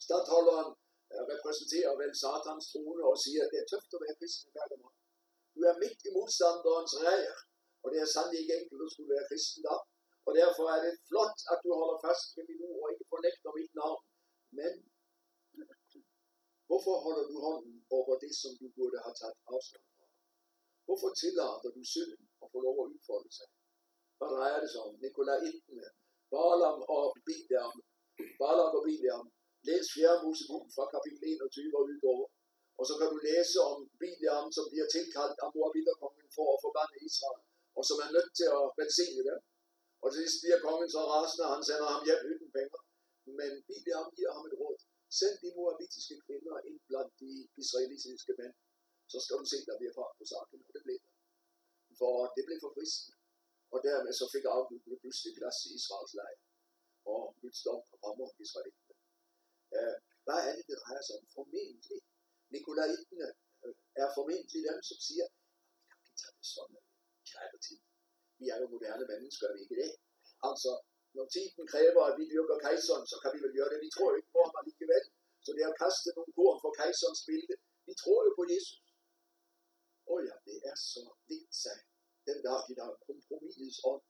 stadholderen 0.07 0.71
øh, 1.13 1.23
repræsenterer 1.33 1.93
vel 2.01 2.13
satans 2.23 2.65
trone 2.73 3.03
og 3.11 3.17
siger, 3.25 3.41
at 3.45 3.51
det 3.53 3.59
er 3.61 3.69
tøft 3.73 3.97
at 3.97 4.03
være 4.05 4.19
kristen 4.21 4.49
i 4.51 4.55
Pergamon. 4.57 4.97
Du 5.55 5.61
er 5.71 5.81
midt 5.83 6.01
i 6.09 6.11
modstanderens 6.17 6.95
rejer, 7.05 7.39
og 7.83 7.87
det 7.93 7.99
er 8.01 8.09
sandelig 8.15 8.39
ikke 8.41 8.57
enkelt 8.61 8.87
at 8.87 8.93
skulle 8.93 9.15
være 9.15 9.29
kristen 9.31 9.61
da. 9.67 9.75
Og 10.27 10.33
derfor 10.41 10.65
er 10.75 10.81
det 10.87 10.95
flot, 11.09 11.39
at 11.53 11.59
du 11.65 11.69
holder 11.81 11.99
fast 12.07 12.27
ved 12.37 12.45
min 12.51 12.65
ord 12.69 12.83
og 12.85 12.91
ikke 12.93 13.07
fornægter 13.15 13.51
mit 13.59 13.73
navn. 13.81 14.03
Men 14.59 14.73
hvorfor 16.69 16.95
holder 17.05 17.25
du 17.31 17.37
hånden 17.47 17.77
over 17.99 18.15
det, 18.23 18.33
som 18.43 18.53
du 18.61 18.67
burde 18.77 18.99
have 19.05 19.17
taget 19.21 19.39
afstand 19.53 19.85
fra? 19.97 20.07
Hvorfor 20.87 21.11
tillader 21.21 21.71
du 21.77 21.83
synden 21.95 22.23
at 22.43 22.47
få 22.53 22.59
lov 22.67 22.77
at 22.83 22.91
udfolde 22.95 23.31
sig? 23.39 23.49
Hvad 24.19 24.29
drejer 24.35 24.59
det 24.63 24.71
sig 24.73 24.81
om? 24.87 24.93
Nikolaj 25.05 25.41
Ittene, 25.49 25.87
Balaam 26.33 26.81
og 26.97 27.05
Bileam. 27.27 27.75
Balaam 28.41 28.73
og 28.79 28.83
Bileam 28.87 29.27
Læs 29.67 29.87
4. 29.95 30.23
Mosebog 30.25 30.65
fra 30.75 30.85
kapitel 30.95 31.21
21 31.33 31.79
og 31.79 31.83
udover. 31.93 32.27
Og 32.79 32.85
så 32.89 32.95
kan 32.99 33.09
du 33.13 33.17
læse 33.29 33.59
om 33.71 33.79
Biliam, 34.01 34.47
som 34.57 34.65
bliver 34.73 34.89
tilkaldt 34.95 35.39
af 35.45 35.49
Moabiterkongen 35.55 36.29
for 36.37 36.47
at 36.55 36.63
forbande 36.65 36.97
Israel, 37.09 37.43
og 37.79 37.83
som 37.89 37.97
er 38.05 38.11
nødt 38.17 38.33
til 38.39 38.49
at 38.59 38.65
velsigne 38.81 39.23
dem. 39.29 39.39
Og 40.03 40.09
til 40.09 40.21
sidst 40.23 40.43
bliver 40.43 40.61
kongen 40.67 40.91
så 40.95 41.01
rasende, 41.13 41.45
og 41.47 41.53
han 41.55 41.65
sender 41.69 41.89
ham 41.95 42.03
hjem 42.07 42.23
uden 42.31 42.51
penge. 42.57 42.79
Men 43.39 43.51
Biliam 43.69 44.07
giver 44.17 44.33
ham 44.37 44.45
et 44.51 44.59
råd. 44.61 44.79
Send 45.19 45.35
de 45.43 45.51
moabitiske 45.59 46.17
kvinder 46.27 46.57
ind 46.69 46.79
blandt 46.89 47.13
de 47.23 47.31
israelitiske 47.63 48.33
mænd. 48.41 48.55
Så 49.13 49.19
skal 49.25 49.37
du 49.41 49.47
se, 49.53 49.59
der 49.69 49.77
bliver 49.81 49.95
fart 49.99 50.15
på 50.21 50.25
saken, 50.33 50.61
og 50.67 50.71
det 50.75 50.83
blev 50.87 50.99
der. 51.05 51.15
For 52.01 52.15
det 52.35 52.43
blev 52.47 52.59
for 52.65 52.73
fristende. 52.77 53.17
Og 53.75 53.79
dermed 53.89 54.13
så 54.21 54.27
fik 54.35 54.45
afgudene 54.57 54.97
pludselig 55.03 55.33
plads 55.39 55.59
i 55.67 55.71
Israels 55.79 56.15
lejr. 56.19 56.39
Og 57.13 57.23
Guds 57.41 57.61
dom 57.67 57.83
rammer 58.05 58.29
Israel. 58.45 58.75
Øh, 59.77 59.97
hvad 60.27 60.41
er 60.49 60.53
det, 60.57 60.65
det 60.71 60.77
drejer 60.85 61.05
sig 61.07 61.15
om? 61.19 61.27
Formentlig. 61.39 62.01
Nikolaitene 62.55 63.29
øh, 63.65 63.75
er 64.03 64.09
formentlig 64.19 64.61
dem, 64.69 64.79
som 64.89 64.99
siger, 65.09 65.27
vi 65.79 65.85
kan 65.89 65.99
ikke 66.07 66.21
tage 66.23 66.35
det 66.39 66.47
sådan, 66.57 66.81
kære 67.31 67.59
tid. 67.67 67.81
Vi 68.41 68.47
er 68.53 68.59
jo 68.63 68.67
moderne 68.75 69.07
mennesker, 69.13 69.47
vi 69.55 69.61
ikke 69.65 69.77
det? 69.83 69.93
Altså, 70.49 70.71
når 71.17 71.27
tiden 71.35 71.65
kræver, 71.73 72.03
at 72.11 72.15
vi 72.19 72.25
dyrker 72.33 72.57
kejseren, 72.67 73.05
så 73.13 73.17
kan 73.23 73.31
vi 73.35 73.39
vel 73.45 73.55
gøre 73.59 73.71
det. 73.73 73.79
Vi 73.87 73.91
tror 73.95 74.11
ikke 74.19 74.33
på 74.35 74.41
ham 74.47 74.55
alligevel. 74.61 75.05
Så 75.45 75.51
det 75.55 75.63
er 75.65 75.71
at 75.73 75.81
kaste 75.85 76.09
nogle 76.17 76.33
korn 76.39 76.59
for 76.65 76.71
kejserens 76.81 77.23
billede. 77.29 77.57
Vi 77.89 77.95
tror 78.03 78.21
jo 78.27 78.31
på 78.39 78.45
Jesus. 78.53 78.85
Åh 80.09 80.13
oh 80.13 80.21
ja, 80.29 80.35
det 80.47 80.57
er 80.71 80.77
så 80.93 81.03
lidt 81.31 81.53
sagt. 81.65 81.87
Den 82.29 82.39
dag, 82.47 82.61
de 82.69 82.75
der 82.81 82.89
kompromisets 83.09 83.79
ånd. 83.91 84.05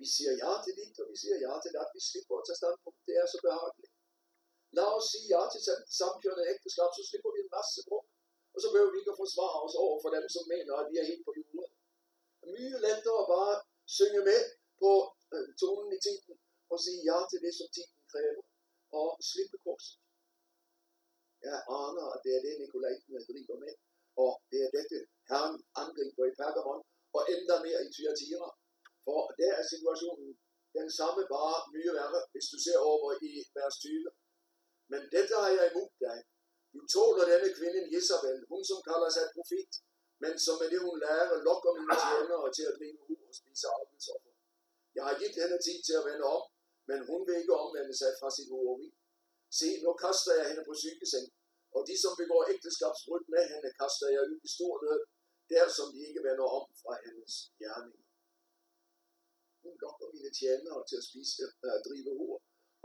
Vi 0.00 0.06
siger 0.14 0.32
ja 0.42 0.52
til 0.64 0.74
dit, 0.80 0.96
og 1.02 1.06
vi 1.12 1.16
siger 1.22 1.36
ja 1.46 1.52
til 1.62 1.70
det, 1.74 1.80
at 1.84 1.92
vi 1.96 2.00
slipper 2.10 2.34
at 2.38 2.44
tage 2.46 2.60
standpunkt. 2.62 3.00
Det 3.08 3.14
er 3.22 3.26
så 3.34 3.38
behageligt. 3.46 3.92
Lad 4.76 4.88
os 4.96 5.06
sige 5.12 5.26
ja 5.34 5.42
til 5.52 5.60
samkørende 6.00 6.44
ægteskab, 6.52 6.90
så 6.98 7.02
slipper 7.08 7.30
vi 7.34 7.40
en 7.42 7.54
masse 7.58 7.80
brug. 7.88 8.06
Og 8.54 8.58
så 8.62 8.66
behøver 8.72 8.92
vi 8.92 8.98
ikke 9.00 9.14
at 9.14 9.22
forsvare 9.24 9.58
os 9.66 9.76
over 9.84 9.96
for 10.02 10.10
dem, 10.16 10.24
som 10.34 10.44
mener, 10.54 10.72
at 10.80 10.86
vi 10.90 10.96
er 11.02 11.10
helt 11.10 11.24
på 11.28 11.32
jorden. 11.40 11.74
Mye 12.54 12.78
lettere 12.86 13.20
at 13.22 13.28
bare 13.34 13.54
synge 13.96 14.20
med 14.30 14.40
på 14.80 14.90
øh, 15.34 15.48
tonen 15.60 15.90
i 15.96 16.00
tiden 16.06 16.34
og 16.72 16.78
sige 16.84 17.00
ja 17.08 17.18
til 17.30 17.40
det, 17.44 17.52
som 17.58 17.68
tiden 17.76 17.96
kræver. 18.12 18.44
Og 19.00 19.08
slippe 19.30 19.56
korset. 19.64 19.96
Jeg 21.46 21.58
aner, 21.80 22.06
at 22.14 22.20
det 22.24 22.32
er 22.36 22.42
det, 22.46 22.54
Nikolaitene 22.62 23.20
driver 23.30 23.56
med. 23.64 23.74
Og 24.24 24.32
det 24.50 24.60
er 24.66 24.70
dette, 24.78 24.98
Herren 25.30 25.56
angriber 25.82 26.24
i 26.30 26.36
Pergamon, 26.40 26.82
og 27.16 27.22
endda 27.32 27.56
mere 27.66 27.80
i 27.86 27.88
Thyatira. 27.94 28.50
For 29.04 29.20
der 29.40 29.52
er 29.60 29.64
situationen 29.74 30.30
den 30.78 30.88
samme, 30.98 31.22
bare 31.34 31.58
mye 31.74 31.92
værre, 31.98 32.20
hvis 32.32 32.46
du 32.52 32.58
ser 32.66 32.78
over 32.92 33.10
i 33.28 33.30
vers 33.56 33.76
20. 33.78 34.10
Men 34.92 35.00
dette 35.14 35.34
har 35.42 35.50
jeg 35.58 35.66
imod 35.70 35.90
dig. 36.06 36.18
Du 36.74 36.80
tåler 36.94 37.24
denne 37.32 37.48
kvinde 37.58 37.80
Jezabel, 37.92 38.38
hun 38.52 38.62
som 38.70 38.80
kalder 38.88 39.10
sig 39.16 39.26
profet, 39.34 39.72
men 40.22 40.32
som 40.44 40.54
med 40.60 40.68
det 40.72 40.80
hun 40.86 40.96
lærer 41.04 41.36
lokker 41.48 41.72
mine 41.78 41.96
tjenere 42.04 42.48
til 42.56 42.64
at 42.70 42.74
drive 42.78 43.00
ud 43.12 43.20
og 43.30 43.34
spise 43.40 43.66
arbejdsoffer. 43.76 44.32
Jeg 44.96 45.04
har 45.08 45.14
givet 45.20 45.42
hende 45.42 45.58
tid 45.66 45.78
til 45.86 45.94
at 46.00 46.06
vende 46.08 46.24
om, 46.36 46.42
men 46.90 46.98
hun 47.10 47.20
vil 47.26 47.36
ikke 47.42 47.60
omvende 47.64 47.94
sig 48.00 48.10
fra 48.20 48.28
sit 48.36 48.50
hoveri. 48.54 48.88
Se, 49.58 49.68
nu 49.84 49.90
kaster 50.04 50.32
jeg 50.38 50.46
hende 50.50 50.64
på 50.68 50.74
sykeseng, 50.82 51.26
og 51.76 51.80
de, 51.88 51.94
som 52.04 52.12
begår 52.22 52.42
ægteskabsbrud 52.52 53.22
med 53.34 53.44
hende, 53.52 53.68
kaster 53.80 54.08
jeg 54.14 54.22
ud 54.30 54.38
i 54.46 54.48
stor 54.56 54.74
nød, 54.84 55.02
der 55.52 55.64
som 55.76 55.86
de 55.94 56.00
ikke 56.08 56.22
vender 56.28 56.46
om 56.58 56.64
fra 56.82 56.92
hendes 57.04 57.32
gerning. 57.60 58.00
Hun 59.62 59.74
lokker 59.84 60.06
mine 60.14 60.30
tjenere 60.40 60.80
til 60.88 60.96
at 61.00 61.06
spise, 61.10 61.44
øh, 61.66 61.78
drive 61.86 62.12
hår 62.20 62.36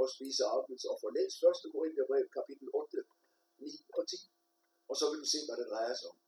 og 0.02 0.08
spise 0.16 0.44
afgiftsoffer. 0.56 1.08
Læs 1.16 1.36
1. 1.44 1.72
Korintherbrev 1.74 2.26
kapitel 2.38 2.68
8, 2.74 3.02
9 3.60 3.72
og 3.98 4.04
10. 4.10 4.16
Og 4.90 4.96
så 5.00 5.06
vil 5.10 5.20
du 5.24 5.30
se, 5.34 5.40
hvad 5.48 5.58
det 5.62 5.68
drejer 5.74 5.96
sig 6.00 6.10
om. 6.14 6.20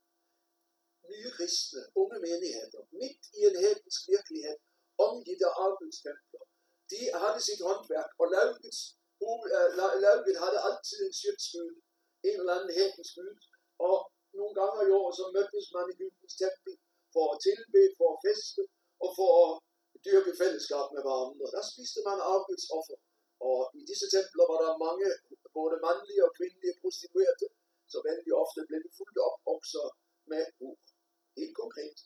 nye 1.12 1.30
kristne, 1.36 1.82
unge 2.00 2.18
menigheder, 2.26 2.82
midt 3.00 3.22
i 3.38 3.40
en 3.48 3.56
hedensk 3.64 4.00
virkelighed, 4.14 4.58
om 5.04 5.12
de 5.26 5.34
der 5.42 5.52
arbejdstempler. 5.66 6.42
De 6.92 7.00
havde 7.22 7.40
sit 7.48 7.60
håndværk, 7.68 8.10
og 8.20 8.26
laugets, 8.36 8.80
øh, 9.56 9.68
lauget 10.04 10.36
havde 10.44 10.60
altid 10.68 10.98
en 11.06 11.14
skytsgud, 11.20 11.72
en 12.28 12.36
eller 12.40 12.54
anden 12.56 12.72
hedensk 12.78 13.10
skyld, 13.12 13.38
og 13.88 13.96
nogle 14.38 14.54
gange 14.60 14.78
i 14.88 14.90
år, 15.00 15.08
så 15.18 15.24
mødtes 15.36 15.66
man 15.76 15.86
i 15.92 15.94
Gudens 15.98 16.36
tempel 16.42 16.74
for 17.14 17.26
at 17.34 17.38
tilbe, 17.48 17.80
for 17.98 18.08
at 18.14 18.22
feste 18.26 18.62
og 19.04 19.10
for 19.18 19.30
at 19.44 19.52
dyrke 20.06 20.32
fællesskab 20.40 20.86
med 20.94 21.02
hverandre. 21.04 21.46
Der 21.56 21.62
spiste 21.72 22.00
man 22.08 22.18
afgudsoffer, 22.32 22.96
og 23.48 23.58
i 23.80 23.82
disse 23.90 24.06
templer 24.14 24.44
var 24.50 24.58
der 24.64 24.82
mange, 24.86 25.06
både 25.58 25.76
mandlige 25.86 26.24
og 26.26 26.32
kvindelige 26.38 26.78
prostituerede, 26.80 27.48
så 27.92 27.98
vældig 28.08 28.32
ofte 28.42 28.60
blev 28.68 28.82
fuldt 28.98 29.18
op 29.28 29.36
også 29.54 29.80
med 30.30 30.44
ord. 30.66 30.82
Helt 31.40 31.56
konkret. 31.62 31.98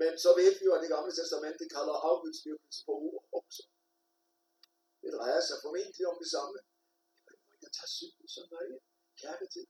Men 0.00 0.12
så 0.24 0.30
ved 0.38 0.52
vi 0.58 0.64
jo, 0.68 0.72
at 0.76 0.82
det 0.84 0.90
gamle 0.94 1.12
testamente 1.20 1.64
kalder 1.76 1.94
afgudsdyrkelse 2.10 2.80
for 2.86 2.94
ord 3.08 3.24
også. 3.38 3.62
Det 5.02 5.10
drejer 5.16 5.40
sig 5.48 5.56
formentlig 5.66 6.04
om 6.12 6.16
det 6.22 6.30
samme. 6.36 6.58
Jeg 7.62 7.70
tager 7.74 7.74
tage 7.78 7.92
synden 7.98 8.26
så 8.34 8.40
nøje. 8.52 8.78
Kærke 9.22 9.46
til. 9.54 9.64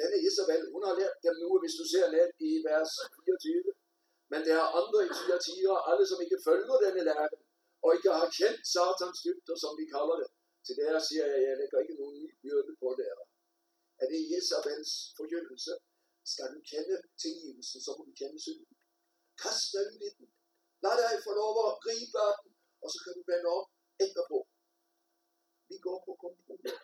Denne 0.00 0.18
Isabel, 0.28 0.62
hun 0.74 0.82
har 0.88 0.94
lært 1.00 1.16
dem 1.26 1.34
nu, 1.42 1.48
hvis 1.62 1.74
du 1.80 1.84
ser 1.92 2.06
ned 2.16 2.28
i 2.48 2.50
vers 2.68 2.92
24. 3.24 3.72
Men 4.32 4.40
der 4.46 4.54
er 4.62 4.68
andre 4.80 4.98
i 5.08 5.10
Thyatira, 5.18 5.76
alle 5.90 6.04
som 6.10 6.18
ikke 6.24 6.38
følger 6.48 6.76
denne 6.84 7.02
lære, 7.08 7.28
og 7.84 7.88
ikke 7.96 8.10
har 8.20 8.28
kendt 8.40 8.60
satans 8.74 9.18
dybder, 9.24 9.56
som 9.62 9.72
vi 9.80 9.84
kalder 9.94 10.16
det. 10.22 10.28
Til 10.64 10.74
der 10.80 10.98
siger 11.08 11.26
jeg, 11.32 11.40
jeg 11.48 11.56
lægger 11.60 11.78
ikke 11.84 11.96
nogen 12.00 12.16
ny 12.22 12.28
byrde 12.42 12.72
på 12.82 12.88
dere. 13.00 13.24
Er 14.02 14.06
det 14.12 14.20
Isabels 14.36 14.92
forkyndelse? 15.18 15.72
Skal 16.32 16.48
du 16.54 16.60
kende 16.72 16.96
tilgivelsen, 17.22 17.78
så 17.84 17.90
må 17.96 18.02
du 18.08 18.14
kende 18.22 18.38
synden. 18.46 18.75
Kast 19.42 19.66
dig 19.72 19.84
ud 19.92 20.00
i 20.08 20.10
den. 20.16 20.28
Lad 20.84 20.94
dig 21.02 21.14
få 21.26 21.32
lov 21.42 21.54
at 21.68 21.74
gribe 21.84 22.18
af 22.28 22.34
den, 22.42 22.52
og 22.82 22.88
så 22.92 22.98
kan 23.04 23.12
du 23.16 23.22
vende 23.30 23.48
op 23.58 23.68
etterpå. 24.04 24.38
Vi 25.70 25.76
går 25.86 25.98
på 26.06 26.12
kompromis. 26.24 26.74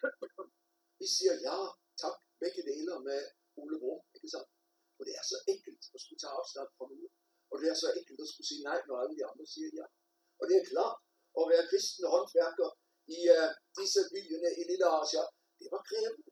Vi 1.00 1.06
siger 1.16 1.34
ja, 1.48 1.58
tak, 2.02 2.16
begge 2.42 2.62
deler 2.70 2.96
med 3.08 3.20
Ole 3.60 3.76
Brum, 3.82 4.00
ikke 4.16 4.30
sant? 4.34 4.50
Og 4.98 5.02
det 5.06 5.14
er 5.20 5.24
så 5.32 5.38
enkelt 5.52 5.82
at 5.94 6.00
skulle 6.02 6.20
tage 6.22 6.36
afstand 6.38 6.68
fra 6.76 6.86
noget. 6.92 7.10
Og 7.50 7.56
det 7.60 7.66
er 7.72 7.78
så 7.84 7.88
enkelt 7.98 8.18
at 8.24 8.30
skulle 8.32 8.48
sige 8.50 8.64
nej, 8.68 8.78
når 8.88 8.96
alle 9.02 9.14
de 9.18 9.24
andre 9.30 9.46
siger 9.54 9.68
ja. 9.78 9.86
Og 10.40 10.44
det 10.48 10.56
er 10.56 10.70
klart, 10.72 10.96
at 11.38 11.44
være 11.52 11.68
kristne 11.70 12.06
håndværker 12.14 12.68
i 13.16 13.18
uh, 13.36 13.50
disse 13.78 14.00
byerne 14.12 14.50
i 14.60 14.62
Lille 14.70 14.88
Asia, 15.00 15.24
det 15.58 15.68
var 15.74 15.82
krævende. 15.90 16.30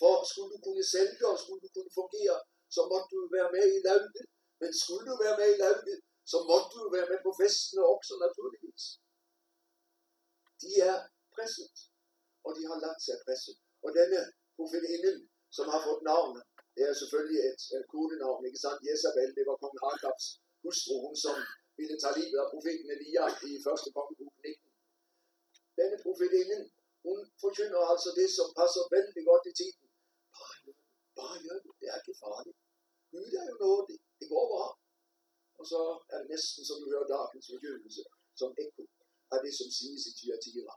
For 0.00 0.14
skulle 0.30 0.50
du 0.54 0.58
kunne 0.66 0.86
sælge 0.94 1.24
og 1.32 1.36
skulle 1.42 1.60
du 1.64 1.70
kunne 1.74 1.92
fungere, 2.00 2.36
så 2.74 2.80
måtte 2.90 3.08
du 3.12 3.18
være 3.36 3.50
med 3.56 3.66
i 3.76 3.80
landet, 3.88 4.24
men 4.60 4.70
skulle 4.82 5.06
du 5.10 5.14
være 5.24 5.36
med 5.40 5.48
i 5.54 5.60
lauget, 5.62 6.00
så 6.30 6.38
måtte 6.50 6.70
du 6.76 6.82
være 6.96 7.08
med 7.12 7.20
på 7.26 7.30
festene 7.40 7.82
også 7.94 8.12
naturligvis. 8.26 8.84
De 10.62 10.70
er 10.90 10.96
presset, 11.34 11.76
og 12.46 12.50
de 12.56 12.62
har 12.70 12.78
lagt 12.86 13.02
sig 13.06 13.16
presset. 13.26 13.56
Og 13.84 13.90
denne 13.98 14.20
profetinden, 14.56 15.18
som 15.56 15.66
har 15.72 15.80
fået 15.86 16.02
navnet, 16.12 16.42
det 16.74 16.82
er 16.90 16.94
selvfølgelig 17.02 17.40
et, 17.50 17.62
et 17.76 17.84
kodenavn, 17.92 18.42
ikke 18.48 18.62
sandt? 18.64 18.80
Jezabel, 18.86 19.30
det 19.38 19.44
var 19.48 19.56
kong 19.62 19.76
Akabs 19.90 20.26
hustru, 20.62 20.94
hun 21.04 21.16
som 21.24 21.36
ville 21.78 21.96
tage 22.02 22.16
livet 22.20 22.38
af 22.42 22.48
profeten 22.52 22.88
Elia 22.94 23.24
i 23.50 23.52
første 23.66 23.88
kongebog 23.96 24.32
19. 24.44 24.70
Denne 25.80 25.96
profetinden, 26.04 26.62
hun 27.06 27.18
forkynder 27.42 27.80
altså 27.92 28.10
det, 28.18 28.28
som 28.38 28.48
passer 28.58 28.82
vældig 28.94 29.22
godt 29.30 29.44
i 29.50 29.54
tiden. 29.60 29.86
Bare 30.36 30.56
gør 30.64 30.72
det, 30.78 30.86
bare 31.20 31.38
gør 31.46 31.56
det, 31.64 31.72
det 31.80 31.86
er 31.92 31.98
ikke 32.00 32.16
farligt. 32.24 32.58
Gud 33.12 33.30
er 33.40 33.44
jo 33.50 33.56
nådig 33.64 33.98
det, 34.20 34.28
går 34.32 34.44
bra. 34.52 34.66
Og 35.58 35.64
så 35.72 35.80
er 36.12 36.16
det 36.20 36.28
næsten, 36.34 36.62
som 36.68 36.76
du 36.80 36.86
hører 36.92 37.12
dagens 37.14 37.46
forkyndelse, 37.52 38.02
som 38.40 38.50
ekko 38.64 38.84
af 39.34 39.38
det, 39.44 39.52
som 39.60 39.68
siges 39.78 40.04
i 40.10 40.12
Tyatira. 40.18 40.74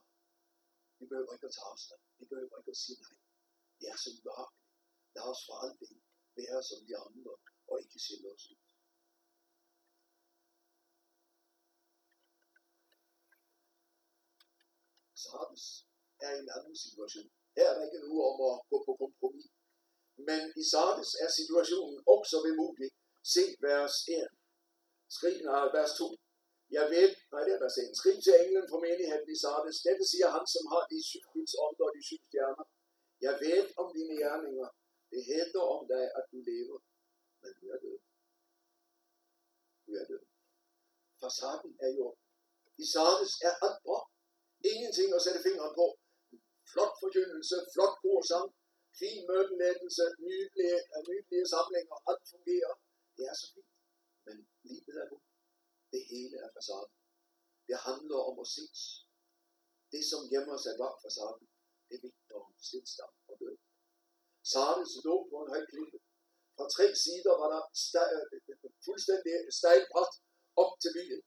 Vi 0.99 1.05
behøver 1.11 1.33
ikke 1.35 1.49
at 1.49 1.55
tage 1.55 1.69
afstand. 1.71 2.01
Vi 2.19 2.25
behøver 2.31 2.57
ikke 2.59 2.73
at 2.75 2.81
sige 2.83 2.99
nej. 3.05 3.15
Det 3.79 3.87
er 3.93 3.97
så 4.03 4.09
ubehageligt. 4.17 4.63
Lad 5.15 5.25
os 5.31 5.41
for 5.47 5.55
aldrig 5.65 5.95
være 6.39 6.59
som 6.69 6.79
de 6.87 6.93
andre, 7.05 7.33
og 7.69 7.75
ikke 7.81 7.99
sælge 8.07 8.29
os 8.35 8.45
ud. 8.51 8.59
Sardes 15.23 15.65
er 16.25 16.31
en 16.41 16.49
anden 16.55 16.77
situation. 16.85 17.29
Her 17.55 17.67
er 17.69 17.75
der 17.75 17.85
ikke 17.87 18.01
nu 18.07 18.13
om 18.29 18.37
at 18.49 18.55
gå 18.69 18.77
på 18.87 18.93
kompromis. 19.01 19.51
Men 20.27 20.41
i 20.61 20.63
Sardes 20.71 21.11
er 21.23 21.29
situationen 21.39 21.97
også 22.15 22.37
vemodig. 22.47 22.89
Se 23.31 23.43
vers 23.65 23.95
1. 24.07 24.27
Skriv, 25.15 25.37
nej, 25.49 25.65
vers 25.77 25.93
2. 25.97 26.05
Jeg 26.77 26.85
ved, 26.93 27.09
nej 27.31 27.41
det 27.45 27.53
er 27.55 27.61
vers 27.65 27.77
1. 27.77 27.97
Skrig 27.99 28.17
til 28.23 28.35
englen 28.43 28.65
fra 28.71 28.79
menigheden 28.85 29.29
i 29.33 29.37
Sardes. 29.43 29.77
Dette 29.87 30.05
siger 30.11 30.29
han, 30.35 30.45
som 30.53 30.63
har 30.71 30.83
de 30.91 30.97
syv 31.09 31.25
Guds 31.33 31.53
ånder 31.65 31.85
og 31.89 31.93
de 31.97 32.01
syv 32.09 32.21
stjerner. 32.29 32.65
Jeg 33.25 33.33
ved 33.43 33.61
om 33.81 33.87
dine 33.97 34.15
gerninger. 34.23 34.69
Det 35.11 35.21
hedder 35.31 35.63
om 35.75 35.83
dig, 35.93 36.03
at 36.17 36.25
du 36.31 36.37
lever, 36.49 36.79
men 37.41 37.51
du 37.59 37.65
er 37.73 37.79
død. 37.85 37.99
Du 39.85 39.91
er 40.01 40.05
død. 40.11 40.23
Facaden 41.21 41.73
er 41.85 41.91
jo, 41.99 42.07
i 42.83 42.85
Sardes 42.93 43.33
er 43.47 43.53
alt 43.65 43.79
bra. 43.85 43.99
Ingenting 44.71 45.09
at 45.17 45.21
sætte 45.25 45.41
fingeren 45.47 45.73
på. 45.79 45.87
Flot 46.71 46.93
forkyndelse, 47.03 47.55
flot 47.73 47.95
korsang, 48.03 48.47
fin 49.01 49.19
mødelæggelse, 49.29 50.05
nydelige, 50.27 50.79
nydelige 51.09 51.45
samlinger, 51.53 51.95
alt 52.09 52.25
fungerer. 52.33 52.73
Det 53.17 53.23
er 53.31 53.35
så 53.41 53.47
fint. 53.53 53.71
Men 54.25 54.37
livet 54.69 54.95
er 55.03 55.07
godt. 55.11 55.27
Det 55.93 56.01
hele 56.11 56.35
er 56.45 56.49
facaden. 56.55 56.93
Det 57.67 57.77
handler 57.87 58.19
om 58.29 58.35
at 58.43 58.47
ses. 58.55 58.81
Det, 59.93 60.03
som 60.11 60.21
gemmer 60.31 60.57
sig 60.65 60.73
bag 60.81 60.93
facaden, 61.03 61.45
det 61.89 61.97
vigter 62.05 62.35
om 62.45 62.53
stillstand 62.67 63.13
og 63.29 63.35
død. 63.41 63.57
Sardes 64.51 64.93
lå 65.05 65.15
på 65.29 65.35
en 65.43 65.51
høj 65.53 65.63
klippe. 65.71 65.97
Fra 66.55 66.65
tre 66.75 66.85
sider 67.03 67.33
var 67.41 67.49
der 67.53 67.61
fuldstændig 68.87 69.33
stejlbræt 69.59 70.13
op 70.61 70.73
til 70.83 70.91
byen. 70.97 71.21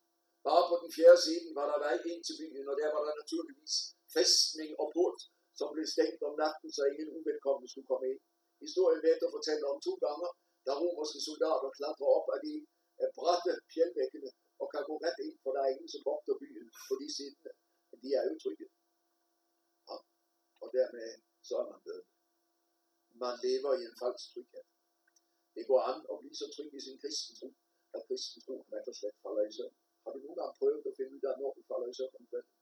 Bare 0.47 0.65
på 0.71 0.75
den 0.83 0.91
fjerde 0.97 1.21
side 1.27 1.49
var 1.59 1.67
der 1.71 1.79
vej 1.85 1.97
ind 2.11 2.23
til 2.29 2.37
byen, 2.41 2.67
og 2.71 2.77
der 2.81 2.89
var 2.95 3.03
der 3.07 3.15
naturligvis 3.23 3.75
fæstning 4.17 4.71
og 4.83 4.87
port, 4.97 5.19
som 5.59 5.69
blev 5.75 5.87
stængt 5.95 6.21
om 6.29 6.35
natten, 6.43 6.69
så 6.77 6.83
ingen 6.91 7.11
uvedkommende 7.17 7.69
skulle 7.71 7.91
komme 7.91 8.07
ind. 8.13 8.21
Historien 8.65 9.01
ved 9.05 9.13
at 9.27 9.35
fortælle 9.37 9.65
om 9.73 9.79
to 9.87 9.93
gange, 10.05 10.27
da 10.67 10.73
romerske 10.81 11.21
soldater 11.29 11.71
klatrer 11.79 12.09
op 12.19 12.27
af 12.35 12.41
de 12.47 12.53
bratte 13.19 13.53
fjeldvæggene 13.73 14.31
og 14.61 14.67
kan 14.73 14.83
gå 14.89 14.95
ret 15.05 15.19
ind, 15.27 15.37
for 15.43 15.51
der 15.55 15.63
er 15.63 15.71
ingen, 15.75 15.91
som 15.95 16.03
vogter 16.11 16.35
byen 16.43 16.69
på 16.89 16.95
de 17.01 17.09
siderne. 17.17 17.53
Men 17.89 17.99
de 18.03 18.09
er 18.19 18.25
jo 18.29 18.35
trygge. 18.43 18.67
Ja. 19.89 19.97
Og 20.63 20.69
dermed 20.77 21.09
så 21.49 21.55
er 21.63 21.67
man 21.73 21.81
død. 21.87 22.03
Man 23.23 23.35
lever 23.47 23.73
i 23.81 23.83
en 23.89 23.97
falsk 24.03 24.25
tryghed. 24.33 24.65
Det 25.57 25.65
går 25.71 25.81
an 25.91 26.01
at 26.11 26.17
blive 26.21 26.37
så 26.41 26.47
tryg 26.55 26.71
i 26.79 26.81
sin 26.87 26.99
kristentro, 27.03 27.49
at 27.97 28.01
kristentroen 28.09 28.67
rett 28.73 28.91
og 28.91 28.97
slet 28.99 29.17
falder 29.25 29.45
i 29.51 29.53
søvn. 29.57 29.77
Har 30.03 30.11
du 30.13 30.19
nogle 30.19 30.39
gange 30.41 30.57
prøvet 30.61 30.87
at 30.89 30.97
finde 30.99 31.13
ud 31.17 31.25
af, 31.31 31.35
når 31.41 31.51
du 31.57 31.63
falder 31.71 31.89
i 31.91 31.97
søvn 31.99 32.19
om 32.21 32.27
kvelden? 32.31 32.55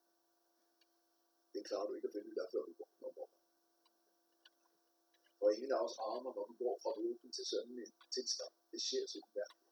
Det 1.55 1.63
klarer 1.69 1.87
du 1.89 1.93
ikke 1.95 2.09
at 2.09 2.15
finde 2.15 2.29
ud 2.33 2.39
af, 2.43 2.47
før 2.53 2.63
du 2.69 2.73
går 2.79 2.89
om 3.09 3.15
morgenen. 3.19 3.43
For 5.45 5.53
ingen 5.57 5.72
af 5.76 5.80
os 5.86 5.97
armer, 6.11 6.32
når 6.36 6.45
du 6.51 6.55
går 6.62 6.74
fra 6.82 6.90
vågen 6.99 7.30
til 7.36 7.45
sådan 7.53 7.76
en 7.84 7.92
tilstand. 8.16 8.53
Det 8.72 8.80
sker 8.86 9.05
så 9.12 9.18
mærkeligt. 9.38 9.70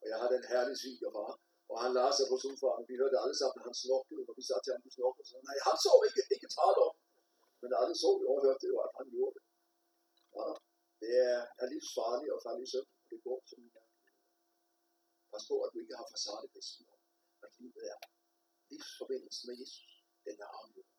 Og 0.00 0.04
jeg 0.10 0.16
har 0.20 0.28
den 0.36 0.44
herlige 0.52 0.80
svigerfar, 0.82 1.32
og 1.70 1.76
han 1.84 1.90
lader 1.96 2.14
sig 2.16 2.26
på 2.32 2.36
sofaen, 2.42 2.84
vi 2.90 2.94
hørte 3.02 3.16
alle 3.22 3.36
sammen, 3.40 3.66
han 3.68 3.76
snorkede, 3.82 4.22
og 4.30 4.34
vi 4.38 4.44
sagde 4.48 4.62
til 4.62 4.72
ham, 4.74 4.82
du 4.86 4.90
snorkede, 4.96 5.24
så 5.28 5.34
nej, 5.48 5.56
han 5.68 5.76
så 5.86 5.92
ikke, 6.06 6.22
ikke 6.34 6.48
tale 6.58 6.80
om. 6.88 6.94
Men 7.62 7.70
alle 7.80 7.94
så 8.02 8.10
jo 8.22 8.26
og 8.34 8.40
hørte 8.46 8.64
jo, 8.72 8.76
at 8.86 8.92
han 8.98 9.06
gjorde 9.14 9.34
det. 9.36 9.44
Ja, 10.36 10.46
det 11.00 11.12
er, 11.30 11.40
er 11.62 11.66
livsfarligt 11.72 12.34
at 12.36 12.44
falde 12.46 12.62
i 12.66 12.70
søvn, 12.72 12.90
og 13.00 13.06
det 13.10 13.18
går 13.26 13.38
som 13.50 13.60
en 13.64 13.70
Pas 15.30 15.44
på, 15.50 15.54
at 15.64 15.70
du 15.72 15.78
ikke 15.82 15.96
har 16.00 16.06
facadekristendom. 16.12 17.00
At 17.44 17.50
livet 17.60 17.82
er 17.92 17.98
livsforbindelsen 18.70 19.44
med 19.48 19.56
Jesus. 19.62 19.92
Den 20.26 20.36
er 20.44 20.50
afgjort. 20.58 20.92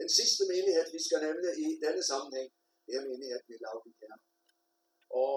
Den 0.00 0.10
sidste 0.18 0.42
menighed, 0.52 0.86
vi 0.96 1.00
skal 1.06 1.18
nævne 1.26 1.50
i 1.64 1.66
denne 1.84 2.02
sammenhæng, 2.10 2.50
det 2.84 2.92
er 2.98 3.02
menigheden 3.08 3.54
i 3.54 3.56
Laudikære. 3.64 4.18
Og 5.22 5.34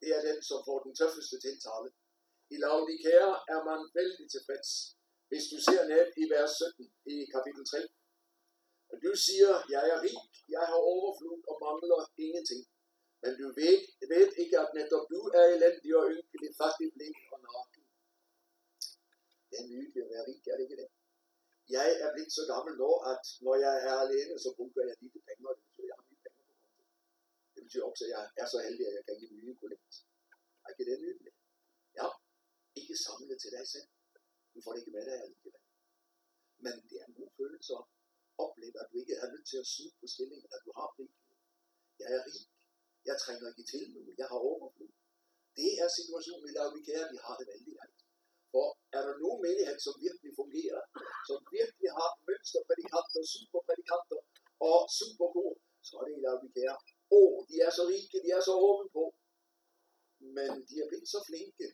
det 0.00 0.10
er 0.16 0.20
den, 0.28 0.38
som 0.48 0.58
får 0.66 0.78
den 0.86 0.94
tøffeste 1.00 1.36
tiltale. 1.46 1.88
I 2.54 2.56
Laudikære 2.64 3.32
er 3.54 3.60
man 3.68 3.80
vældig 3.98 4.26
tilfreds. 4.34 4.70
Hvis 5.28 5.44
du 5.52 5.56
ser 5.68 5.82
ned 5.92 6.06
i 6.22 6.24
vers 6.34 6.52
17 6.58 6.92
i 7.12 7.16
kapitel 7.34 7.64
3. 7.64 7.78
Og 8.90 8.96
du 9.04 9.12
siger, 9.26 9.52
jeg 9.74 9.84
er 9.92 9.98
rig, 10.06 10.18
jeg 10.56 10.64
har 10.70 10.80
overflod 10.94 11.40
og 11.50 11.56
mangler 11.64 12.02
ingenting. 12.24 12.62
Men 13.22 13.32
du 13.40 13.46
ved, 13.60 13.78
ved 14.12 14.28
ikke, 14.42 14.56
at 14.64 14.70
netop 14.78 15.04
du 15.12 15.20
er 15.38 15.44
elendig 15.54 15.90
og 16.00 16.04
ynkelig, 16.16 16.50
fattig, 16.60 16.88
blind 16.94 17.18
og 17.32 17.38
naken. 17.46 17.82
Det 19.48 19.56
er 19.60 19.66
nydeligt 19.72 20.04
at 20.04 20.10
være 20.12 20.26
rig, 20.28 20.40
er 20.52 20.56
det 20.56 20.64
ikke 20.66 20.80
det? 20.82 20.90
Jeg 21.76 21.88
er 22.04 22.08
blevet 22.14 22.32
så 22.38 22.44
gammel 22.52 22.74
nå, 22.82 22.90
at 23.12 23.24
når 23.44 23.54
jeg 23.66 23.74
er 23.88 23.96
alene, 24.04 24.34
så 24.44 24.50
bruger 24.56 24.82
jeg 24.88 24.96
lite 25.02 25.20
penge, 25.26 25.42
og 25.48 25.54
det 25.56 25.64
betyder, 25.66 25.84
at 25.84 25.90
jeg 25.90 25.96
har 25.98 26.06
mye 26.08 26.20
penge 26.24 26.40
på 26.48 26.54
konto. 26.58 26.82
Det 27.54 27.57
betyder 27.68 27.86
også, 27.90 28.04
at 28.04 28.10
jeg 28.14 28.22
er 28.42 28.48
så 28.54 28.58
heldig, 28.66 28.84
at 28.88 28.94
jeg 28.98 29.04
kan 29.06 29.16
give 29.20 29.32
nye 29.40 29.56
kollekt. 29.60 29.94
Er 30.64 30.68
ikke 30.72 30.86
det 30.90 30.98
nydelig? 31.04 31.32
Ja, 31.98 32.06
ikke 32.80 32.96
samle 33.06 33.34
til 33.42 33.50
dig 33.56 33.64
selv. 33.74 33.88
Du 34.52 34.58
får 34.62 34.72
det 34.72 34.80
ikke 34.80 34.96
med 34.96 35.04
dig 35.08 35.16
alligevel. 35.24 35.56
Men 36.64 36.74
det 36.88 36.96
er 37.00 37.06
en 37.06 37.18
god 37.20 37.30
følelse 37.40 37.72
at 37.80 37.84
opleve, 38.44 38.76
at 38.82 38.88
du 38.90 38.96
ikke 39.02 39.14
er 39.22 39.28
nødt 39.32 39.46
til 39.50 39.58
at 39.62 39.70
snu 39.72 39.86
på 40.00 40.06
stillingen, 40.14 40.48
at 40.54 40.60
du 40.66 40.70
har 40.78 40.88
rigeligt. 40.98 41.36
Jeg 42.00 42.08
er 42.16 42.22
rig. 42.26 42.42
Jeg 43.08 43.16
trænger 43.22 43.46
ikke 43.50 43.66
til 43.72 43.82
nu. 43.94 44.00
Jeg 44.20 44.26
har 44.32 44.40
overflod. 44.50 44.92
Det 45.58 45.70
er 45.82 45.88
situationen 45.98 46.46
i 46.50 46.52
Laudikea, 46.58 47.02
vi 47.12 47.18
har 47.26 47.34
det 47.40 47.46
vældig 47.52 47.74
godt. 47.78 47.94
For 48.52 48.66
er 48.96 49.02
der 49.06 49.14
nogen 49.24 49.40
menighed, 49.46 49.78
som 49.86 49.94
virkelig 50.06 50.30
fungerer, 50.40 50.82
som 51.28 51.38
virkelig 51.58 51.88
har 51.98 52.10
mønsterprædikanter, 52.26 53.22
superprædikanter 53.34 54.20
og 54.70 54.78
superkor, 54.98 55.52
så 55.86 55.92
er 56.00 56.04
det 56.06 56.14
i 56.18 56.22
vi 56.42 56.48
kære 56.56 56.78
oh, 57.18 57.34
de 57.48 57.56
er 57.66 57.70
så 57.78 57.82
rige, 57.90 58.18
de 58.24 58.30
er 58.36 58.42
så 58.48 58.54
åbne 58.68 58.88
på. 58.96 59.04
Men 60.36 60.50
de 60.68 60.74
er 60.82 60.86
blevet 60.90 61.08
så 61.14 61.20
flinke, 61.28 61.66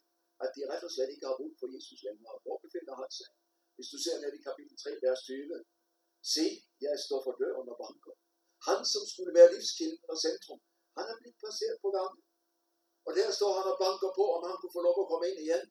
at 0.45 0.51
de 0.55 0.61
ret 0.71 0.85
og 0.89 0.93
slet 0.95 1.11
ikke 1.15 1.27
har 1.29 1.37
brug 1.41 1.55
for 1.61 1.69
Jesus 1.75 2.01
længere. 2.09 2.37
Hvor 2.45 2.57
befinder 2.65 2.95
han 3.01 3.11
sig? 3.19 3.31
Hvis 3.77 3.89
du 3.93 3.99
ser 4.05 4.17
ned 4.23 4.33
i 4.39 4.45
kapitel 4.49 4.77
3, 4.85 4.91
vers 5.05 5.21
20. 5.23 5.65
Se, 6.35 6.47
jeg 6.87 6.95
står 7.07 7.21
for 7.27 7.35
døren 7.43 7.69
og 7.73 7.77
banker. 7.83 8.15
Han, 8.69 8.81
som 8.93 9.03
skulle 9.13 9.33
være 9.39 9.53
livskilden 9.55 10.05
og 10.13 10.17
centrum, 10.27 10.61
han 10.97 11.07
er 11.13 11.17
blevet 11.21 11.41
placeret 11.43 11.79
på 11.85 11.89
gangen. 11.97 12.23
Og 13.07 13.13
der 13.19 13.29
står 13.39 13.53
han 13.59 13.67
og 13.73 13.77
banker 13.85 14.11
på, 14.19 14.25
om 14.37 14.43
han 14.49 14.57
kunne 14.59 14.77
få 14.77 14.83
lov 14.89 14.97
at 15.03 15.11
komme 15.11 15.27
ind 15.31 15.39
igen. 15.47 15.65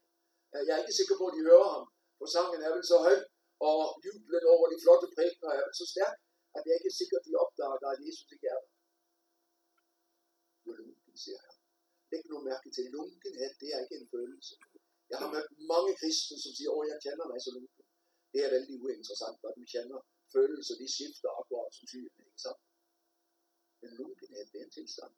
Jeg 0.68 0.74
er 0.76 0.82
ikke 0.84 0.99
sikker 0.99 1.16
på, 1.20 1.26
at 1.30 1.36
de 1.38 1.47
hører 1.49 1.70
ham, 1.76 1.86
for 2.20 2.28
sangen 2.36 2.61
er 2.66 2.72
vel 2.76 2.86
så 2.91 2.97
høj, 3.05 3.18
og 3.70 3.80
jublen 4.05 4.45
over 4.55 4.66
de 4.72 4.78
flotte 4.84 5.07
prægner 5.16 5.49
er 5.57 5.64
vel 5.66 5.76
så 5.82 5.86
stærk, 5.93 6.16
at 6.55 6.61
jeg 6.68 6.74
ikke 6.78 6.89
er 6.93 6.99
sikker, 7.01 7.16
at 7.20 7.26
de 7.28 7.34
opdager, 7.43 7.78
at 7.95 7.99
Jesus 8.07 8.30
ikke 8.36 8.47
er 8.53 8.59
der. 8.64 8.72
Du 11.14 11.18
siger 11.24 11.39
han. 11.45 11.55
Læg 12.11 12.24
nu 12.30 12.38
mærke 12.49 12.70
til, 12.76 12.86
lunkenhed, 12.95 13.51
det 13.61 13.70
er 13.76 13.80
ikke 13.84 13.97
en 14.01 14.09
følelse. 14.16 14.53
Jeg 15.11 15.18
har 15.22 15.30
mødt 15.34 15.51
mange 15.74 15.91
kristne, 15.99 16.38
som 16.43 16.51
siger, 16.57 16.72
åh, 16.76 16.86
jeg 16.91 16.99
kender 17.05 17.26
mig 17.32 17.39
så 17.45 17.51
lunken. 17.57 17.86
Det 18.32 18.39
er 18.45 18.49
vældig 18.55 18.76
uinteressant, 18.86 19.38
hvad 19.41 19.53
du 19.57 19.64
kender 19.76 19.99
følelser, 20.36 20.76
de 20.82 20.88
skifter 20.95 21.30
akkurat 21.39 21.72
som 21.78 21.86
sygen, 21.91 22.24
ikke 22.30 22.43
sant? 22.45 22.61
Men 23.82 23.91
lunkenhed, 23.99 24.45
det 24.51 24.57
er 24.61 24.66
en 24.68 24.76
tilstand. 24.80 25.14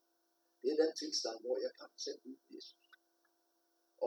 Det 0.62 0.68
er 0.74 0.78
den 0.84 0.94
tilstand, 1.02 1.38
hvor 1.44 1.56
jeg 1.66 1.72
kan 1.80 1.90
selv 2.06 2.20
ud 2.30 2.40
Jesus. 2.54 2.86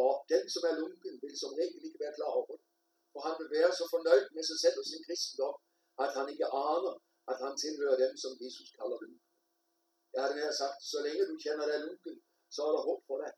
Og 0.03 0.13
den, 0.33 0.45
som 0.55 0.63
er 0.71 0.75
lunken, 0.83 1.15
vil 1.23 1.35
som 1.43 1.53
regel 1.61 1.81
ikke 1.87 2.03
være 2.05 2.17
klar 2.19 2.33
over 2.41 2.55
det. 2.61 2.67
For 3.13 3.21
han 3.27 3.35
vil 3.41 3.51
være 3.59 3.73
så 3.79 3.85
fornøjet 3.95 4.29
med 4.37 4.45
sig 4.51 4.59
selv 4.65 4.77
og 4.81 4.87
sin 4.91 5.05
kristendom, 5.07 5.57
at 6.05 6.11
han 6.17 6.27
ikke 6.33 6.49
aner, 6.71 6.95
at 7.31 7.37
han 7.45 7.55
tilhører 7.65 7.99
dem, 8.05 8.13
som 8.23 8.33
Jesus 8.45 8.69
kalder 8.79 8.99
lunken. 9.05 9.28
Jeg 10.13 10.21
har 10.23 10.29
det 10.33 10.45
her 10.47 10.55
sagt, 10.63 10.79
så 10.93 10.99
længe 11.07 11.23
du 11.31 11.37
kender 11.45 11.65
dig 11.71 11.79
lunken, 11.87 12.17
så 12.55 12.61
er 12.69 12.73
der 12.75 12.83
håb 12.89 13.01
for 13.09 13.19
dig. 13.23 13.33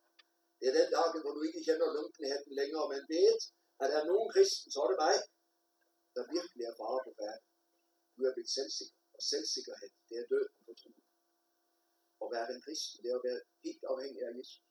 Det 0.59 0.67
er 0.69 0.75
den 0.79 0.89
dag, 0.95 1.07
hvor 1.23 1.35
du 1.37 1.43
ikke 1.49 1.63
kender 1.69 1.97
lunkenheden 1.99 2.53
længere, 2.61 2.87
men 2.93 3.03
ved, 3.13 3.35
at 3.83 3.87
der 3.91 3.99
er 4.01 4.11
nogen 4.13 4.29
kristen, 4.35 4.69
så 4.73 4.79
er 4.85 4.89
det 4.91 4.99
mig, 5.07 5.17
der 6.15 6.23
virkelig 6.37 6.65
er 6.71 6.75
fare 6.81 7.01
på 7.07 7.13
verden. 7.23 7.49
Du 8.15 8.21
er 8.29 8.33
blevet 8.35 8.55
selvsikker, 8.59 8.99
og 9.17 9.23
selvsikkerhed, 9.33 9.91
det 10.09 10.17
er 10.23 10.27
død 10.33 10.47
på 10.67 10.73
tro. 10.81 10.91
At 12.23 12.29
være 12.35 12.47
en 12.55 12.63
kristen, 12.67 12.97
det 13.03 13.09
er 13.11 13.19
at 13.21 13.27
være 13.29 13.41
helt 13.67 13.85
afhængig 13.93 14.23
af 14.29 14.33
Jesus. 14.39 14.69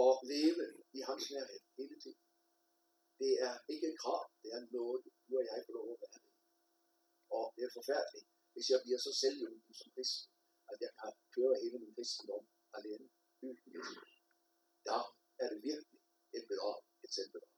Og 0.00 0.10
leve 0.32 0.64
i 0.98 1.00
hans 1.08 1.24
nærhed 1.34 1.60
hele 1.78 1.96
tiden. 2.02 2.22
Det 3.20 3.32
er 3.46 3.54
ikke 3.72 3.86
et 3.90 3.98
krav, 4.02 4.22
det 4.42 4.50
er 4.56 4.60
noget, 4.78 5.00
du 5.26 5.32
og 5.38 5.44
jeg 5.48 5.64
får 5.66 5.74
lov 5.78 5.88
at 5.94 6.00
være. 6.04 6.20
Og 7.36 7.44
det 7.54 7.62
er 7.64 7.72
forfærdeligt, 7.78 8.28
hvis 8.52 8.66
jeg 8.72 8.80
bliver 8.84 9.00
så 9.06 9.12
selvhjulpen 9.22 9.74
som 9.80 9.88
kristen, 9.94 10.31
at 10.74 10.80
jeg 10.86 10.92
kan 11.00 11.12
køre 11.34 11.54
hele 11.62 11.78
min 11.82 11.94
kristendom 11.96 12.44
alene 12.76 13.06
uden 13.44 13.58
Jesus. 13.74 14.10
Der 14.88 15.00
er 15.42 15.46
det 15.52 15.58
virkelig 15.70 16.00
et 16.36 16.44
bedrag, 16.50 16.78
et 17.04 17.10
selvbedrag. 17.16 17.56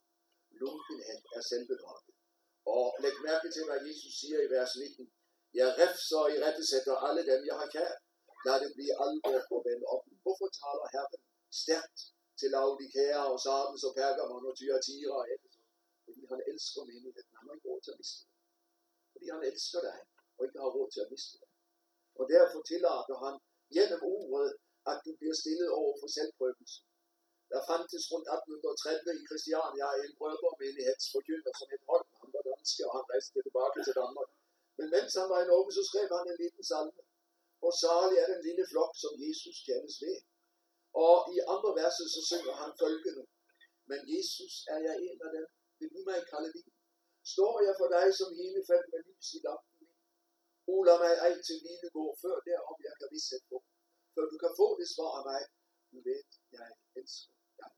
Lunkenhed 0.61 1.21
er 1.37 1.43
selvbedraget. 1.51 2.15
Og 2.75 2.87
læg 3.03 3.17
mærke 3.29 3.49
til, 3.55 3.65
hvad 3.69 3.81
Jesus 3.89 4.15
siger 4.21 4.39
i 4.47 4.49
vers 4.57 4.73
19. 4.77 5.13
Jeg 5.61 5.69
refser 5.81 6.19
og 6.25 6.29
i 6.35 6.37
rettesætter 6.45 6.97
alle 7.07 7.23
dem, 7.31 7.41
jeg 7.51 7.57
har 7.63 7.69
kær. 7.77 7.93
Lad 8.47 8.57
det 8.63 8.71
blive 8.77 8.95
alvor 9.05 9.41
på 9.51 9.57
vende 9.67 9.87
op. 9.95 10.05
Hvorfor 10.25 10.49
taler 10.61 10.87
Herren 10.95 11.23
stærkt 11.63 11.99
til 12.39 12.49
Laudikea 12.55 13.21
og 13.33 13.39
Sardes 13.45 13.83
og 13.89 13.93
Pergamon 13.99 14.49
og 14.51 14.55
Thyatira 14.59 15.15
og 15.21 15.27
Efesus? 15.35 15.69
Fordi 16.05 16.21
han 16.33 16.41
elsker 16.51 16.81
menigheden. 16.91 17.33
Han 17.39 17.45
har 17.47 17.55
ikke 17.57 17.69
råd 17.71 17.81
til 17.85 17.93
at 17.95 17.99
miste 18.01 18.19
det. 18.23 18.33
Fordi 19.13 19.27
han 19.35 19.43
elsker 19.51 19.81
dig 19.89 19.99
og 20.37 20.41
ikke 20.47 20.59
har 20.63 20.71
råd 20.77 20.89
til 20.95 21.01
at 21.05 21.11
miste 21.15 21.35
det. 21.41 21.49
Og 22.19 22.25
derfor 22.35 22.59
tillader 22.71 23.17
han 23.25 23.35
gennem 23.77 24.01
ordet, 24.17 24.51
at 24.91 24.99
du 25.05 25.11
bliver 25.19 25.37
stillet 25.43 25.71
over 25.81 25.95
for 26.01 26.09
selvprøvelse. 26.17 26.79
Der 27.53 27.61
fandtes 27.71 28.05
rundt 28.13 28.29
1830 28.29 29.21
i 29.21 29.23
Christiania 29.29 29.89
en 30.05 30.13
brødremenighedsforkynder, 30.19 31.53
som 31.59 31.67
hed 31.73 31.83
Holm. 31.91 32.09
Han 32.21 32.31
var 32.35 32.43
dansk, 32.51 32.77
og 32.87 32.93
han 32.97 33.05
rejste 33.11 33.31
tilbage 33.47 33.83
til 33.87 33.95
Danmark. 34.03 34.31
Men 34.79 34.87
mens 34.95 35.11
han 35.21 35.29
var 35.33 35.41
i 35.43 35.47
Norge, 35.53 35.71
så 35.79 35.83
skrev 35.91 36.07
han 36.19 36.27
en 36.33 36.41
liten 36.45 36.65
salme. 36.71 37.03
Og 37.67 37.73
salig 37.83 38.17
er 38.23 38.29
den 38.35 38.43
lille 38.49 38.65
flok, 38.73 38.93
som 39.03 39.13
Jesus 39.25 39.57
kendes 39.69 39.97
ved. 40.05 40.19
Og 41.05 41.17
i 41.35 41.37
andre 41.55 41.71
verser 41.81 42.07
så 42.15 42.21
synger 42.31 42.55
han 42.63 42.71
følgende. 42.83 43.25
Men 43.91 44.01
Jesus, 44.15 44.53
er 44.75 44.81
jeg 44.87 44.95
en 45.09 45.19
af 45.27 45.31
dem? 45.37 45.47
Vil 45.79 45.91
du 45.95 46.01
mig 46.09 46.21
kalde 46.33 46.51
din? 46.57 46.71
Står 47.35 47.55
jeg 47.67 47.75
for 47.81 47.89
dig 47.97 48.07
som 48.19 48.29
hele 48.41 48.61
fem 48.71 48.83
med 48.93 49.01
lys 49.09 49.29
i 49.37 49.39
lampen? 49.47 49.74
O, 50.73 50.75
lad 50.89 50.99
mig 51.05 51.15
ej 51.27 51.33
til 51.47 51.57
hvile 51.63 51.89
gå, 51.99 52.05
før 52.23 52.37
derom 52.49 52.79
jeg 52.89 52.95
kan 53.01 53.09
vise 53.15 53.39
på. 53.51 53.57
Før 54.15 54.25
du 54.33 54.37
kan 54.45 54.53
få 54.61 54.67
det 54.81 54.89
svar 54.95 55.13
af 55.19 55.25
mig. 55.31 55.43
Du 55.93 55.99
ved, 56.09 56.23
jeg 56.57 56.69
elsker 56.99 57.35
dig. 57.61 57.73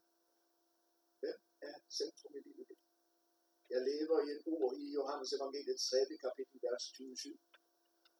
Hvem 1.20 1.39
er 1.68 1.76
centrum 1.99 2.34
i 2.39 2.41
livet? 2.49 2.78
Jeg 3.72 3.80
lever 3.91 4.18
i 4.26 4.28
et 4.34 4.43
ord 4.55 4.72
i 4.84 4.87
Johannes 4.99 5.32
evangeliet 5.37 5.80
3. 5.80 6.16
kapitel, 6.24 6.57
vers 6.66 6.84
27. 6.95 7.39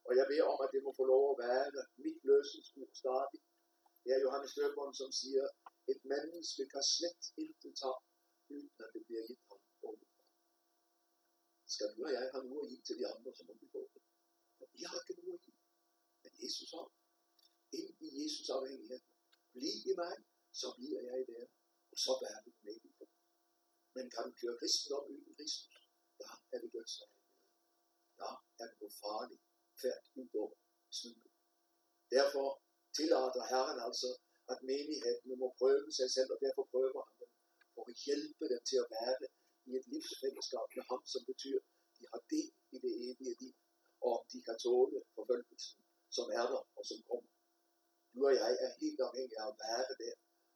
Og 0.07 0.11
jeg 0.17 0.25
beder 0.29 0.45
om, 0.53 0.59
at 0.65 0.73
det 0.73 0.81
må 0.85 0.91
få 0.99 1.05
lov 1.13 1.23
at 1.31 1.37
være 1.45 1.85
mit 2.05 2.19
løsningsord 2.29 2.93
stadig. 3.01 3.39
Det 4.03 4.09
er 4.15 4.19
Johannes 4.25 4.55
Døberen, 4.57 4.93
som 5.01 5.09
siger, 5.21 5.45
et 5.91 6.01
menneske 6.13 6.61
kan 6.73 6.83
slet 6.95 7.23
ikke 7.43 7.69
tage, 7.81 7.99
uden 8.53 8.71
at 8.83 8.89
det 8.93 9.01
bliver 9.07 9.23
givet 9.27 9.45
ham. 9.49 9.59
Skal 11.73 11.87
du 11.95 11.99
og 12.07 12.11
jeg 12.15 12.23
have 12.33 12.45
noget 12.51 12.63
at 12.65 12.69
give 12.71 12.83
til 12.87 12.97
de 12.99 13.07
andre, 13.13 13.29
så 13.37 13.43
må 13.47 13.53
vi 13.61 13.67
få 13.75 13.81
det. 14.77 14.81
Vi 14.81 14.83
har 14.89 14.99
ikke 15.09 15.25
noget 15.25 15.41
at. 15.47 15.53
Men 16.23 16.31
Jesus 16.43 16.69
har. 16.75 16.87
Ind 17.77 17.89
i 18.05 18.07
Jesus 18.19 18.49
afhængighed. 18.57 19.01
Bliv 19.53 19.77
i 19.91 19.93
mig, 20.01 20.15
så 20.59 20.67
bliver 20.77 21.01
jeg 21.07 21.15
i 21.21 21.23
der. 21.31 21.45
Og 21.91 21.97
så 22.03 22.11
bærer 22.21 22.41
du 22.45 22.51
med 22.65 22.75
i 22.87 22.89
Men 23.95 24.05
kan 24.13 24.23
du 24.27 24.31
køre 24.41 24.57
kristendom 24.59 25.05
uden 25.11 25.35
Kristus, 25.37 25.75
Ja, 26.21 26.31
er 26.53 26.59
det 26.61 26.89
så 26.95 27.05
Ja, 28.21 28.31
er 28.61 28.65
det 28.69 28.77
på 28.81 28.87
farligt 29.03 29.43
færd 29.81 30.03
ud 30.19 30.29
over 30.41 30.55
slutten. 30.97 31.31
Derfor 32.15 32.47
tillader 32.97 33.43
Herren 33.51 33.79
altså, 33.87 34.09
at 34.51 34.57
menigheden 34.69 35.39
må 35.43 35.47
prøve 35.59 35.91
sig 35.99 36.09
selv, 36.15 36.29
og 36.35 36.39
derfor 36.45 36.63
prøver 36.73 37.01
han 37.07 37.15
dem 37.21 37.31
for 37.73 37.83
at 37.91 37.95
hjælpe 38.05 38.43
dem 38.51 38.61
til 38.69 38.77
at 38.83 38.87
være 38.95 39.27
i 39.69 39.71
et 39.79 39.85
livsfællesskab 39.91 40.67
med 40.77 40.83
ham, 40.89 41.01
som 41.13 41.21
betyder, 41.29 41.61
at 41.85 41.91
de 41.97 42.03
har 42.11 42.21
del 42.33 42.49
i 42.75 42.77
det 42.83 42.93
evige 43.07 43.35
liv, 43.41 43.55
og 44.09 44.15
de 44.31 44.37
kan 44.47 44.57
tåle 44.65 44.99
forfølgelsen, 45.15 45.79
som 46.15 46.25
er 46.39 46.45
der 46.51 46.61
og 46.77 46.83
som 46.89 46.99
kommer. 47.09 47.31
Du 48.13 48.19
og 48.29 48.33
jeg 48.41 48.51
er 48.65 48.71
helt 48.83 49.01
afhængige 49.07 49.41
af 49.41 49.47
at 49.51 49.57
være 49.63 49.83
der, 50.01 50.15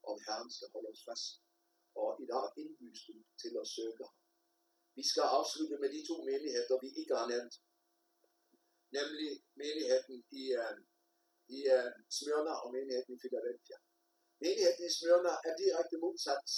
om 0.09 0.15
Herren 0.25 0.49
skal 0.55 0.69
holde 0.73 0.89
os 0.93 1.03
fast. 1.07 1.31
Og 2.01 2.09
i 2.23 2.25
dag 2.31 2.45
indbydes 2.61 3.01
du 3.07 3.13
til 3.41 3.53
at 3.61 3.67
søge 3.75 3.95
ham. 4.01 4.13
Vi 4.97 5.03
skal 5.11 5.25
afslutte 5.37 5.77
med 5.83 5.89
de 5.95 6.01
to 6.09 6.15
menigheder, 6.29 6.75
vi 6.83 6.89
ikke 7.01 7.15
har 7.19 7.27
nævnt 7.33 7.55
nemlig 8.97 9.31
menigheden 9.61 10.17
i, 10.41 10.43
uh, 10.61 10.77
i 11.55 11.59
uh, 11.75 11.89
Smyrna 12.17 12.53
og 12.63 12.69
menigheden 12.75 13.13
i 13.15 13.21
Philadelphia. 13.23 13.77
Menigheden 14.43 14.85
i 14.89 14.91
Smyrna 14.97 15.33
er 15.47 15.53
direkte 15.63 15.95
modsat 16.03 16.49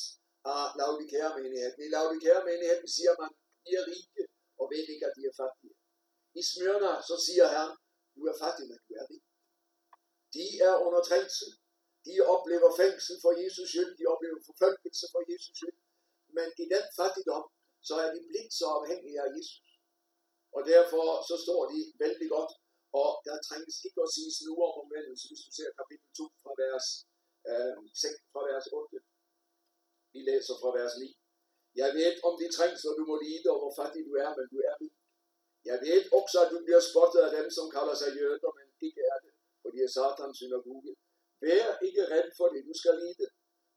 af 0.54 0.64
Laudikea-menigheden. 0.80 1.80
I 1.86 1.90
Laudikea-menigheden 1.96 2.88
siger 2.96 3.14
man, 3.22 3.32
de 3.66 3.72
er 3.80 3.84
rige 3.92 4.24
og 4.60 4.66
ved 4.72 4.84
ikke, 4.94 5.06
at 5.10 5.16
de 5.18 5.24
er 5.30 5.36
fattige. 5.42 5.76
I 6.40 6.42
Smyrna 6.52 6.92
så 7.10 7.16
siger 7.26 7.48
han, 7.56 7.70
du 8.16 8.22
er 8.32 8.36
fattig, 8.44 8.66
men 8.72 8.80
du 8.88 8.92
er 9.02 9.06
rig. 9.12 9.24
De 10.36 10.46
er 10.68 10.76
under 10.86 11.02
trængsel. 11.10 11.50
De 12.08 12.14
oplever 12.36 12.70
fængsel 12.82 13.16
for 13.24 13.32
Jesus 13.42 13.68
skyld. 13.72 13.92
De 14.00 14.06
oplever 14.14 14.40
forfølgelse 14.50 15.06
for 15.14 15.22
Jesus 15.32 15.56
skyld. 15.60 15.80
Men 16.38 16.48
i 16.64 16.66
den 16.74 16.86
fattigdom, 17.00 17.46
så 17.88 17.94
er 18.04 18.10
de 18.16 18.20
blidt 18.30 18.52
så 18.60 18.68
afhængige 18.80 19.18
af 19.24 19.30
Jesus. 19.38 19.70
Og 20.56 20.62
derfor 20.74 21.04
så 21.30 21.36
står 21.46 21.62
de 21.72 21.80
vældig 22.04 22.30
godt, 22.36 22.52
og 23.02 23.10
der 23.26 23.36
trænges 23.48 23.78
ikke 23.88 24.02
at 24.06 24.14
sige 24.16 24.32
nu 24.48 24.54
om 24.68 24.74
omvendelse, 24.82 25.26
hvis 25.30 25.44
du 25.46 25.52
ser 25.58 25.70
kapitel 25.80 26.08
2 26.18 26.24
fra 26.44 26.52
vers, 26.64 26.88
øh, 27.50 27.76
6, 28.04 28.18
fra 28.34 28.42
vers 28.50 28.66
8. 28.80 28.98
Vi 30.14 30.20
læser 30.30 30.56
fra 30.62 30.70
vers 30.80 30.94
9. 31.02 31.08
Jeg 31.82 31.90
ved 31.98 32.12
om 32.28 32.34
de 32.42 32.48
trængsler, 32.58 32.92
du 33.00 33.04
må 33.12 33.16
lide, 33.26 33.46
og 33.54 33.58
hvor 33.62 33.74
fattig 33.80 34.02
du 34.10 34.14
er, 34.24 34.30
men 34.38 34.46
du 34.54 34.58
er 34.70 34.74
rig. 34.82 34.94
Jeg 35.70 35.78
ved 35.86 36.02
også, 36.20 36.38
at 36.44 36.52
du 36.54 36.58
bliver 36.66 36.82
spottet 36.90 37.22
af 37.28 37.32
dem, 37.38 37.48
som 37.58 37.66
kalder 37.76 37.96
sig 38.02 38.10
jøder, 38.20 38.52
men 38.58 38.68
ikke 38.88 39.02
er 39.14 39.18
det, 39.24 39.34
for 39.62 39.70
de 39.74 39.80
er 39.86 39.92
satans 39.98 40.38
synagoge. 40.42 40.92
Vær 41.44 41.68
ikke 41.88 42.04
redd 42.14 42.30
for 42.40 42.48
det, 42.54 42.62
du 42.70 42.74
skal 42.82 42.96
lide. 43.04 43.26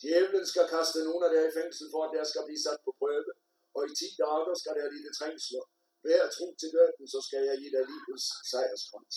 Djævlen 0.00 0.46
skal 0.52 0.66
kaste 0.74 0.98
nogen 1.08 1.22
af 1.26 1.30
jer 1.36 1.46
i 1.50 1.56
fængsel 1.58 1.86
for, 1.92 2.02
at 2.06 2.12
der 2.16 2.24
skal 2.30 2.42
blive 2.48 2.62
sat 2.66 2.80
på 2.84 2.90
prøve. 3.00 3.32
Og 3.76 3.82
i 3.88 3.90
10 4.00 4.08
dage 4.22 4.52
skal 4.60 4.74
der 4.78 4.92
lide 4.94 5.10
trængsler. 5.18 5.64
Vær 6.06 6.22
tro 6.36 6.46
til 6.60 6.70
døden, 6.76 7.06
så 7.14 7.20
skal 7.26 7.42
jeg 7.48 7.56
give 7.62 7.72
dig 7.76 7.84
livets 7.92 8.26
sejrskrans. 8.50 9.16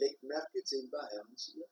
Læg 0.00 0.16
mærke 0.34 0.60
til, 0.70 0.82
hvad 0.90 1.04
Herren 1.12 1.36
siger. 1.46 1.66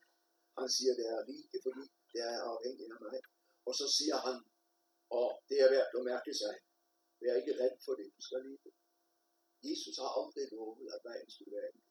Han 0.59 0.69
siger, 0.75 0.93
det 0.99 1.05
er 1.15 1.19
rike, 1.29 1.57
fordi 1.65 1.83
det 2.11 2.21
er 2.31 2.37
afhængigt 2.51 2.91
af 2.95 2.99
mig. 3.05 3.19
Og 3.67 3.73
så 3.79 3.85
siger 3.97 4.17
han, 4.25 4.37
og 5.19 5.27
det 5.49 5.57
er 5.63 5.69
værd 5.73 5.89
at 5.97 6.03
mærke 6.11 6.31
sig, 6.41 6.55
vær 7.21 7.33
ikke 7.41 7.53
redd 7.61 7.77
for 7.85 7.93
det, 7.99 8.07
du 8.15 8.21
skal 8.27 8.41
lide. 8.47 8.69
Jesus 9.69 9.95
har 10.01 10.09
aldrig 10.19 10.45
lovet, 10.53 10.87
at 10.95 11.01
vejen 11.09 11.29
skulle 11.33 11.53
være 11.57 11.67
enkel. 11.71 11.87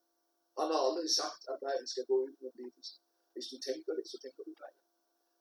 Han 0.59 0.69
har 0.73 0.81
aldrig 0.89 1.11
sagt, 1.21 1.43
at 1.53 1.59
vejen 1.67 1.87
skal 1.93 2.05
gå 2.11 2.17
ud 2.25 2.33
med 2.43 2.51
lidelse. 2.61 2.95
Hvis 3.33 3.47
du 3.53 3.57
tænker 3.69 3.93
det, 3.99 4.05
så 4.13 4.17
tænker 4.23 4.43
du 4.49 4.53
fejl. 4.63 4.77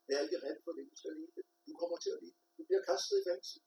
Vær 0.08 0.26
ikke 0.26 0.40
redd 0.46 0.60
for 0.66 0.74
det, 0.78 0.84
du 0.92 0.96
skal 1.02 1.14
lide. 1.20 1.32
Du 1.68 1.74
kommer 1.82 1.98
til 2.04 2.12
at 2.16 2.20
lide. 2.24 2.38
Du 2.58 2.62
bliver 2.68 2.84
kastet 2.90 3.16
i 3.22 3.24
fængsel. 3.30 3.60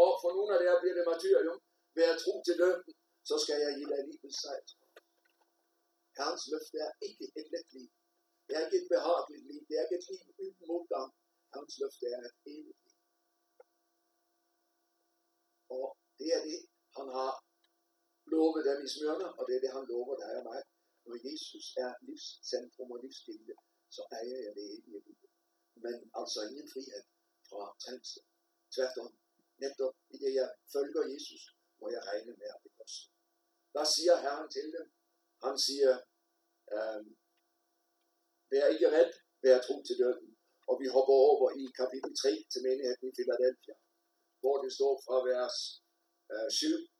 Og 0.00 0.08
for 0.22 0.30
nogle 0.36 0.50
af 0.54 0.60
jer 0.66 0.76
bliver 0.82 0.96
det 0.98 1.04
martyrium. 1.10 1.58
Vær 1.96 2.10
tro 2.22 2.34
til 2.46 2.56
døden, 2.62 2.82
så 3.28 3.34
skal 3.42 3.56
jeg 3.64 3.72
give 3.78 3.90
dig 3.92 4.00
livets 4.08 4.38
sejr. 4.42 4.66
Herrens 6.16 6.44
løfte 6.52 6.78
er 6.86 6.92
ikke 7.08 7.24
et 7.40 7.48
let 7.54 7.68
liv. 7.76 7.90
Det 8.46 8.52
er 8.56 8.62
ikke 8.66 8.78
et 8.82 8.88
behageligt 8.94 9.44
liv. 9.50 9.60
Det 9.68 9.74
er 9.78 9.84
ikke 9.84 9.98
et 10.00 10.06
liv 10.10 10.20
uden 10.42 10.66
modgang. 10.72 11.10
Herrens 11.50 11.76
løfte 11.82 12.06
er 12.16 12.22
et 12.28 12.36
evigt 12.52 12.80
liv. 12.84 12.96
Og 15.76 15.86
det 16.18 16.28
er 16.36 16.42
det, 16.48 16.60
han 16.98 17.08
har 17.18 17.32
lovet 18.32 18.62
dem 18.68 18.78
i 18.86 18.88
Smyrna, 18.94 19.28
og 19.38 19.42
det 19.46 19.54
er 19.54 19.62
det, 19.64 19.76
han 19.76 19.84
lover 19.92 20.16
dig 20.22 20.32
og 20.40 20.44
mig. 20.50 20.60
Når 21.06 21.16
Jesus 21.28 21.66
er 21.84 21.90
livscentrum 22.06 22.90
og 22.94 22.98
livskilde, 23.04 23.54
så 23.94 24.02
ejer 24.18 24.38
jeg 24.46 24.52
det 24.58 24.66
evige 24.76 25.00
liv. 25.06 25.18
Men 25.84 25.96
altså 26.20 26.38
ingen 26.48 26.68
frihed 26.72 27.04
fra 27.48 27.62
trængsel. 27.84 28.22
Tværtom, 28.74 29.10
netop 29.62 29.94
i 30.14 30.16
det 30.22 30.32
jeg 30.40 30.48
følger 30.74 31.02
Jesus, 31.14 31.42
må 31.80 31.86
jeg 31.94 32.02
regne 32.08 32.32
med, 32.40 32.48
at 32.54 32.60
det 32.64 32.72
koster. 32.78 33.08
Hvad 33.72 33.86
siger 33.94 34.14
Herren 34.24 34.48
til 34.56 34.68
dem? 34.76 34.86
Han 35.44 35.56
siger, 35.66 35.92
øhm, 36.74 37.08
vær 38.50 38.66
ikke 38.74 38.88
redd, 38.96 39.12
vær 39.44 39.58
tro 39.66 39.76
til 39.88 39.96
døden. 40.02 40.28
Og 40.70 40.74
vi 40.80 40.86
hopper 40.94 41.16
over 41.30 41.48
i 41.62 41.64
kapitel 41.80 42.12
3 42.22 42.32
til 42.52 42.60
menigheden 42.66 43.04
i 43.08 43.16
Philadelphia, 43.18 43.74
hvor 44.40 44.56
det 44.64 44.70
står 44.78 44.94
fra 45.04 45.16
vers 45.30 45.56
øh, 46.32 46.48
7, 46.50 46.91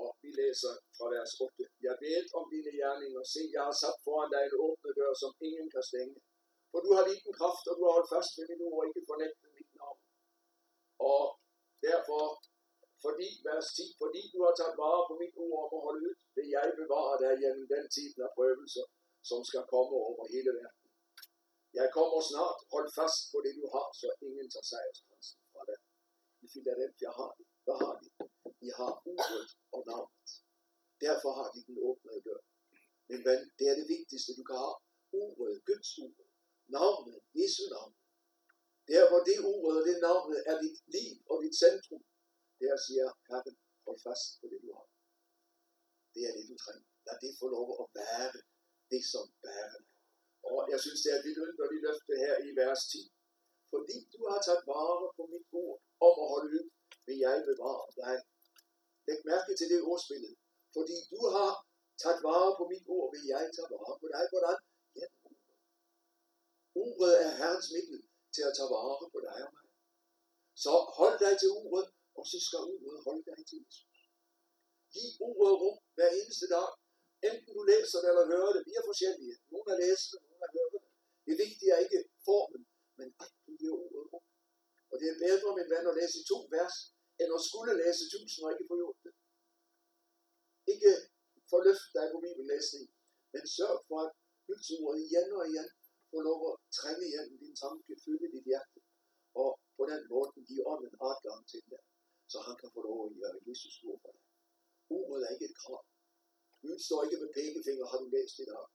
og 0.00 0.08
vi 0.22 0.30
læser 0.40 0.72
fra 0.96 1.06
vers 1.14 1.32
8. 1.40 1.64
Jeg 1.86 1.94
ved 2.04 2.22
om 2.38 2.44
dine 2.54 2.72
gerninger, 2.80 3.20
se, 3.34 3.42
jeg 3.56 3.62
har 3.68 3.76
sat 3.82 3.98
foran 4.04 4.32
dig 4.34 4.42
en 4.44 4.56
åbne 4.66 4.90
dør, 4.98 5.12
som 5.22 5.30
ingen 5.48 5.68
kan 5.74 5.84
stænge. 5.90 6.16
For 6.70 6.78
du 6.84 6.90
har 6.96 7.04
liten 7.10 7.32
kraft, 7.38 7.64
og 7.70 7.74
du 7.76 7.82
har 7.86 7.92
holdt 7.96 8.12
fast 8.14 8.30
ved 8.36 8.46
min 8.50 8.64
ord, 8.68 8.78
og 8.80 8.86
ikke 8.88 9.10
fornægtet 9.12 9.48
mit 9.58 9.70
navn. 9.80 10.00
Og 11.12 11.22
derfor, 11.86 12.22
fordi, 13.04 13.28
vers 13.48 13.68
10, 13.78 13.86
fordi 14.02 14.22
du 14.34 14.38
har 14.46 14.54
taget 14.56 14.76
vare 14.82 15.02
på 15.08 15.14
mit 15.22 15.34
ord 15.44 15.58
om 15.64 15.70
at 15.78 15.84
holde 15.86 16.02
ud, 16.08 16.16
vil 16.36 16.48
jeg 16.56 16.66
bevare 16.80 17.14
dig 17.22 17.32
gennem 17.42 17.66
den 17.74 17.84
tid 17.96 18.12
af 18.26 18.30
prøvelser, 18.36 18.86
som 19.28 19.40
skal 19.48 19.64
komme 19.72 19.92
over 20.06 20.22
hele 20.34 20.52
verden. 20.60 20.84
Jeg 21.80 21.88
kommer 21.96 22.20
snart, 22.30 22.58
hold 22.74 22.88
fast 22.98 23.20
på 23.32 23.38
det 23.44 23.52
du 23.60 23.64
har, 23.74 23.88
så 24.00 24.06
ingen 24.26 24.48
tager 24.52 24.68
sejrskransen 24.72 25.40
fra 25.52 25.62
dig. 25.68 25.78
I 26.44 26.46
Philadelphia 26.52 27.10
har 27.18 27.30
de. 27.38 27.44
Hvad 27.64 27.76
har 27.82 27.94
de? 28.02 28.08
De 28.64 28.70
har 28.78 28.92
ordet 29.12 29.48
og 29.74 29.80
navnet. 29.90 30.30
Derfor 31.04 31.30
har 31.38 31.48
de 31.54 31.60
den 31.68 31.78
åbne 31.88 32.20
dør. 32.26 32.40
Men 33.08 33.18
ven, 33.28 33.40
det 33.58 33.64
er 33.70 33.76
det 33.80 33.86
vigtigste, 33.96 34.30
du 34.38 34.42
kan 34.48 34.58
have. 34.64 34.76
Ordet, 35.22 35.54
Guds 35.68 35.92
ord. 36.04 36.26
Navnet, 36.76 37.18
Jesu 37.38 37.62
navn. 37.74 37.94
Der 38.90 39.02
hvor 39.10 39.20
det 39.28 39.36
ordet 39.52 39.76
og 39.80 39.84
det 39.88 39.96
navnet 40.08 40.40
er 40.50 40.56
dit 40.64 40.78
liv 40.96 41.14
og 41.30 41.36
dit 41.44 41.56
centrum, 41.64 42.02
der 42.60 42.74
siger 42.86 43.06
Herren, 43.28 43.56
hold 43.84 44.00
fast 44.06 44.26
på 44.40 44.44
det 44.50 44.58
du 44.64 44.70
har. 44.76 44.88
Det 46.14 46.22
er 46.28 46.32
det 46.36 46.44
du 46.50 46.56
trænger. 46.62 46.88
Lad 47.06 47.16
det 47.24 47.32
få 47.40 47.46
lov 47.56 47.68
at 47.82 47.86
være 48.00 48.28
det 48.92 49.02
som 49.12 49.26
bærer. 49.44 49.80
Og 50.50 50.58
jeg 50.72 50.78
synes 50.84 51.00
det 51.02 51.10
er 51.12 51.18
et 51.18 51.26
vidunderligt 51.28 51.84
løfte 51.86 52.12
her 52.24 52.34
i 52.48 52.50
vers 52.60 52.82
10. 52.92 52.98
Fordi 53.72 53.96
du 54.14 54.20
har 54.30 54.40
taget 54.46 54.64
vare 54.72 55.06
på 55.16 55.22
mit 55.32 55.46
ord 55.62 55.78
om 56.08 56.14
at 56.22 56.30
holde 56.34 56.50
ud, 56.58 56.66
vil 57.06 57.18
jeg 57.26 57.36
bevare 57.50 57.88
dig. 58.02 58.16
Læg 59.06 59.18
mærke 59.30 59.52
til 59.58 59.66
det 59.72 59.80
ordspillet. 59.90 60.34
Fordi 60.76 60.96
du 61.12 61.20
har 61.34 61.50
taget 62.02 62.20
vare 62.28 62.50
på 62.58 62.64
mit 62.72 62.84
ord, 62.94 63.06
vil 63.14 63.24
jeg 63.32 63.44
tage 63.56 63.70
vare 63.74 63.94
på 64.02 64.06
dig. 64.14 64.24
Hvordan? 64.32 64.58
Ja, 65.00 65.06
ordet 66.84 67.12
er 67.24 67.30
Herrens 67.40 67.68
middel 67.74 68.00
til 68.34 68.42
at 68.48 68.54
tage 68.58 68.70
vare 68.74 69.06
på 69.14 69.18
dig 69.26 69.38
og 69.46 69.52
mig. 69.56 69.66
Så 70.62 70.72
hold 70.98 71.16
dig 71.24 71.34
til 71.42 71.50
ordet, 71.64 71.86
og 72.18 72.24
så 72.30 72.36
skal 72.46 72.60
ordet 72.74 72.98
holde 73.06 73.24
dig 73.30 73.40
til 73.48 73.58
Jesus. 73.64 73.94
Giv 74.92 75.10
ordet 75.28 75.54
rum 75.62 75.78
hver 75.96 76.10
eneste 76.20 76.46
dag. 76.54 76.70
Enten 77.28 77.50
du 77.56 77.62
læser 77.72 77.98
det 78.02 78.08
eller 78.12 78.26
hører 78.32 78.52
det. 78.56 78.62
Vi 78.68 78.72
er 78.78 78.84
forskellige. 78.90 79.34
Nogle 79.52 79.68
er 79.74 79.78
læsende, 79.84 80.18
nogle 80.24 80.42
er 80.46 80.50
hørende. 80.56 80.80
det. 80.84 80.92
Det 81.26 81.34
vigtige 81.44 81.70
er 81.76 81.80
ikke 81.86 82.00
formen, 82.26 82.62
men 82.98 83.08
at 83.22 83.30
du 83.46 83.52
giver 83.60 83.76
ordet 83.84 84.04
rum. 84.12 84.24
Og 84.90 84.94
det 85.00 85.06
er 85.12 85.16
bedre, 85.24 85.50
min 85.58 85.68
ven, 85.72 85.90
at 85.90 85.98
læse 86.00 86.18
to 86.30 86.38
vers, 86.56 86.76
end 87.20 87.30
at 87.36 87.42
skulle 87.48 87.72
læse 87.82 88.04
tusind 88.14 88.42
og 88.44 88.50
ikke 88.52 88.68
få 88.70 88.74
gjort 88.80 88.98
det. 89.04 89.12
Ikke 90.72 90.92
forløft 91.50 91.88
dig 91.96 92.06
på 92.12 92.18
bibellæsning, 92.24 92.86
men 93.32 93.42
sørg 93.56 93.78
for, 93.88 93.98
at 94.06 94.12
Guds 94.46 94.68
ord 94.78 94.96
igen 95.06 95.28
og 95.38 95.44
igen 95.50 95.68
får 96.10 96.20
lov 96.28 96.40
at 96.50 96.54
trænge 96.78 97.04
igennem 97.10 97.36
din 97.42 97.56
tanke, 97.62 97.92
fylde 98.04 98.28
dit 98.34 98.46
hjerte, 98.50 98.78
og 99.42 99.50
på 99.78 99.82
den 99.92 100.02
måde 100.12 100.28
give 100.48 100.66
ånden 100.72 100.94
adgang 101.08 101.42
til 101.52 101.62
dig, 101.72 101.82
så 102.32 102.38
han 102.46 102.56
kan 102.60 102.70
få 102.74 102.80
lov 102.88 102.98
at 103.06 103.12
gøre 103.20 103.38
Jesus 103.48 103.74
ord 103.88 103.98
for 104.02 104.10
dig. 104.16 104.24
Ordet 104.98 105.20
er 105.26 105.30
ikke 105.34 105.48
et 105.50 105.58
krav. 105.62 105.82
Gud 106.62 106.78
står 106.86 107.00
ikke 107.04 107.22
med 107.22 107.30
pegefinger, 107.38 107.84
har 107.90 107.98
du 108.02 108.06
læst 108.16 108.36
i 108.42 108.46
dag. 108.50 108.66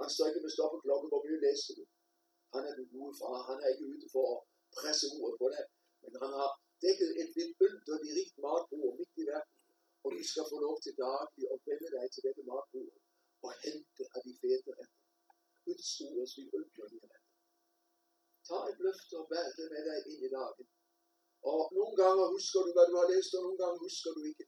Han 0.00 0.08
står 0.14 0.26
ikke 0.28 0.44
med 0.44 0.52
stoppeklokke, 0.56 1.06
hvor 1.10 1.22
mye 1.26 1.40
læste 1.46 1.72
du. 1.78 1.84
Han 2.54 2.62
er 2.68 2.74
den 2.78 2.88
gode 2.94 3.14
far. 3.20 3.36
Han 3.50 3.58
er 3.64 3.68
ikke 3.72 3.86
ute 3.92 4.08
for 4.14 4.24
at 4.34 4.38
presse 4.76 5.06
ordet 5.20 5.36
på 5.42 5.46
dig, 5.54 5.64
men 6.02 6.12
han 6.22 6.32
har 6.38 6.50
dækket 6.82 7.10
et 7.20 7.28
vidunderligt 7.36 8.14
rigt 8.18 8.36
matbord 8.44 8.92
midt 8.98 9.12
i 9.22 9.24
verden, 9.30 9.54
og 10.04 10.08
du 10.16 10.22
skal 10.30 10.44
få 10.52 10.56
lov 10.66 10.76
til 10.84 10.94
daglig 11.04 11.44
at 11.54 11.58
vende 11.66 11.88
dig 11.96 12.06
til 12.12 12.20
dette 12.26 12.42
matbord 12.50 12.96
og 13.46 13.52
hente 13.64 14.02
af 14.16 14.20
de 14.26 14.32
fede 14.40 14.70
retter. 14.78 15.00
Guds 15.64 15.90
ords 16.06 16.32
vidunderlige 16.38 17.06
retter. 17.10 17.30
Ta 18.46 18.58
et 18.70 18.78
løfte 18.84 19.14
og 19.20 19.26
bær 19.30 19.46
det 19.58 19.66
med 19.72 19.82
dig 19.88 19.98
ind 20.10 20.22
i 20.26 20.30
dagen. 20.36 20.66
Og 21.50 21.60
nogle 21.76 21.94
gange 22.02 22.22
husker 22.34 22.60
du, 22.66 22.70
hvad 22.76 22.86
du 22.90 22.94
har 23.00 23.08
læst, 23.12 23.30
og 23.36 23.42
nogle 23.46 23.58
gange 23.62 23.78
husker 23.86 24.10
du 24.16 24.20
ikke. 24.30 24.44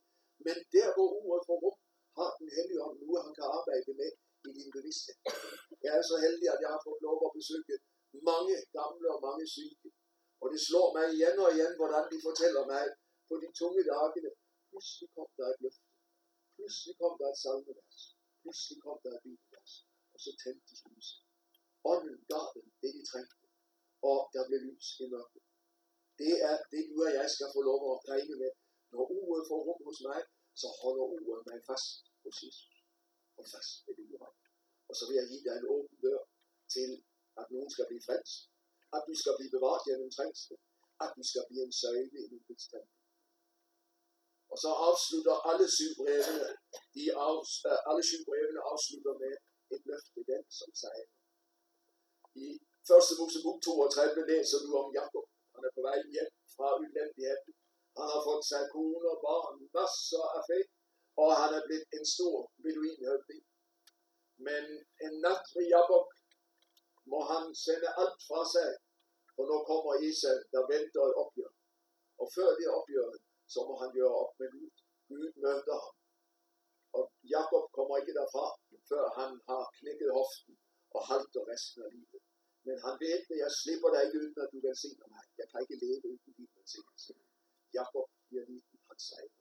Men 0.47 0.57
der, 0.75 0.89
hvor 0.97 1.09
ordet 1.27 1.47
får 1.49 1.59
rum, 1.65 1.79
har 2.19 2.31
den 2.41 2.49
hellige 2.57 2.83
ånd 2.87 2.99
nu, 3.03 3.09
han 3.27 3.35
kan 3.39 3.47
arbejde 3.59 3.91
med 4.01 4.11
i 4.49 4.51
din 4.59 4.71
bevidsthed. 4.77 5.17
Jeg 5.85 5.93
er 5.99 6.05
så 6.11 6.17
heldig, 6.25 6.47
at 6.55 6.61
jeg 6.65 6.71
har 6.75 6.83
fået 6.87 7.01
lov 7.07 7.19
at 7.27 7.35
besøge 7.39 7.77
mange 8.31 8.55
gamle 8.79 9.07
og 9.15 9.21
mange 9.27 9.45
syge. 9.55 9.77
Og 10.45 10.49
det 10.55 10.61
slår 10.69 10.89
mig 10.97 11.07
igen 11.17 11.37
og 11.45 11.49
igen, 11.57 11.73
hvordan 11.81 12.05
de 12.13 12.19
fortæller 12.29 12.63
mig 12.73 12.85
på 13.29 13.35
de 13.43 13.49
tunge 13.61 13.83
dagene. 13.91 14.31
Pludselig 14.69 15.09
kom 15.17 15.29
der 15.39 15.47
et 15.53 15.59
løfte. 15.65 15.87
Pludselig 16.57 16.95
kom 17.01 17.15
der 17.21 17.29
et 17.33 17.39
salmevers. 17.43 18.01
Pludselig 18.41 18.79
kom 18.85 18.99
der 19.05 19.13
et 19.17 19.23
bibelvers. 19.27 19.73
Og 20.15 20.19
så 20.25 20.31
tændtes 20.43 20.81
lyset. 20.91 21.21
Ånden 21.93 22.17
gav 22.31 22.47
dem 22.55 22.67
det, 22.81 22.91
de 22.99 23.03
trængte. 23.11 23.47
Og 24.11 24.19
der 24.35 24.43
blev 24.49 24.61
lys 24.69 24.89
i 25.03 25.05
mørket. 25.15 25.43
Det 26.21 26.35
er 26.51 26.57
det, 26.73 26.83
du 26.91 26.97
og 27.07 27.13
jeg 27.19 27.29
skal 27.35 27.49
få 27.55 27.61
lov 27.71 27.81
at 27.95 27.99
regne 28.11 28.37
med. 28.43 28.53
Når 28.93 29.03
uret 29.19 29.45
får 29.51 29.61
rum 29.67 29.81
hos 29.89 29.99
mig, 30.09 30.21
så 30.61 30.69
holder 30.81 31.05
uret 31.19 31.43
mig 31.49 31.59
fast 31.71 31.97
hos 32.25 32.37
Jesus. 32.45 32.75
Og 33.39 33.45
fast 33.53 33.73
med 33.85 33.95
det, 33.99 34.07
du 34.11 34.17
har. 34.23 34.33
Og 34.89 34.95
så 34.99 35.03
vil 35.07 35.17
jeg 35.21 35.27
give 35.31 35.45
dig 35.47 35.55
en 35.61 35.69
åben 35.75 35.97
dør 36.05 36.23
til, 36.75 36.91
at 37.41 37.47
nogen 37.55 37.71
skal 37.75 37.87
blive 37.91 38.07
frelst. 38.09 38.54
At 38.97 39.03
du 39.09 39.15
skal 39.21 39.35
blive 39.39 39.55
bevaret 39.57 39.83
gennem 39.87 40.11
trængsel. 40.17 40.57
At 41.05 41.11
du 41.17 41.23
skal 41.31 41.45
blive 41.49 41.65
en 41.69 41.75
søjle 41.83 42.21
i 42.35 42.37
Guds 42.47 42.67
tempel. 42.73 42.95
Og 44.53 44.57
så 44.65 44.71
afslutter 44.89 45.37
alle 45.51 45.67
syv 45.77 45.91
brevene, 46.01 46.49
de 46.95 47.05
af, 47.27 47.33
uh, 47.41 47.71
øh, 47.71 47.89
alle 47.89 48.03
syv 48.09 48.21
brevene 48.29 48.61
afslutter 48.73 49.15
med 49.23 49.35
et 49.75 49.83
løfte, 49.89 50.21
den 50.31 50.43
som 50.59 50.71
sejrer. 50.83 51.11
I 52.45 52.47
første 52.89 53.13
Mosebog 53.19 53.57
32 53.63 54.31
læser 54.31 54.59
du 54.65 54.71
om 54.83 54.89
Jakob. 54.99 55.27
Han 55.55 55.63
er 55.69 55.73
på 55.77 55.83
vej 55.89 55.99
hjem 56.15 56.33
fra 56.55 56.69
udlændigheden. 56.81 57.53
Han 57.99 58.07
har 58.15 58.23
fået 58.29 58.45
sig 58.51 58.63
kone 58.75 59.07
og 59.15 59.19
barn, 59.27 59.57
masser 59.77 60.25
af 60.37 60.43
fedt, 60.49 60.71
og 61.23 61.31
han 61.41 61.51
er 61.59 61.63
blevet 61.67 61.87
en 61.97 62.07
stor 62.15 62.37
beduinhøvding. 62.63 63.43
Men 64.47 64.65
en 65.05 65.15
nat 65.25 65.45
ved 65.57 65.67
Jakob 65.77 66.05
må 67.13 67.19
han 67.33 67.45
sende 67.65 67.89
alt 68.03 68.19
fra 68.29 68.41
sig, 68.55 68.71
for 69.35 69.45
nu 69.51 69.57
kommer 69.71 69.93
Esau, 70.07 70.37
der 70.53 70.63
venter 70.75 71.03
et 71.11 71.17
opgør. 71.23 71.53
Og 72.21 72.27
før 72.37 72.51
det 72.59 72.69
opgør, 72.79 73.09
så 73.53 73.59
må 73.69 73.75
han 73.83 73.91
gøre 73.99 74.15
op 74.23 74.33
med 74.41 74.49
Gud. 74.55 74.71
Gud 75.09 75.27
møder 75.43 75.79
ham. 75.85 75.97
Og 76.97 77.05
Jakob 77.35 77.65
kommer 77.77 77.95
ikke 78.01 78.15
derfra, 78.21 78.47
før 78.91 79.05
han 79.21 79.31
har 79.49 79.63
knækket 79.79 80.11
hoften 80.19 80.55
og 80.97 81.03
halter 81.11 81.43
resten 81.53 81.81
af 81.87 81.91
livet. 81.97 82.23
Men 82.67 82.77
han 82.85 82.95
ved, 83.03 83.13
at 83.33 83.39
jeg 83.45 83.51
slipper 83.61 83.89
dig 83.95 84.01
ikke 84.05 84.19
uden, 84.23 84.37
at 84.45 84.53
du 84.53 84.59
velsigner 84.67 85.07
mig. 85.15 85.25
Jeg 85.41 85.47
kan 85.51 85.59
ikke 85.65 85.81
leve 85.85 86.05
uden 86.09 86.33
din 86.39 86.51
velsignelse. 86.57 87.13
Jakob 87.79 88.07
bliver 88.29 88.45
lige 88.49 88.63
hans 88.89 89.05
sejr. 89.11 89.33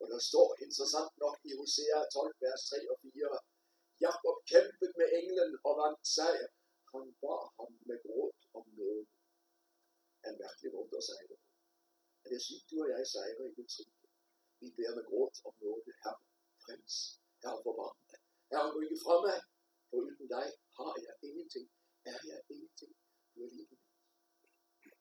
Og 0.00 0.06
der 0.12 0.20
står 0.30 0.48
interessant 0.64 1.12
nok 1.24 1.36
i 1.48 1.50
Hosea 1.58 1.98
12, 2.12 2.34
vers 2.44 2.62
3 2.70 2.78
og 2.92 2.96
4. 3.02 3.38
Jakob 4.06 4.36
kæmpede 4.52 4.92
med 5.00 5.08
englen 5.20 5.52
og 5.68 5.72
vandt 5.80 6.02
sejr. 6.16 6.48
Han 6.96 7.12
bar 7.24 7.44
ham 7.56 7.70
med 7.88 7.98
gråt 8.04 8.40
om 8.58 8.64
noget. 8.80 9.06
En 10.26 10.34
virkelig 10.42 10.70
måde 10.74 10.96
at 11.00 11.04
sejre 11.08 11.26
på. 11.30 11.36
Er 12.24 12.28
det 12.32 12.40
slik, 12.46 12.64
du 12.70 12.76
og 12.84 12.88
jeg 12.92 13.00
sejrer 13.14 13.44
i 13.50 13.54
Guds 13.56 13.74
rike? 13.78 14.06
Vi 14.60 14.66
beder 14.76 14.94
med 14.98 15.04
gråt 15.10 15.36
om 15.48 15.54
noget. 15.62 15.82
Herre, 16.02 16.20
frels. 16.62 16.96
Herre, 17.42 17.58
forbarm 17.66 17.96
dig. 18.10 18.20
Herre, 18.50 18.72
gå 18.74 18.78
ikke 18.86 18.98
fra 19.04 19.14
mig. 19.26 19.38
For 19.88 19.96
uden 20.06 20.28
dig 20.36 20.46
har 20.76 20.94
jeg 21.06 21.14
ingenting. 21.28 21.66
Er 22.12 22.20
jeg 22.30 22.40
ingenting. 22.54 22.92
Du 23.32 23.38
er 23.46 23.50
lige 23.56 23.78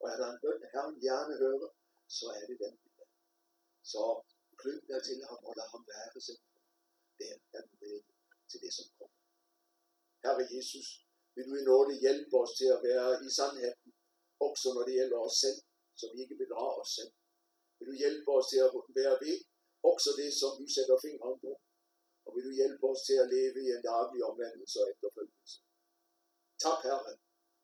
Og 0.02 0.06
er 0.14 0.18
der 0.22 0.28
en 0.34 0.40
bøn, 0.44 0.62
Herren 0.74 0.98
gerne 1.08 1.34
hører, 1.44 1.70
så 2.18 2.26
er 2.40 2.46
det 2.50 2.58
den. 2.64 2.76
Så 3.92 4.02
klyng 4.62 4.84
dig 4.92 5.02
til 5.08 5.18
ham 5.30 5.40
og 5.48 5.54
lad 5.60 5.68
ham 5.74 5.84
være 5.92 6.22
sig. 6.28 6.38
Det 7.18 7.26
er 7.34 7.40
den 7.56 7.68
til 8.50 8.60
det, 8.64 8.72
som 8.78 8.86
kommer. 8.98 9.20
Herre 10.24 10.44
Jesus, 10.56 10.88
vil 11.36 11.46
du 11.50 11.54
i 11.60 11.68
nåde 11.70 11.94
hjælpe 12.06 12.36
os 12.44 12.54
til 12.60 12.70
at 12.76 12.84
være 12.90 13.10
i 13.28 13.30
sandheden, 13.38 13.90
også 14.48 14.68
når 14.76 14.84
det 14.88 14.96
gælder 15.00 15.20
os 15.28 15.36
selv, 15.44 15.60
så 16.00 16.04
vi 16.12 16.18
ikke 16.24 16.42
bedrager 16.44 16.78
os 16.84 16.92
selv. 16.98 17.12
Vil 17.78 17.88
du 17.90 17.96
hjælpe 18.04 18.30
os 18.38 18.48
til 18.52 18.60
at 18.66 18.72
være 19.00 19.16
ved, 19.24 19.38
også 19.92 20.10
det, 20.22 20.30
som 20.42 20.52
du 20.60 20.66
sætter 20.76 20.98
fingeren 21.06 21.38
på. 21.46 21.52
Og 22.26 22.30
vil 22.36 22.46
du 22.48 22.54
hjælpe 22.60 22.84
os 22.92 23.02
til 23.08 23.18
at 23.24 23.32
leve 23.36 23.58
i 23.66 23.68
en 23.78 23.84
daglig 23.94 24.22
omvendelse 24.30 24.78
og 24.84 24.88
efterfølgelse. 24.94 25.58
Tak, 26.66 26.80
Herre, 26.88 27.14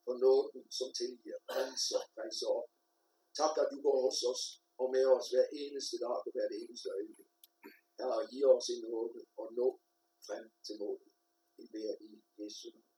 for 0.05 0.15
nåden, 0.23 0.61
som 0.77 0.89
tilgiver, 0.99 1.39
renser, 1.55 2.01
rejser 2.17 2.49
op. 2.59 2.69
Tak, 3.39 3.53
at 3.61 3.67
du 3.73 3.77
går 3.85 3.97
hos 4.05 4.19
os 4.31 4.43
og 4.81 4.87
med 4.95 5.05
os 5.15 5.27
hver 5.31 5.47
eneste 5.61 5.95
dag 6.03 6.17
og 6.27 6.31
hver 6.35 6.47
eneste 6.59 6.87
øjeblik. 6.95 7.29
Herre, 7.97 8.27
giv 8.31 8.45
os 8.55 8.67
en 8.73 8.81
nåde 8.85 9.21
og 9.41 9.47
nå 9.59 9.67
frem 10.27 10.45
til 10.65 10.75
målet. 10.81 11.11
Vi 11.57 11.63
beder 11.73 11.95
i 12.07 12.09
Jesu 12.39 12.67
navn. 12.75 12.90